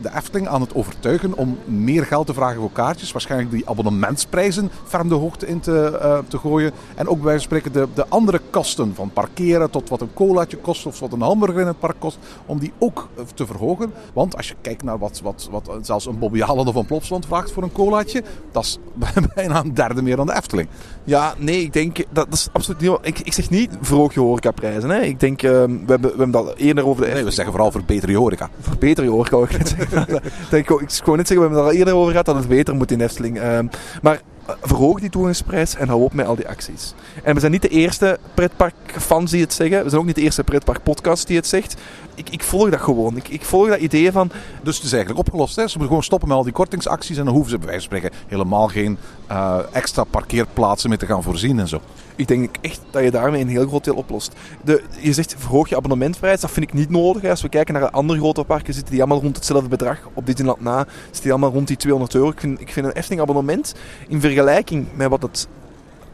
de 0.00 0.10
Efteling 0.16 0.48
aan 0.48 0.60
het 0.60 0.74
overtuigen 0.74 1.36
om 1.36 1.58
meer 1.64 2.06
geld 2.06 2.26
te 2.26 2.34
vragen 2.34 2.60
voor 2.60 2.72
kaartjes. 2.72 3.12
Waarschijnlijk 3.12 3.50
die 3.50 3.68
abonnementsprijzen 3.68 4.70
ferm 4.86 5.08
de 5.08 5.14
hoogte 5.14 5.46
in 5.46 5.60
te, 5.60 5.98
eh, 6.02 6.18
te 6.28 6.38
gooien. 6.38 6.72
En 6.94 7.08
ook 7.08 7.16
bij 7.16 7.24
wijze 7.24 7.48
van 7.48 7.58
spreken 7.58 7.72
de, 7.72 7.88
de 7.94 8.08
andere 8.08 8.40
kosten. 8.50 8.94
Van 8.94 9.10
parkeren 9.10 9.70
tot 9.70 9.88
wat 9.88 10.00
een 10.00 10.14
colaatje 10.14 10.56
kost 10.56 10.86
of 10.86 11.00
wat 11.00 11.12
een 11.12 11.20
hamburger 11.20 11.60
in 11.60 11.66
het 11.66 11.78
park 11.78 11.96
kost. 11.98 12.18
Om 12.46 12.58
die 12.58 12.72
ook 12.78 13.08
eh, 13.16 13.24
te 13.34 13.46
verhogen. 13.46 13.92
Want 14.12 14.36
als 14.36 14.48
je 14.48 14.54
kijkt 14.60 14.82
naar 14.82 14.98
wat, 14.98 15.20
wat, 15.22 15.48
wat 15.50 15.70
zelfs 15.82 16.06
een 16.06 16.18
Bobby 16.18 16.40
Haaland 16.40 16.68
of 16.68 16.74
een 16.74 16.86
Plopsland 16.86 17.26
vraagt 17.26 17.52
voor 17.52 17.62
een 17.62 17.72
colaatje. 17.72 18.22
Dat 18.52 18.64
is 18.64 18.78
bijna 19.34 19.64
een 19.64 19.74
derde 19.74 20.02
meer 20.02 20.16
dan 20.16 20.26
de 20.26 20.36
Efteling. 20.36 20.68
Ja, 21.04 21.34
nee, 21.38 21.62
ik 21.62 21.72
denk 21.72 21.96
dat, 21.96 22.06
dat 22.12 22.32
is 22.32 22.48
absoluut 22.52 22.80
niet. 22.80 22.98
Ik, 23.02 23.18
ik 23.18 23.32
zeg 23.32 23.50
niet 23.50 23.70
verhoog 23.80 24.14
je 24.14 24.20
horecaprijzen. 24.20 24.90
Hè. 24.90 25.00
Ik 25.00 25.20
denk, 25.20 25.42
ehm, 25.42 25.70
we, 25.70 25.84
hebben, 25.86 26.10
we 26.10 26.16
hebben 26.16 26.30
dat 26.30 26.56
eerder 26.56 26.86
over 26.86 27.04
de 27.04 27.12
Nee, 27.12 27.24
we 27.24 27.30
zeggen 27.30 27.52
vooral 27.52 27.70
verbeter 27.70 28.10
je 28.10 28.16
horeca. 28.16 28.50
Verbeter 28.60 29.04
je 29.04 29.10
horeca, 29.10 29.36
ik 29.36 29.58
net 29.58 29.87
ik, 30.50 30.70
ik 30.70 30.90
zou 30.90 31.16
net 31.16 31.26
zeggen, 31.26 31.36
we 31.36 31.40
hebben 31.40 31.58
het 31.58 31.58
al 31.58 31.72
eerder 31.72 31.94
over 31.94 32.10
gehad 32.10 32.26
dat 32.26 32.36
het 32.36 32.48
beter 32.48 32.74
moet 32.74 32.90
in 32.90 33.00
Efteling. 33.00 33.38
Ehm, 33.38 33.66
maar 34.02 34.20
verhoog 34.62 35.00
die 35.00 35.10
toegangsprijs 35.10 35.74
en 35.74 35.88
hou 35.88 36.02
op 36.02 36.12
met 36.12 36.26
al 36.26 36.36
die 36.36 36.48
acties. 36.48 36.94
En 37.22 37.34
we 37.34 37.40
zijn 37.40 37.52
niet 37.52 37.62
de 37.62 37.68
eerste 37.68 38.18
pretparkfans 38.34 39.30
die 39.30 39.40
het 39.40 39.52
zeggen. 39.52 39.82
We 39.82 39.88
zijn 39.88 40.00
ook 40.00 40.06
niet 40.06 40.16
de 40.16 40.22
eerste 40.22 40.44
pretparkpodcast 40.44 41.26
die 41.26 41.36
het 41.36 41.46
zegt. 41.46 41.76
Ik, 42.14 42.30
ik 42.30 42.42
volg 42.42 42.70
dat 42.70 42.80
gewoon. 42.80 43.16
Ik, 43.16 43.28
ik 43.28 43.44
volg 43.44 43.68
dat 43.68 43.78
idee 43.78 44.12
van... 44.12 44.30
Dus 44.62 44.76
het 44.76 44.84
is 44.84 44.92
eigenlijk 44.92 45.26
opgelost. 45.26 45.56
Hè? 45.56 45.62
Ze 45.62 45.68
moeten 45.68 45.86
gewoon 45.86 46.02
stoppen 46.02 46.28
met 46.28 46.36
al 46.36 46.44
die 46.44 46.52
kortingsacties. 46.52 47.16
En 47.16 47.24
dan 47.24 47.34
hoeven 47.34 47.50
ze 47.50 47.58
bij 47.58 47.66
wijze 47.66 47.88
van 47.88 47.98
spreken 47.98 48.18
helemaal 48.26 48.68
geen 48.68 48.98
eh, 49.28 49.58
extra 49.72 50.04
parkeerplaatsen 50.04 50.88
meer 50.88 50.98
te 50.98 51.06
gaan 51.06 51.22
voorzien 51.22 51.58
en 51.58 51.68
zo. 51.68 51.80
Ik 52.16 52.28
denk 52.28 52.56
echt 52.60 52.80
dat 52.90 53.02
je 53.02 53.10
daarmee 53.10 53.40
een 53.40 53.48
heel 53.48 53.66
groot 53.66 53.84
deel 53.84 53.94
oplost. 53.94 54.32
De, 54.64 54.82
je 55.00 55.12
zegt 55.12 55.34
verhoog 55.38 55.68
je 55.68 55.76
abonnementprijs, 55.76 56.40
dat 56.40 56.50
vind 56.50 56.66
ik 56.66 56.74
niet 56.74 56.90
nodig. 56.90 57.24
Als 57.24 57.42
we 57.42 57.48
kijken 57.48 57.74
naar 57.74 57.82
de 57.82 57.90
andere 57.90 58.18
grote 58.18 58.44
parken, 58.44 58.74
zitten 58.74 58.92
die 58.92 59.02
allemaal 59.02 59.20
rond 59.20 59.36
hetzelfde 59.36 59.68
bedrag. 59.68 59.98
Op 60.14 60.26
Disneyland 60.26 60.60
na 60.60 60.86
zitten 61.04 61.22
die 61.22 61.30
allemaal 61.30 61.50
rond 61.50 61.66
die 61.66 61.76
200 61.76 62.14
euro. 62.14 62.28
Ik 62.28 62.40
vind, 62.40 62.60
ik 62.60 62.72
vind 62.72 62.86
een 62.86 62.92
Efteling 62.92 63.20
abonnement 63.20 63.74
in 64.08 64.20
vergelijking 64.20 64.86
met 64.94 65.08
wat 65.08 65.22
het 65.22 65.48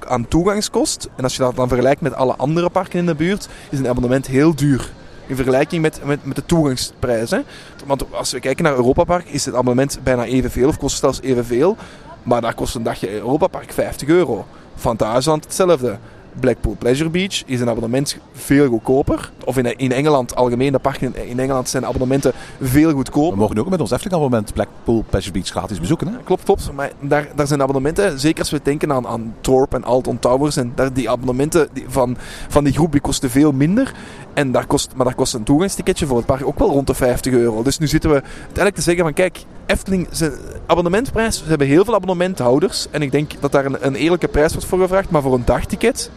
aan 0.06 0.28
toegangskost. 0.28 1.08
En 1.16 1.22
als 1.22 1.36
je 1.36 1.42
dat 1.42 1.56
dan 1.56 1.68
vergelijkt 1.68 2.00
met 2.00 2.14
alle 2.14 2.36
andere 2.36 2.70
parken 2.70 2.98
in 2.98 3.06
de 3.06 3.14
buurt, 3.14 3.48
is 3.70 3.78
een 3.78 3.88
abonnement 3.88 4.26
heel 4.26 4.54
duur. 4.54 4.92
In 5.26 5.36
vergelijking 5.36 5.82
met, 5.82 6.04
met, 6.04 6.24
met 6.24 6.36
de 6.36 6.46
toegangsprijs. 6.46 7.30
Hè. 7.30 7.40
Want 7.86 8.12
als 8.12 8.32
we 8.32 8.40
kijken 8.40 8.64
naar 8.64 8.74
Europa 8.74 9.04
Park, 9.04 9.28
is 9.28 9.44
het 9.44 9.54
abonnement 9.54 9.98
bijna 10.02 10.24
evenveel, 10.24 10.68
of 10.68 10.78
kost 10.78 10.98
zelfs 10.98 11.20
evenveel. 11.20 11.76
Maar 12.24 12.40
daar 12.40 12.54
kost 12.54 12.74
een 12.74 12.82
dagje 12.82 13.10
Europa 13.12 13.46
Park 13.46 13.72
50 13.72 14.08
euro. 14.08 14.46
Fantasieland 14.76 15.44
hetzelfde. 15.44 15.98
Blackpool 16.40 16.76
Pleasure 16.78 17.10
Beach 17.10 17.42
is 17.46 17.60
een 17.60 17.68
abonnement 17.68 18.18
veel 18.32 18.68
goedkoper. 18.68 19.30
Of 19.44 19.56
in, 19.56 19.76
in 19.76 19.92
Engeland, 19.92 20.36
algemeen, 20.36 20.72
de 20.72 20.78
parken 20.78 21.14
in, 21.14 21.28
in 21.28 21.38
Engeland 21.38 21.68
zijn 21.68 21.86
abonnementen 21.86 22.32
veel 22.60 22.88
We 22.88 22.94
goedkoper. 22.94 23.38
mogen 23.38 23.54
nu 23.54 23.60
ook 23.60 23.68
met 23.68 23.80
ons 23.80 23.90
Efteling 23.90 24.14
abonnement 24.14 24.52
Blackpool 24.52 25.04
Pleasure 25.08 25.32
Beach 25.32 25.46
gratis 25.46 25.80
bezoeken. 25.80 26.08
Hè? 26.08 26.14
Klopt, 26.24 26.42
klopt. 26.42 26.72
Maar 26.72 26.92
daar, 27.00 27.28
daar 27.34 27.46
zijn 27.46 27.62
abonnementen, 27.62 28.20
zeker 28.20 28.38
als 28.38 28.50
we 28.50 28.60
denken 28.62 28.92
aan, 28.92 29.06
aan 29.06 29.34
Thorpe 29.40 29.76
en 29.76 29.84
Alton 29.84 30.18
Towers. 30.18 30.56
En 30.56 30.72
daar, 30.74 30.92
die 30.92 31.10
abonnementen 31.10 31.68
die 31.72 31.84
van, 31.88 32.16
van 32.48 32.64
die 32.64 32.72
groep 32.72 32.92
die 32.92 33.00
kosten 33.00 33.30
veel 33.30 33.52
minder. 33.52 33.94
En 34.34 34.52
daar 34.52 34.66
kost, 34.66 34.92
maar 34.96 35.04
daar 35.06 35.14
kost 35.14 35.34
een 35.34 35.42
toegangsticketje 35.44 36.06
voor 36.06 36.16
het 36.16 36.26
park 36.26 36.46
ook 36.46 36.58
wel 36.58 36.70
rond 36.70 36.86
de 36.86 36.94
50 36.94 37.32
euro. 37.32 37.62
Dus 37.62 37.78
nu 37.78 37.86
zitten 37.86 38.10
we 38.10 38.22
uiteindelijk 38.22 38.74
te 38.74 38.82
zeggen 38.82 39.04
van 39.04 39.12
kijk, 39.12 39.44
Efteling, 39.66 40.06
zijn 40.10 40.32
abonnementprijs, 40.66 41.38
ze 41.38 41.48
hebben 41.48 41.66
heel 41.66 41.84
veel 41.84 41.94
abonnementhouders. 41.94 42.86
En 42.90 43.02
ik 43.02 43.12
denk 43.12 43.32
dat 43.40 43.52
daar 43.52 43.64
een, 43.64 43.86
een 43.86 43.94
eerlijke 43.94 44.28
prijs 44.28 44.52
wordt 44.52 44.66
voor 44.66 44.78
gevraagd. 44.78 45.10
Maar 45.10 45.22
voor 45.22 45.34
een 45.34 45.44
dagticket, 45.44 46.10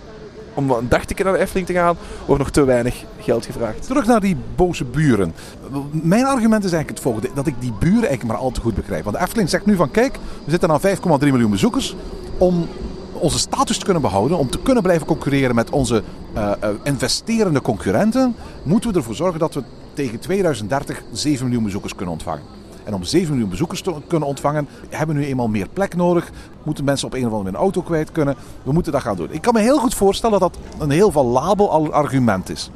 om 0.54 0.72
een 0.72 0.90
dagticket 0.90 1.26
naar 1.26 1.34
de 1.34 1.40
Efteling 1.40 1.68
te 1.68 1.74
gaan, 1.74 1.98
wordt 2.26 2.42
nog 2.42 2.52
te 2.52 2.64
weinig 2.64 3.04
geld 3.20 3.46
gevraagd. 3.46 3.88
Terug 3.88 4.06
naar 4.06 4.20
die 4.20 4.38
boze 4.56 4.84
buren. 4.84 5.34
Mijn 5.92 6.26
argument 6.26 6.64
is 6.64 6.72
eigenlijk 6.72 6.90
het 6.90 7.00
volgende: 7.00 7.30
dat 7.34 7.48
ik 7.48 7.56
die 7.60 7.74
buren 7.80 8.08
eigenlijk 8.08 8.28
maar 8.28 8.38
al 8.38 8.52
te 8.52 8.62
goed 8.62 8.76
begrijp. 8.76 9.04
Want 9.04 9.16
de 9.16 9.22
Efteling 9.22 9.50
zegt 9.50 9.66
nu 9.66 9.76
van 9.76 9.92
kijk, 9.92 10.18
we 10.44 10.52
zitten 10.52 10.72
aan 10.72 10.82
5,3 10.82 11.20
miljoen 11.20 11.52
bezoekers. 11.52 11.96
Om 12.38 12.68
onze 13.14 13.40
status 13.40 13.78
te 13.78 13.84
kunnen 13.84 14.02
behouden, 14.02 14.38
om 14.38 14.50
te 14.50 14.60
kunnen 14.60 14.84
blijven 14.84 15.08
concurreren 15.08 15.56
met 15.56 15.70
onze 15.70 16.04
eh, 16.34 16.52
eh, 16.60 16.70
investerende 16.84 17.62
concurrenten, 17.62 18.36
moeten 18.64 18.92
we 18.92 18.98
ervoor 18.98 19.16
zorgen 19.16 19.40
dat 19.40 19.54
we 19.54 19.64
tegen 19.94 20.20
2030 20.20 21.04
7 21.12 21.46
miljoen 21.46 21.64
bezoekers 21.64 21.96
kunnen 21.96 22.14
ontvangen. 22.14 22.44
En 22.88 22.94
om 22.94 23.04
7 23.04 23.30
miljoen 23.30 23.50
bezoekers 23.50 23.82
te 23.82 23.94
kunnen 24.08 24.28
ontvangen, 24.28 24.68
hebben 24.90 25.16
we 25.16 25.22
nu 25.22 25.28
eenmaal 25.28 25.48
meer 25.48 25.68
plek 25.74 25.96
nodig. 25.96 26.32
Moeten 26.64 26.84
mensen 26.84 27.08
op 27.08 27.14
een 27.14 27.20
of 27.20 27.26
andere 27.26 27.44
manier 27.44 27.60
een 27.60 27.64
auto 27.64 27.82
kwijt 27.82 28.12
kunnen. 28.12 28.36
We 28.64 28.72
moeten 28.72 28.92
dat 28.92 29.02
gaan 29.02 29.16
doen. 29.16 29.28
Ik 29.32 29.42
kan 29.42 29.54
me 29.54 29.60
heel 29.60 29.80
goed 29.80 29.94
voorstellen 29.94 30.40
dat 30.40 30.54
dat 30.54 30.82
een 30.82 30.90
heel 30.90 31.12
valabel 31.12 31.94
argument 31.94 32.50
is. 32.50 32.70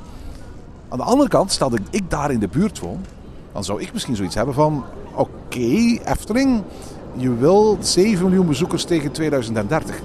Aan 0.90 0.98
de 0.98 1.04
andere 1.04 1.30
kant, 1.30 1.52
stel 1.52 1.70
dat 1.70 1.80
ik 1.90 2.10
daar 2.10 2.32
in 2.32 2.40
de 2.40 2.48
buurt 2.48 2.80
woon, 2.80 3.06
dan 3.52 3.64
zou 3.64 3.82
ik 3.82 3.94
misschien 3.94 4.16
zoiets 4.16 4.36
hebben 4.36 4.54
van: 4.54 4.84
oké, 5.14 6.00
Efteling, 6.06 6.64
je 7.14 7.36
wil 7.36 7.78
7 7.80 8.26
miljoen 8.26 8.48
bezoekers 8.48 8.84
tegen 8.84 9.12
2030. 9.12 10.02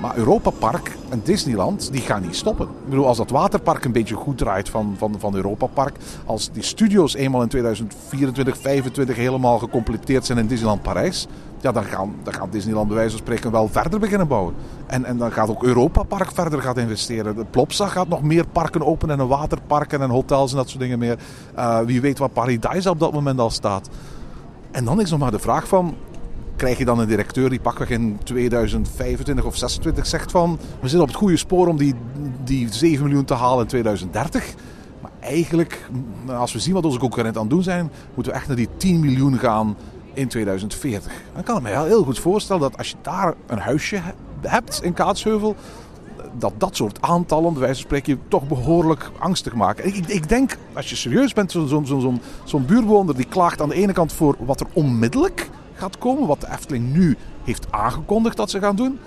Maar 0.00 0.16
Europa 0.16 0.50
Park 0.50 0.96
en 1.10 1.20
Disneyland, 1.24 1.92
die 1.92 2.00
gaan 2.00 2.22
niet 2.22 2.36
stoppen. 2.36 2.66
Ik 2.66 2.88
bedoel, 2.88 3.06
als 3.06 3.16
dat 3.16 3.30
waterpark 3.30 3.84
een 3.84 3.92
beetje 3.92 4.14
goed 4.14 4.38
draait 4.38 4.68
van, 4.68 4.94
van, 4.98 5.14
van 5.18 5.34
Europa 5.34 5.66
Park, 5.66 5.96
als 6.24 6.50
die 6.52 6.62
studio's 6.62 7.14
eenmaal 7.14 7.42
in 7.42 7.48
2024, 7.48 8.32
2025 8.32 9.16
helemaal 9.16 9.58
gecompleteerd 9.58 10.26
zijn 10.26 10.38
in 10.38 10.46
Disneyland 10.46 10.82
Parijs, 10.82 11.26
ja, 11.60 11.72
dan, 11.72 11.84
gaan, 11.84 12.14
dan 12.22 12.34
gaat 12.34 12.52
Disneyland 12.52 12.86
bij 12.86 12.96
wijze 12.96 13.10
van 13.10 13.20
spreken 13.20 13.50
wel 13.50 13.68
verder 13.68 14.00
beginnen 14.00 14.28
bouwen. 14.28 14.54
En, 14.86 15.04
en 15.04 15.16
dan 15.16 15.32
gaat 15.32 15.48
ook 15.48 15.62
Europa 15.62 16.02
Park 16.02 16.30
verder 16.32 16.62
gaat 16.62 16.76
investeren. 16.76 17.36
De 17.36 17.44
Plopsa 17.44 17.86
gaat 17.86 18.08
nog 18.08 18.22
meer 18.22 18.46
parken 18.46 18.86
openen 18.86 19.20
en 19.20 19.28
waterparken 19.28 20.02
en 20.02 20.10
hotels 20.10 20.50
en 20.50 20.56
dat 20.56 20.68
soort 20.68 20.80
dingen 20.80 20.98
meer. 20.98 21.18
Eh, 21.54 21.80
wie 21.80 22.00
weet 22.00 22.18
waar 22.18 22.28
Paradise 22.28 22.90
op 22.90 23.00
dat 23.00 23.12
moment 23.12 23.40
al 23.40 23.50
staat. 23.50 23.88
En 24.70 24.84
dan 24.84 25.00
is 25.00 25.10
nog 25.10 25.18
maar 25.18 25.30
de 25.30 25.38
vraag 25.38 25.68
van, 25.68 25.94
krijg 26.60 26.78
je 26.78 26.84
dan 26.84 26.98
een 26.98 27.08
directeur 27.08 27.50
die 27.50 27.60
pakweg 27.60 27.90
in 27.90 28.18
2025 28.24 29.44
of 29.44 29.56
26 29.56 30.06
zegt 30.06 30.30
van... 30.30 30.58
We 30.80 30.88
zitten 30.88 31.00
op 31.00 31.06
het 31.06 31.16
goede 31.16 31.36
spoor 31.36 31.68
om 31.68 31.76
die, 31.76 31.94
die 32.44 32.72
7 32.72 33.04
miljoen 33.04 33.24
te 33.24 33.34
halen 33.34 33.60
in 33.60 33.66
2030. 33.66 34.54
Maar 35.00 35.10
eigenlijk, 35.20 35.90
als 36.26 36.52
we 36.52 36.58
zien 36.58 36.74
wat 36.74 36.84
onze 36.84 36.98
concurrenten 36.98 37.40
aan 37.40 37.46
het 37.46 37.54
doen 37.54 37.64
zijn... 37.64 37.90
moeten 38.14 38.32
we 38.32 38.38
echt 38.38 38.46
naar 38.46 38.56
die 38.56 38.68
10 38.76 39.00
miljoen 39.00 39.38
gaan 39.38 39.76
in 40.14 40.28
2040. 40.28 41.12
Dan 41.34 41.42
kan 41.42 41.56
ik 41.56 41.62
me 41.62 41.68
heel 41.68 42.04
goed 42.04 42.18
voorstellen 42.18 42.62
dat 42.62 42.78
als 42.78 42.88
je 42.88 42.96
daar 43.02 43.34
een 43.46 43.58
huisje 43.58 43.96
he- 43.96 44.48
hebt 44.48 44.80
in 44.82 44.92
Kaatsheuvel... 44.92 45.56
Dat 46.38 46.52
dat 46.58 46.76
soort 46.76 47.02
aantallen, 47.02 47.52
bij 47.52 47.62
wijze 47.62 47.74
van 47.74 47.84
spreken, 47.84 48.12
je 48.12 48.28
toch 48.28 48.48
behoorlijk 48.48 49.10
angstig 49.18 49.54
maken. 49.54 49.86
Ik, 49.86 50.06
ik, 50.06 50.28
denk, 50.28 50.56
als 50.72 50.90
je 50.90 50.96
serieus 50.96 51.32
bent, 51.32 51.52
zo'n 51.52 51.68
zo, 51.68 51.82
zo, 51.84 51.98
zo'n 51.98 52.20
zo'n 52.44 52.66
buurtbewoner 52.66 53.16
die 53.16 53.26
klaagt 53.26 53.60
aan 53.60 53.68
de 53.68 53.74
ene 53.74 53.92
kant 53.92 54.12
voor 54.12 54.36
wat 54.38 54.60
er 54.60 54.66
onmiddellijk 54.72 55.50
gaat 55.80 55.98
komen, 55.98 56.26
wat 56.28 56.40
de 56.40 56.48
Efteling 56.52 56.92
nu 56.92 57.16
heeft 57.44 57.66
aangekondigd 57.70 58.36
dat 58.36 58.50
ze 58.50 58.60
gaan 58.60 58.76
doen. 58.76 58.98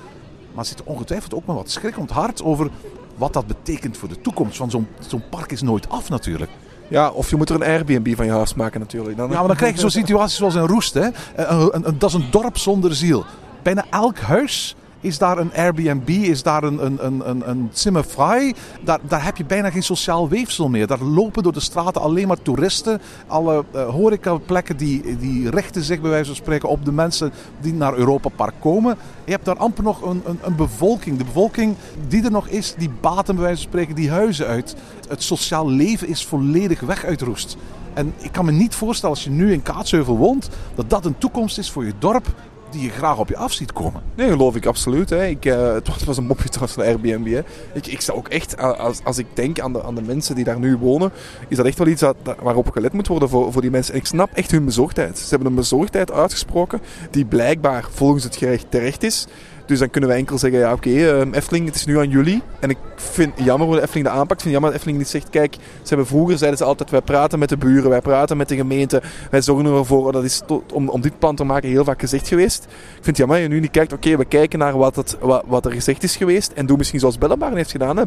Maar 0.54 0.66
zit 0.66 0.84
ongetwijfeld 0.84 1.34
ook 1.34 1.46
met 1.46 1.56
wat 1.56 1.70
schrik 1.70 1.96
om 1.98 2.02
het 2.04 2.12
hart 2.12 2.44
over 2.44 2.70
wat 3.16 3.34
dat 3.34 3.48
betekent 3.48 3.98
voor 3.98 4.10
de 4.10 4.22
toekomst. 4.22 4.58
Want 4.58 4.72
zo'n 4.72 4.88
zo'n 5.08 5.24
park 5.30 5.52
is 5.52 5.62
nooit 5.62 5.90
af 5.90 6.10
natuurlijk. 6.10 6.52
Ja, 6.88 7.10
of 7.10 7.30
je 7.30 7.36
moet 7.36 7.50
er 7.50 7.56
een 7.56 7.64
Airbnb 7.64 8.16
van 8.16 8.26
je 8.26 8.32
huis 8.32 8.54
maken 8.54 8.80
natuurlijk. 8.80 9.18
Dan, 9.18 9.30
Ja, 9.30 9.38
maar 9.38 9.48
dan 9.48 9.56
krijg 9.56 9.74
je 9.74 9.80
zo'n 9.80 9.90
situatie 9.90 10.36
zoals 10.38 10.56
in 10.56 10.62
Roest. 10.68 10.94
Hè? 10.94 11.02
Een, 11.02 11.14
een- 11.36 11.88
een- 11.88 12.00
dat 12.00 12.10
is 12.10 12.16
een 12.16 12.28
dorp 12.32 12.58
zonder 12.58 12.96
ziel. 12.96 13.26
Bijna 13.64 13.86
elk 13.90 14.18
huis 14.20 14.76
is 15.04 15.18
daar 15.18 15.38
een 15.38 15.54
Airbnb, 15.56 16.10
is 16.10 16.44
daar 16.44 16.64
een, 16.64 16.86
een, 16.86 17.06
een, 17.06 17.30
een, 17.30 17.50
een 17.50 17.70
Zimmerfrei. 17.74 18.54
Daar, 18.84 19.00
daar 19.08 19.24
heb 19.24 19.38
je 19.38 19.46
bijna 19.46 19.70
geen 19.70 19.84
sociaal 19.84 20.30
weefsel 20.30 20.70
meer. 20.70 20.88
Daar 20.88 21.04
lopen 21.04 21.44
door 21.44 21.54
de 21.54 21.60
straten 21.60 22.02
alleen 22.02 22.28
maar 22.28 22.42
toeristen. 22.42 23.02
Alle 23.28 23.66
eh, 23.72 23.90
horecaplekken 23.90 24.78
die, 24.78 25.18
die 25.18 25.50
richten 25.50 25.84
zich 25.84 26.02
bij 26.02 26.10
wijze 26.10 26.26
van 26.26 26.36
spreken 26.36 26.70
op 26.70 26.86
de 26.86 26.92
mensen 26.92 27.32
die 27.62 27.74
naar 27.74 27.94
Europa 27.94 28.30
Park 28.30 28.54
komen. 28.60 28.98
Je 29.26 29.32
hebt 29.32 29.46
daar 29.46 29.58
amper 29.58 29.84
nog 29.84 30.02
een, 30.02 30.22
een, 30.26 30.40
een 30.42 30.56
bevolking. 30.56 31.18
De 31.18 31.24
bevolking 31.24 31.76
die 32.08 32.24
er 32.24 32.32
nog 32.32 32.48
is, 32.48 32.74
die 32.78 32.92
baten 33.02 33.36
bij 33.36 33.44
wijze 33.44 33.62
van 33.62 33.72
spreken 33.72 33.96
die 33.96 34.10
huizen 34.10 34.48
uit. 34.48 34.76
Het 35.08 35.24
sociaal 35.24 35.70
leven 35.70 36.08
is 36.08 36.26
volledig 36.26 36.80
weg 36.80 37.06
uit 37.06 37.22
Roest. 37.22 37.58
En 37.94 38.14
ik 38.18 38.32
kan 38.32 38.46
me 38.46 38.52
niet 38.52 38.76
voorstellen 38.76 39.16
als 39.16 39.24
je 39.24 39.30
nu 39.30 39.52
in 39.52 39.62
Kaatsheuvel 39.62 40.18
woont, 40.18 40.50
dat 40.76 40.90
dat 40.90 41.06
een 41.06 41.18
toekomst 41.18 41.58
is 41.58 41.72
voor 41.72 41.86
je 41.86 41.94
dorp 42.00 42.28
die 42.74 42.82
je 42.84 42.90
graag 42.90 43.18
op 43.18 43.30
je 43.30 43.38
af 43.38 43.54
ziet 43.54 43.74
komen. 43.74 44.02
Nee, 44.16 44.30
geloof 44.30 44.56
ik 44.56 44.66
absoluut. 44.66 45.10
Hè. 45.10 45.26
Ik, 45.26 45.46
eh, 45.46 45.74
het, 45.74 46.06
was, 46.06 46.18
een 46.18 46.26
mopje 46.26 46.50
trouwens 46.50 46.74
van 46.74 46.84
Airbnb. 46.84 47.34
Hè. 47.34 47.42
Ik, 47.74 47.88
ik 47.88 48.02
sta 48.02 48.14
ook 48.14 48.28
echt, 48.28 48.58
als, 48.58 49.04
als 49.04 49.18
ik 49.18 49.26
denk 49.34 49.60
aan 49.60 49.74
de, 49.74 49.84
aan 49.84 49.96
de 49.96 50.02
mensen 50.02 50.36
die 50.36 50.44
daar 50.44 50.60
nu 50.60 50.78
wonen, 50.78 51.12
is 51.48 51.58
dat 51.58 51.66
echt 51.66 51.78
wel 51.78 51.88
iets 51.88 52.02
dat- 52.02 52.16
waarop 52.42 52.70
gelet 52.70 52.94
moet 52.94 53.08
worden 53.08 53.30
voor, 53.30 53.52
voor 53.52 53.62
die 53.62 53.72
mensen. 53.72 53.94
En 53.94 54.00
ik 54.00 54.06
snap 54.06 54.30
echt 54.34 54.52
hun 54.52 54.66
bezorgdheid. 54.66 55.18
Ze 55.20 55.30
hebben 55.30 55.48
een 55.48 55.56
bezorgdheid 55.56 56.12
uitgesproken 56.12 56.82
die 57.12 57.26
blijkbaar 57.26 57.86
volgens 57.92 58.24
het 58.24 58.36
gerecht 58.36 58.66
terecht 58.70 59.04
is. 59.04 59.28
Dus 59.66 59.80
dan 59.80 59.90
kunnen 59.90 60.10
wij 60.10 60.20
enkel 60.20 60.38
zeggen, 60.38 60.60
ja 60.60 60.72
oké, 60.72 60.90
ehm, 60.90 61.34
Efteling, 61.34 61.66
het 61.66 61.76
is 61.76 61.86
nu 61.86 61.98
aan 61.98 62.10
jullie. 62.10 62.42
En 62.60 62.70
ik 62.70 62.78
vind 62.96 63.34
jammer 63.36 63.68
hoe 63.68 63.76
de 63.76 63.82
Efteling 63.82 64.08
dat 64.08 64.16
aanpakt. 64.16 64.32
Ik 64.32 64.40
vind 64.40 64.52
jammer 64.52 64.70
dat 64.70 64.80
Efteling 64.80 64.98
niet 64.98 65.12
zegt, 65.12 65.30
kijk, 65.30 65.54
ze 65.56 65.88
hebben 65.88 66.08
vroeger, 66.08 66.38
zeiden 66.38 66.60
ze 66.60 66.66
altijd, 66.66 66.90
wij 66.90 67.02
praten 67.02 67.40
met 67.40 67.50
de 67.50 67.58
buren, 67.58 67.90
wij 67.90 68.02
praten 68.02 68.38
met 68.38 68.50
de 68.50 68.56
gemeente. 68.56 69.02
Wij 69.32 69.42
zorgen 69.42 69.66
ervoor, 69.66 70.12
dat 70.12 70.24
is 70.24 70.42
om, 70.74 70.90
om 70.90 71.02
dit 71.02 71.20
plan 71.20 71.36
te 71.36 71.44
maken 71.44 71.70
heel 71.70 71.84
vaak 71.84 72.00
gezegd 72.00 72.28
geweest. 72.28 72.64
Ik 72.64 72.70
vind 72.94 73.06
het 73.06 73.18
jammer 73.18 73.38
dat 73.38 73.48
je 73.48 73.54
nu 73.54 73.60
niet 73.60 73.72
kijkt, 73.72 73.94
oké, 73.94 74.18
we 74.18 74.26
kijken 74.26 74.60
naar 74.60 74.78
wat, 74.78 74.96
het, 74.96 75.18
wat, 75.20 75.44
wat 75.48 75.66
er 75.66 75.72
gezegd 75.72 76.04
is 76.04 76.16
geweest. 76.16 76.52
En 76.52 76.66
doe 76.66 76.78
misschien 76.78 77.00
zoals 77.00 77.18
Bellewaarde 77.18 77.56
heeft 77.56 77.72
gedaan. 77.72 77.98
Hè. 77.98 78.06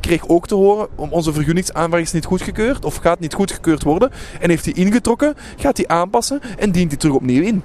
Kreeg 0.00 0.28
ook 0.28 0.46
te 0.46 0.54
horen, 0.54 0.88
om 0.94 1.12
onze 1.12 1.32
vergunningsaanvraag 1.32 2.00
is 2.00 2.12
niet 2.12 2.24
goedgekeurd, 2.24 2.84
of 2.84 2.96
gaat 2.96 3.20
niet 3.20 3.34
goedgekeurd 3.34 3.82
worden. 3.82 4.10
En 4.40 4.50
heeft 4.50 4.64
die 4.64 4.74
ingetrokken, 4.74 5.34
gaat 5.56 5.76
die 5.76 5.88
aanpassen 5.88 6.40
en 6.58 6.70
dient 6.70 6.90
die 6.90 6.98
terug 6.98 7.14
opnieuw 7.14 7.42
in. 7.42 7.62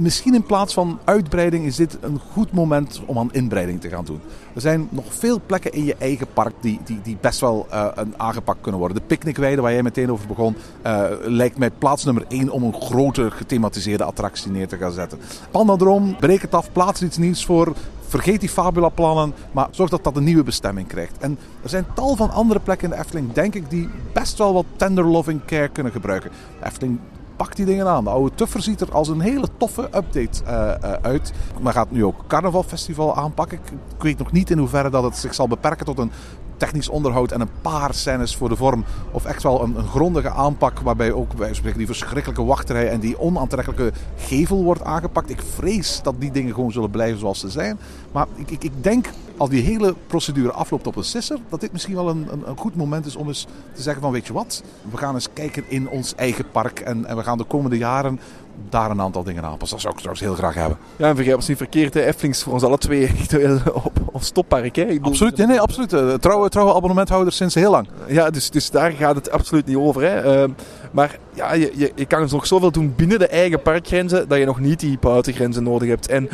Misschien 0.00 0.34
in 0.34 0.42
plaats 0.42 0.74
van 0.74 0.98
uitbreiding 1.04 1.64
is 1.64 1.76
dit 1.76 1.98
een 2.00 2.20
goed 2.32 2.52
moment 2.52 3.02
om 3.06 3.18
aan 3.18 3.32
inbreiding 3.32 3.80
te 3.80 3.88
gaan 3.88 4.04
doen. 4.04 4.20
Er 4.54 4.60
zijn 4.60 4.88
nog 4.90 5.04
veel 5.08 5.40
plekken 5.46 5.72
in 5.72 5.84
je 5.84 5.94
eigen 5.98 6.26
park 6.32 6.52
die, 6.60 6.80
die, 6.84 7.00
die 7.02 7.16
best 7.20 7.40
wel 7.40 7.66
eh, 7.70 7.88
aangepakt 8.16 8.60
kunnen 8.60 8.80
worden. 8.80 8.98
De 8.98 9.06
picknickweide 9.06 9.62
waar 9.62 9.72
jij 9.72 9.82
meteen 9.82 10.12
over 10.12 10.26
begon, 10.26 10.56
eh, 10.82 11.04
lijkt 11.22 11.58
mij 11.58 11.70
plaats 11.70 12.04
nummer 12.04 12.24
één 12.28 12.50
om 12.50 12.62
een 12.62 12.80
grote 12.80 13.30
gethematiseerde 13.30 14.04
attractie 14.04 14.50
neer 14.50 14.68
te 14.68 14.76
gaan 14.76 14.92
zetten. 14.92 15.18
Pandadroom, 15.50 16.16
breek 16.16 16.42
het 16.42 16.54
af, 16.54 16.72
plaats 16.72 17.02
iets 17.02 17.16
nieuws 17.16 17.44
voor. 17.44 17.72
Vergeet 18.06 18.40
die 18.40 18.48
Fabula-plannen, 18.48 19.34
maar 19.52 19.68
zorg 19.70 19.90
dat 19.90 20.04
dat 20.04 20.16
een 20.16 20.24
nieuwe 20.24 20.42
bestemming 20.42 20.88
krijgt. 20.88 21.18
En 21.18 21.38
er 21.62 21.68
zijn 21.68 21.86
tal 21.94 22.16
van 22.16 22.30
andere 22.30 22.60
plekken 22.60 22.90
in 22.90 22.96
de 22.96 23.02
Efteling, 23.02 23.32
denk 23.32 23.54
ik, 23.54 23.70
die 23.70 23.88
best 24.12 24.38
wel 24.38 24.52
wat 24.52 24.64
tender 24.76 25.04
loving 25.04 25.44
care 25.44 25.68
kunnen 25.68 25.92
gebruiken. 25.92 26.30
Efteling 26.62 26.98
pak 27.40 27.56
die 27.56 27.64
dingen 27.66 27.86
aan. 27.86 28.04
De 28.04 28.10
oude 28.10 28.34
Tuffer 28.34 28.62
ziet 28.62 28.80
er 28.80 28.92
als 28.92 29.08
een 29.08 29.20
hele 29.20 29.46
toffe 29.56 29.82
update 29.82 30.44
eh, 30.44 30.74
eh, 30.74 30.92
uit. 31.02 31.32
Maar 31.60 31.72
gaat 31.72 31.90
nu 31.90 32.04
ook 32.04 32.24
Carnavalfestival 32.26 33.16
aanpakken. 33.16 33.58
Ik, 33.64 34.02
weet 34.02 34.18
nog 34.18 34.32
niet 34.32 34.50
in 34.50 34.58
hoeverre 34.58 34.90
dat 34.90 35.02
het 35.02 35.16
zich 35.16 35.34
zal 35.34 35.48
beperken 35.48 35.86
tot 35.86 35.98
een 35.98 36.10
technisch 36.56 36.88
onderhoud 36.88 37.32
en 37.32 37.40
een 37.40 37.60
paar 37.62 37.94
scènes 37.94 38.36
voor 38.36 38.48
de 38.48 38.56
vorm. 38.56 38.84
Of 39.10 39.24
echt 39.24 39.42
wel 39.42 39.62
een, 39.62 39.78
een 39.78 39.86
grondige 39.86 40.30
aanpak 40.30 40.80
waarbij 40.80 41.12
ook 41.12 41.32
spreken 41.50 41.78
die 41.78 41.86
verschrikkelijke 41.86 42.44
wachterij 42.44 42.88
en 42.88 43.00
die 43.00 43.20
onaantrekkelijke 43.20 43.92
gevel 44.16 44.62
wordt 44.64 44.84
aangepakt. 44.84 45.30
Ik 45.30 45.42
vrees 45.54 46.00
dat 46.02 46.14
die 46.18 46.30
dingen 46.30 46.54
gewoon 46.54 46.72
zullen 46.72 46.90
blijven 46.90 47.18
zoals 47.18 47.40
ze 47.40 47.50
zijn. 47.50 47.78
Maar 48.12 48.26
ik, 48.34 48.50
ik, 48.50 48.64
ik 48.64 48.82
denk 48.82 49.06
als 49.40 49.50
die 49.50 49.62
hele 49.62 49.94
procedure 50.06 50.52
afloopt 50.52 50.86
op 50.86 50.96
een 50.96 51.04
sisser, 51.04 51.38
dat 51.48 51.60
dit 51.60 51.72
misschien 51.72 51.94
wel 51.94 52.08
een, 52.08 52.26
een, 52.30 52.42
een 52.48 52.56
goed 52.56 52.76
moment 52.76 53.06
is 53.06 53.16
om 53.16 53.28
eens 53.28 53.46
te 53.72 53.82
zeggen 53.82 54.02
van 54.02 54.12
weet 54.12 54.26
je 54.26 54.32
wat, 54.32 54.62
we 54.90 54.96
gaan 54.96 55.14
eens 55.14 55.28
kijken 55.32 55.64
in 55.68 55.88
ons 55.88 56.14
eigen 56.14 56.44
park 56.50 56.80
en, 56.80 57.04
en 57.04 57.16
we 57.16 57.22
gaan 57.22 57.38
de 57.38 57.44
komende 57.44 57.78
jaren 57.78 58.20
daar 58.68 58.90
een 58.90 59.00
aantal 59.00 59.22
dingen 59.22 59.44
aanpassen. 59.44 59.70
Dat 59.70 59.80
zou 59.80 59.92
ik 59.92 59.98
trouwens 59.98 60.24
heel 60.24 60.34
graag 60.34 60.54
hebben. 60.54 60.78
Ja, 60.96 61.08
en 61.08 61.16
vergeet 61.16 61.34
ons 61.34 61.48
niet 61.48 61.56
verkeerd, 61.56 61.94
hè. 61.94 62.04
Efteling 62.04 62.34
is 62.34 62.42
voor 62.42 62.52
ons 62.52 62.62
alle 62.62 62.78
twee 62.78 63.06
echt 63.06 63.34
op, 63.84 63.92
op 64.12 64.22
stoppark. 64.22 64.76
Hè. 64.76 64.82
Ik 64.82 64.88
bedoel, 64.88 65.10
Absoluut, 65.10 65.36
nee, 65.36 65.46
nee, 65.46 65.60
absoluut. 65.60 65.92
Eh, 65.92 66.14
Trouwe, 66.14 66.48
trouwe 66.48 66.74
abonnementhouders 66.74 67.36
sinds 67.36 67.54
heel 67.54 67.70
lang. 67.70 67.88
Ja, 68.06 68.30
dus, 68.30 68.50
dus 68.50 68.70
daar 68.70 68.92
gaat 68.92 69.14
het 69.14 69.30
absoluut 69.30 69.66
niet 69.66 69.76
over. 69.76 70.02
Hè. 70.02 70.20
Ehm, 70.20 70.50
maar 70.90 71.18
ja, 71.34 71.52
je, 71.52 71.72
je, 71.74 71.92
je 71.94 72.06
kan 72.06 72.20
dus 72.20 72.32
nog 72.32 72.46
zoveel 72.46 72.70
doen 72.70 72.92
binnen 72.96 73.18
de 73.18 73.26
eigen 73.26 73.62
parkgrenzen 73.62 74.28
dat 74.28 74.38
je 74.38 74.44
nog 74.44 74.60
niet 74.60 74.80
die 74.80 74.98
buitengrenzen 74.98 75.62
nodig 75.62 75.88
hebt. 75.88 76.08
En 76.08 76.28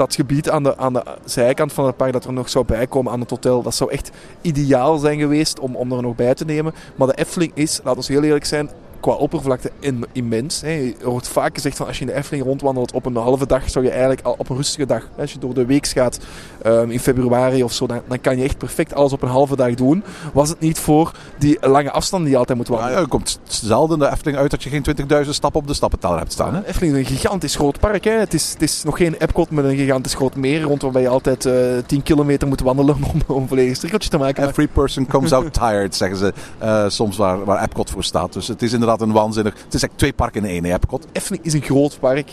dat 0.00 0.14
gebied 0.14 0.50
aan 0.50 0.62
de, 0.62 0.76
aan 0.76 0.92
de 0.92 1.02
zijkant 1.24 1.72
van 1.72 1.86
het 1.86 1.96
park 1.96 2.12
dat 2.12 2.24
er 2.24 2.32
nog 2.32 2.48
zou 2.48 2.64
bijkomen 2.64 3.12
aan 3.12 3.20
het 3.20 3.30
hotel, 3.30 3.62
dat 3.62 3.74
zou 3.74 3.90
echt 3.90 4.10
ideaal 4.40 4.98
zijn 4.98 5.18
geweest 5.18 5.58
om, 5.58 5.76
om 5.76 5.92
er 5.92 6.02
nog 6.02 6.14
bij 6.14 6.34
te 6.34 6.44
nemen. 6.44 6.74
Maar 6.94 7.06
de 7.06 7.14
Efteling 7.14 7.52
is, 7.54 7.80
laten 7.84 8.06
we 8.06 8.12
heel 8.12 8.22
eerlijk 8.22 8.44
zijn, 8.44 8.70
qua 9.00 9.12
oppervlakte 9.12 9.70
in, 9.78 10.04
immens. 10.12 10.60
Hè. 10.60 10.92
Er 11.00 11.10
wordt 11.10 11.28
vaak 11.28 11.54
gezegd 11.54 11.76
van 11.76 11.86
als 11.86 11.98
je 11.98 12.04
in 12.04 12.10
de 12.10 12.16
Efteling 12.16 12.44
rondwandelt 12.44 12.92
op 12.92 13.06
een 13.06 13.16
halve 13.16 13.46
dag, 13.46 13.70
zou 13.70 13.84
je 13.84 13.90
eigenlijk 13.90 14.20
al 14.22 14.34
op 14.38 14.48
een 14.48 14.56
rustige 14.56 14.86
dag, 14.86 15.08
als 15.18 15.32
je 15.32 15.38
door 15.38 15.54
de 15.54 15.66
week 15.66 15.86
gaat 15.86 16.18
um, 16.66 16.90
in 16.90 17.00
februari 17.00 17.62
of 17.62 17.72
zo, 17.72 17.86
dan, 17.86 18.00
dan, 18.08 18.20
kan 18.20 18.36
je 18.36 18.44
echt 18.44 18.58
perfect 18.58 18.94
alles 18.94 19.12
op 19.12 19.22
een 19.22 19.28
halve 19.28 19.56
dag 19.56 19.74
doen. 19.74 20.04
Was 20.32 20.48
het 20.48 20.60
niet 20.60 20.78
voor 20.78 21.12
die 21.38 21.58
lange 21.60 21.90
afstand 21.90 22.22
die 22.22 22.32
je 22.32 22.38
altijd 22.38 22.58
moet 22.58 22.68
wandelen? 22.68 22.92
Ja, 22.92 23.00
je 23.00 23.06
komt 23.06 23.40
zelden 23.44 23.98
de 23.98 24.10
Efteling 24.10 24.38
uit 24.38 24.50
dat 24.50 24.62
je 24.62 24.70
geen 24.70 24.84
20.000 25.24 25.30
stappen 25.30 25.60
op 25.60 25.66
de 25.66 25.74
stappenteller 25.74 26.18
hebt 26.18 26.32
staan. 26.32 26.54
Hè? 26.54 26.66
Efteling 26.66 26.96
is 26.96 26.98
een 26.98 27.16
gigantisch 27.16 27.54
groot 27.54 27.80
park. 27.80 28.04
Hè. 28.04 28.12
Het, 28.12 28.34
is, 28.34 28.52
het 28.52 28.62
is 28.62 28.82
nog 28.82 28.96
geen 28.96 29.14
Epcot 29.14 29.50
met 29.50 29.64
een 29.64 29.76
gigantisch 29.76 30.14
groot 30.14 30.36
meer 30.36 30.60
rond 30.60 30.82
waarbij 30.82 31.02
je 31.02 31.08
altijd 31.08 31.44
uh, 31.44 31.78
eh, 31.78 31.84
10 31.84 32.02
kilometer 32.02 32.48
moet 32.48 32.60
wandelen 32.60 32.96
om, 33.12 33.20
om 33.26 33.42
een 33.42 33.48
volledig 33.48 33.76
strikkeltje 33.76 34.10
te 34.10 34.18
maken. 34.18 34.48
Every 34.48 34.68
person 34.68 35.06
comes 35.06 35.32
out 35.32 35.52
tired, 35.52 35.94
zeggen 35.94 36.18
ze 36.18 36.32
uh, 36.62 36.84
soms 36.88 37.16
waar, 37.16 37.44
waar 37.44 37.62
Epcot 37.62 37.90
voor 37.90 38.04
staat. 38.04 38.32
Dus 38.32 38.48
het 38.48 38.62
is 38.62 38.72
inderdaad 38.72 38.89
een 38.98 39.12
waanzinnig... 39.12 39.54
Het 39.64 39.74
is 39.74 39.82
echt 39.82 39.92
twee 39.96 40.12
parken 40.12 40.44
in 40.44 40.64
één, 40.64 40.74
Epcot. 40.74 41.06
Efteling 41.12 41.44
is 41.44 41.52
een 41.52 41.62
groot 41.62 41.98
park. 42.00 42.30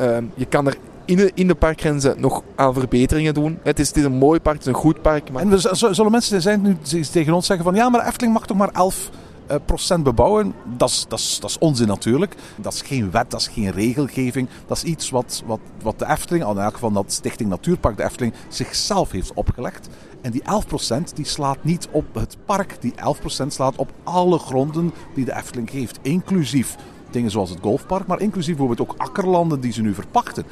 Uh, 0.00 0.16
je 0.34 0.44
kan 0.44 0.66
er 0.66 0.76
in 1.04 1.16
de, 1.16 1.30
in 1.34 1.46
de 1.46 1.54
parkgrenzen 1.54 2.20
nog 2.20 2.42
aan 2.54 2.74
verbeteringen 2.74 3.34
doen. 3.34 3.58
Het 3.62 3.78
is, 3.78 3.88
het 3.88 3.96
is 3.96 4.04
een 4.04 4.12
mooi 4.12 4.40
park, 4.40 4.56
het 4.56 4.66
is 4.66 4.72
een 4.72 4.80
goed 4.80 5.02
park. 5.02 5.30
Maar... 5.30 5.42
En 5.42 5.50
we, 5.50 5.58
zullen 5.92 6.10
mensen 6.10 6.42
zijn 6.42 6.62
nu 6.62 6.76
tegen 7.12 7.32
ons 7.32 7.46
zeggen 7.46 7.64
van 7.64 7.74
ja, 7.74 7.88
maar 7.88 8.06
Efteling 8.06 8.32
mag 8.32 8.46
toch 8.46 8.56
maar 8.56 8.70
11 8.72 9.10
uh, 9.12 9.19
procent 9.64 10.04
bebouwen. 10.04 10.54
Dat 10.76 10.88
is, 10.88 11.04
dat, 11.08 11.18
is, 11.18 11.38
dat 11.40 11.50
is 11.50 11.58
onzin 11.58 11.86
natuurlijk. 11.86 12.34
Dat 12.56 12.72
is 12.72 12.82
geen 12.82 13.10
wet, 13.10 13.30
dat 13.30 13.40
is 13.40 13.48
geen 13.48 13.70
regelgeving. 13.70 14.48
Dat 14.66 14.76
is 14.76 14.82
iets 14.82 15.10
wat, 15.10 15.42
wat, 15.46 15.60
wat 15.82 15.98
de 15.98 16.06
Efteling, 16.08 16.48
in 16.48 16.58
elk 16.58 16.74
geval 16.74 16.92
dat 16.92 17.12
Stichting 17.12 17.48
Natuurpark 17.48 17.96
de 17.96 18.04
Efteling, 18.04 18.34
zichzelf 18.48 19.10
heeft 19.10 19.34
opgelegd. 19.34 19.88
En 20.20 20.30
die 20.30 20.42
11% 20.42 21.14
die 21.14 21.24
slaat 21.24 21.64
niet 21.64 21.88
op 21.90 22.14
het 22.14 22.36
park. 22.44 22.76
Die 22.80 22.94
11% 23.42 23.46
slaat 23.46 23.76
op 23.76 23.92
alle 24.04 24.38
gronden 24.38 24.92
die 25.14 25.24
de 25.24 25.36
Efteling 25.36 25.70
geeft. 25.70 25.98
Inclusief 26.02 26.76
dingen 27.10 27.30
zoals 27.30 27.50
het 27.50 27.58
golfpark, 27.62 28.06
maar 28.06 28.20
inclusief 28.20 28.56
bijvoorbeeld 28.56 28.88
ook 28.88 28.94
akkerlanden 28.98 29.60
die 29.60 29.72
ze 29.72 29.82
nu 29.82 29.94
verpachten. 29.94 30.44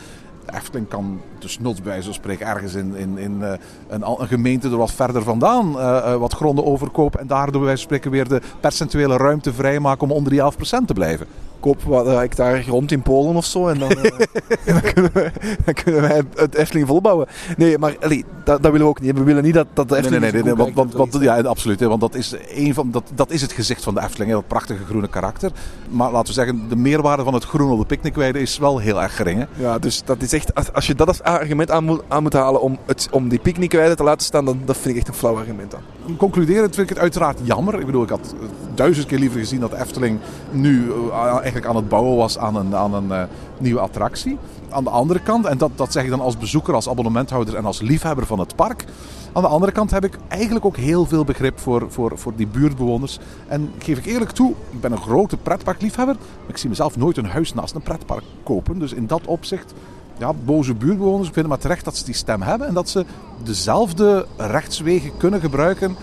Efteling 0.54 0.88
kan 0.88 1.20
dus 1.38 1.58
not 1.58 1.82
bij 1.82 2.02
zo 2.02 2.12
spreken 2.12 2.46
ergens 2.46 2.74
in, 2.74 2.94
in, 2.96 3.18
in 3.18 3.38
uh, 3.40 3.52
een, 3.88 4.02
een, 4.06 4.28
gemeente 4.28 4.68
er 4.70 4.76
wat 4.76 4.92
verder 4.92 5.22
vandaan 5.22 5.68
uh, 5.68 5.78
uh, 5.78 6.16
wat 6.16 6.32
gronden 6.32 6.64
overkopen 6.64 7.20
en 7.20 7.26
daardoor 7.26 7.64
bij 7.64 7.76
spreken 7.76 8.10
weer 8.10 8.28
de 8.28 8.40
percentuele 8.60 9.16
ruimte 9.16 9.52
vrijmaken 9.52 10.02
om 10.02 10.12
onder 10.12 10.32
die 10.32 10.40
11% 10.40 10.84
te 10.86 10.92
blijven 10.94 11.26
koop 11.60 11.82
wat 11.82 12.22
ik 12.22 12.36
daar 12.36 12.62
grond 12.62 12.92
in 12.92 13.02
Polen 13.02 13.36
of 13.36 13.44
zo. 13.44 13.68
En 13.68 13.78
dan, 13.78 13.90
uh, 13.90 14.02
dan, 14.66 14.80
kunnen, 14.92 15.10
wij, 15.12 15.32
dan 15.64 15.74
kunnen 15.74 16.02
wij 16.02 16.22
het 16.34 16.54
Efteling 16.54 16.86
volbouwen. 16.86 17.26
Nee, 17.56 17.78
maar 17.78 17.96
allee, 18.00 18.24
dat, 18.44 18.62
dat, 18.62 18.72
willen 18.72 18.86
we 18.86 18.92
ook 18.92 19.00
niet. 19.00 19.18
We 19.18 19.22
willen 19.22 19.42
niet 19.42 19.54
dat, 19.54 19.66
dat 19.72 19.88
de 19.88 19.96
Efteling... 19.96 20.22
Nee, 20.22 20.32
nee, 20.32 20.42
nee, 20.42 20.54
nee 20.54 20.72
want, 20.74 20.92
want, 20.92 21.16
ja, 21.20 21.40
absoluut. 21.40 21.80
Hè, 21.80 21.88
want 21.88 22.00
dat 22.00 22.14
is, 22.14 22.34
een 22.48 22.74
van, 22.74 22.90
dat, 22.90 23.02
dat 23.14 23.30
is 23.30 23.42
het 23.42 23.52
gezicht 23.52 23.82
van 23.82 23.94
de 23.94 24.00
Efteling. 24.00 24.30
Hè, 24.30 24.36
dat 24.36 24.46
prachtige 24.46 24.84
groene 24.84 25.08
karakter. 25.08 25.50
Maar 25.88 26.10
laten 26.10 26.26
we 26.26 26.32
zeggen, 26.32 26.68
de 26.68 26.76
meerwaarde 26.76 27.24
van 27.24 27.34
het 27.34 27.44
groen 27.44 27.70
op 27.70 27.78
de 27.78 27.86
picknickweide 27.86 28.40
is 28.40 28.58
wel 28.58 28.78
heel 28.78 29.02
erg 29.02 29.16
gering. 29.16 29.38
Hè? 29.38 29.62
Ja, 29.62 29.78
dus 29.78 30.02
dat 30.04 30.22
is 30.22 30.32
echt... 30.32 30.54
Als, 30.54 30.72
als 30.72 30.86
je 30.86 30.94
dat 30.94 31.08
als 31.08 31.22
argument 31.22 31.70
aan 31.70 31.84
moet, 31.84 32.02
aan 32.08 32.22
moet 32.22 32.32
halen 32.32 32.60
om, 32.60 32.78
het, 32.86 33.08
om 33.10 33.28
die 33.28 33.38
picknickweide 33.38 33.94
te 33.94 34.02
laten 34.02 34.26
staan, 34.26 34.44
dan 34.44 34.60
dat 34.64 34.76
vind 34.76 34.94
ik 34.94 34.96
echt 34.96 35.08
een 35.08 35.14
flauw 35.14 35.36
argument 35.36 35.74
aan. 35.74 36.16
Concluderend 36.16 36.74
vind 36.74 36.90
ik 36.90 36.94
het 36.94 37.02
uiteraard 37.02 37.38
jammer. 37.42 37.78
Ik 37.78 37.86
bedoel, 37.86 38.02
ik 38.02 38.08
had 38.08 38.34
duizend 38.74 39.06
keer 39.06 39.18
liever 39.18 39.38
gezien 39.38 39.60
dat 39.60 39.70
de 39.70 39.78
Efteling 39.78 40.18
nu 40.50 40.86
uh, 40.86 41.36
eigenlijk 41.52 41.66
aan 41.66 41.82
het 41.82 41.88
bouwen 41.88 42.16
was 42.16 42.38
aan 42.38 42.56
een, 42.56 42.74
aan 42.74 42.94
een 42.94 43.08
uh, 43.08 43.22
nieuwe 43.58 43.80
attractie. 43.80 44.38
Aan 44.70 44.84
de 44.84 44.90
andere 44.90 45.20
kant, 45.20 45.46
en 45.46 45.58
dat, 45.58 45.70
dat 45.74 45.92
zeg 45.92 46.04
ik 46.04 46.10
dan 46.10 46.20
als 46.20 46.38
bezoeker, 46.38 46.74
als 46.74 46.88
abonnementhouder 46.88 47.56
en 47.56 47.64
als 47.64 47.80
liefhebber 47.80 48.26
van 48.26 48.38
het 48.38 48.56
park. 48.56 48.84
Aan 49.32 49.42
de 49.42 49.48
andere 49.48 49.72
kant 49.72 49.90
heb 49.90 50.04
ik 50.04 50.18
eigenlijk 50.28 50.64
ook 50.64 50.76
heel 50.76 51.06
veel 51.06 51.24
begrip 51.24 51.58
voor, 51.58 51.86
voor, 51.88 52.18
voor 52.18 52.32
die 52.36 52.46
buurtbewoners. 52.46 53.18
En 53.46 53.70
geef 53.78 53.98
ik 53.98 54.06
eerlijk 54.06 54.30
toe, 54.30 54.54
ik 54.70 54.80
ben 54.80 54.92
een 54.92 55.00
grote 55.00 55.36
pretparkliefhebber. 55.36 56.14
Maar 56.14 56.48
ik 56.48 56.56
zie 56.56 56.68
mezelf 56.68 56.96
nooit 56.96 57.16
een 57.16 57.26
huis 57.26 57.54
naast 57.54 57.74
een 57.74 57.82
pretpark 57.82 58.24
kopen. 58.42 58.78
Dus 58.78 58.92
in 58.92 59.06
dat 59.06 59.26
opzicht 59.26 59.74
ja, 60.18 60.32
boze 60.44 60.74
buurtbewoners, 60.74 61.28
ik 61.28 61.34
vind 61.34 61.46
het 61.46 61.54
maar 61.54 61.58
terecht 61.58 61.84
dat 61.84 61.96
ze 61.96 62.04
die 62.04 62.14
stem 62.14 62.42
hebben 62.42 62.68
en 62.68 62.74
dat 62.74 62.88
ze 62.88 63.04
dezelfde 63.42 64.26
rechtswegen 64.36 65.16
kunnen 65.16 65.40
gebruiken 65.40 65.96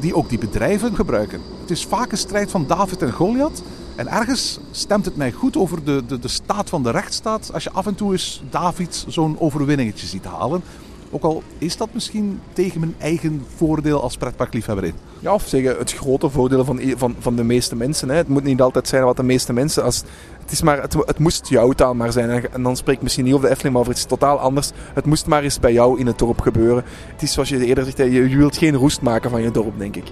die 0.00 0.14
ook 0.14 0.28
die 0.28 0.38
bedrijven 0.38 0.94
gebruiken. 0.94 1.40
Het 1.60 1.70
is 1.70 1.84
vaak 1.84 2.12
een 2.12 2.18
strijd 2.18 2.50
van 2.50 2.66
David 2.66 3.02
en 3.02 3.12
Goliath. 3.12 3.62
En 4.00 4.08
ergens 4.08 4.60
stemt 4.70 5.04
het 5.04 5.16
mij 5.16 5.32
goed 5.32 5.56
over 5.56 5.84
de, 5.84 6.02
de, 6.06 6.18
de 6.18 6.28
staat 6.28 6.68
van 6.68 6.82
de 6.82 6.90
rechtsstaat 6.90 7.50
als 7.52 7.64
je 7.64 7.70
af 7.70 7.86
en 7.86 7.94
toe 7.94 8.12
eens 8.12 8.42
David 8.50 9.04
zo'n 9.08 9.36
overwinningetje 9.40 10.06
ziet 10.06 10.24
halen. 10.24 10.62
Ook 11.10 11.22
al 11.22 11.42
is 11.58 11.76
dat 11.76 11.88
misschien 11.92 12.40
tegen 12.52 12.80
mijn 12.80 12.94
eigen 12.98 13.44
voordeel 13.56 14.02
als 14.02 14.16
pretparkliefhebber 14.16 14.84
in. 14.84 14.94
Ja, 15.18 15.34
of 15.34 15.46
zeggen 15.46 15.78
het 15.78 15.92
grote 15.92 16.30
voordeel 16.30 16.64
van, 16.64 16.80
van, 16.96 17.14
van 17.18 17.36
de 17.36 17.44
meeste 17.44 17.76
mensen. 17.76 18.08
Hè. 18.08 18.14
Het 18.14 18.28
moet 18.28 18.42
niet 18.42 18.60
altijd 18.60 18.88
zijn 18.88 19.04
wat 19.04 19.16
de 19.16 19.22
meeste 19.22 19.52
mensen... 19.52 19.84
Als, 19.84 20.02
het, 20.40 20.52
is 20.52 20.62
maar, 20.62 20.82
het, 20.82 20.94
het 20.94 21.18
moest 21.18 21.48
jouw 21.48 21.72
taal 21.72 21.94
maar 21.94 22.12
zijn. 22.12 22.48
En 22.52 22.62
dan 22.62 22.76
spreek 22.76 22.96
ik 22.96 23.02
misschien 23.02 23.24
niet 23.24 23.34
over 23.34 23.46
de 23.46 23.50
Efteling, 23.50 23.74
maar 23.74 23.84
over 23.86 23.96
iets 23.96 24.06
totaal 24.06 24.38
anders. 24.38 24.70
Het 24.94 25.04
moest 25.04 25.26
maar 25.26 25.42
eens 25.42 25.60
bij 25.60 25.72
jou 25.72 25.98
in 25.98 26.06
het 26.06 26.18
dorp 26.18 26.40
gebeuren. 26.40 26.84
Het 27.12 27.22
is 27.22 27.32
zoals 27.32 27.48
je 27.48 27.64
eerder 27.64 27.84
zegt, 27.84 27.96
je, 27.96 28.28
je 28.28 28.36
wilt 28.36 28.56
geen 28.56 28.74
roest 28.74 29.00
maken 29.00 29.30
van 29.30 29.42
je 29.42 29.50
dorp, 29.50 29.78
denk 29.78 29.96
ik. 29.96 30.10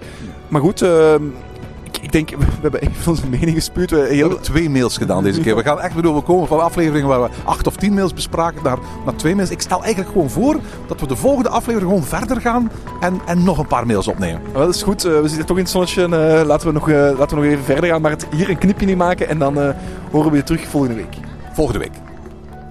Maar 0.49 0.61
goed... 0.61 0.83
Uh, 0.83 1.15
ik 2.01 2.13
denk, 2.13 2.31
we 2.31 2.45
hebben 2.61 2.81
even 2.81 3.11
onze 3.11 3.29
mening 3.29 3.53
gespuurd. 3.53 3.91
We, 3.91 3.97
heel... 3.97 4.09
we 4.09 4.17
hebben 4.17 4.41
twee 4.41 4.71
mails 4.71 4.97
gedaan 4.97 5.23
deze 5.23 5.41
keer. 5.41 5.57
We 5.57 5.63
gaan 5.63 5.81
echt 5.81 5.95
bedoel, 5.95 6.15
we 6.15 6.21
komen 6.21 6.49
van 6.49 6.61
afleveringen 6.61 7.09
waar 7.09 7.23
we 7.23 7.29
acht 7.45 7.67
of 7.67 7.77
tien 7.77 7.95
mails 7.95 8.15
bespraken 8.15 8.63
naar, 8.63 8.79
naar 9.05 9.17
twee 9.17 9.35
mails. 9.35 9.51
Ik 9.51 9.61
stel 9.61 9.83
eigenlijk 9.83 10.13
gewoon 10.13 10.31
voor 10.31 10.61
dat 10.87 11.01
we 11.01 11.07
de 11.07 11.17
volgende 11.17 11.49
aflevering 11.49 11.91
gewoon 11.91 12.07
verder 12.07 12.41
gaan 12.41 12.71
en, 13.01 13.21
en 13.27 13.45
nog 13.45 13.59
een 13.59 13.67
paar 13.67 13.87
mails 13.87 14.09
opnemen. 14.09 14.43
Wel, 14.53 14.67
dat 14.67 14.75
is 14.75 14.83
goed. 14.83 15.05
Uh, 15.05 15.21
we 15.21 15.29
zitten 15.29 15.47
toch 15.47 15.57
in 15.57 15.63
het 15.63 15.73
zonnetje. 15.73 16.03
Uh, 16.03 16.09
laten, 16.47 16.67
we 16.67 16.73
nog, 16.73 16.89
uh, 16.89 16.97
laten 16.97 17.39
we 17.39 17.45
nog 17.45 17.53
even 17.53 17.65
verder 17.65 17.91
gaan. 17.91 18.01
Maar 18.01 18.11
het, 18.11 18.27
hier 18.31 18.51
een 18.51 18.59
knipje 18.59 18.87
niet 18.87 18.97
maken 18.97 19.29
en 19.29 19.39
dan 19.39 19.75
horen 20.11 20.31
we 20.31 20.37
je 20.37 20.43
terug 20.43 20.69
volgende 20.69 20.97
week. 20.97 21.17
Volgende 21.53 21.79
week. 21.79 21.93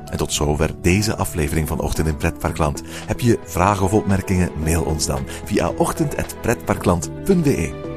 En 0.05 0.17
tot 0.17 0.33
zover 0.33 0.71
deze 0.81 1.15
aflevering 1.15 1.67
van 1.67 1.79
Ochtend 1.79 2.07
in 2.07 2.17
Pretparkland. 2.17 2.83
Heb 3.05 3.19
je 3.19 3.39
vragen 3.43 3.85
of 3.85 3.93
opmerkingen? 3.93 4.49
Mail 4.63 4.83
ons 4.83 5.05
dan 5.05 5.19
via 5.45 5.71
ochtend.pretparkland.be. 5.77 7.96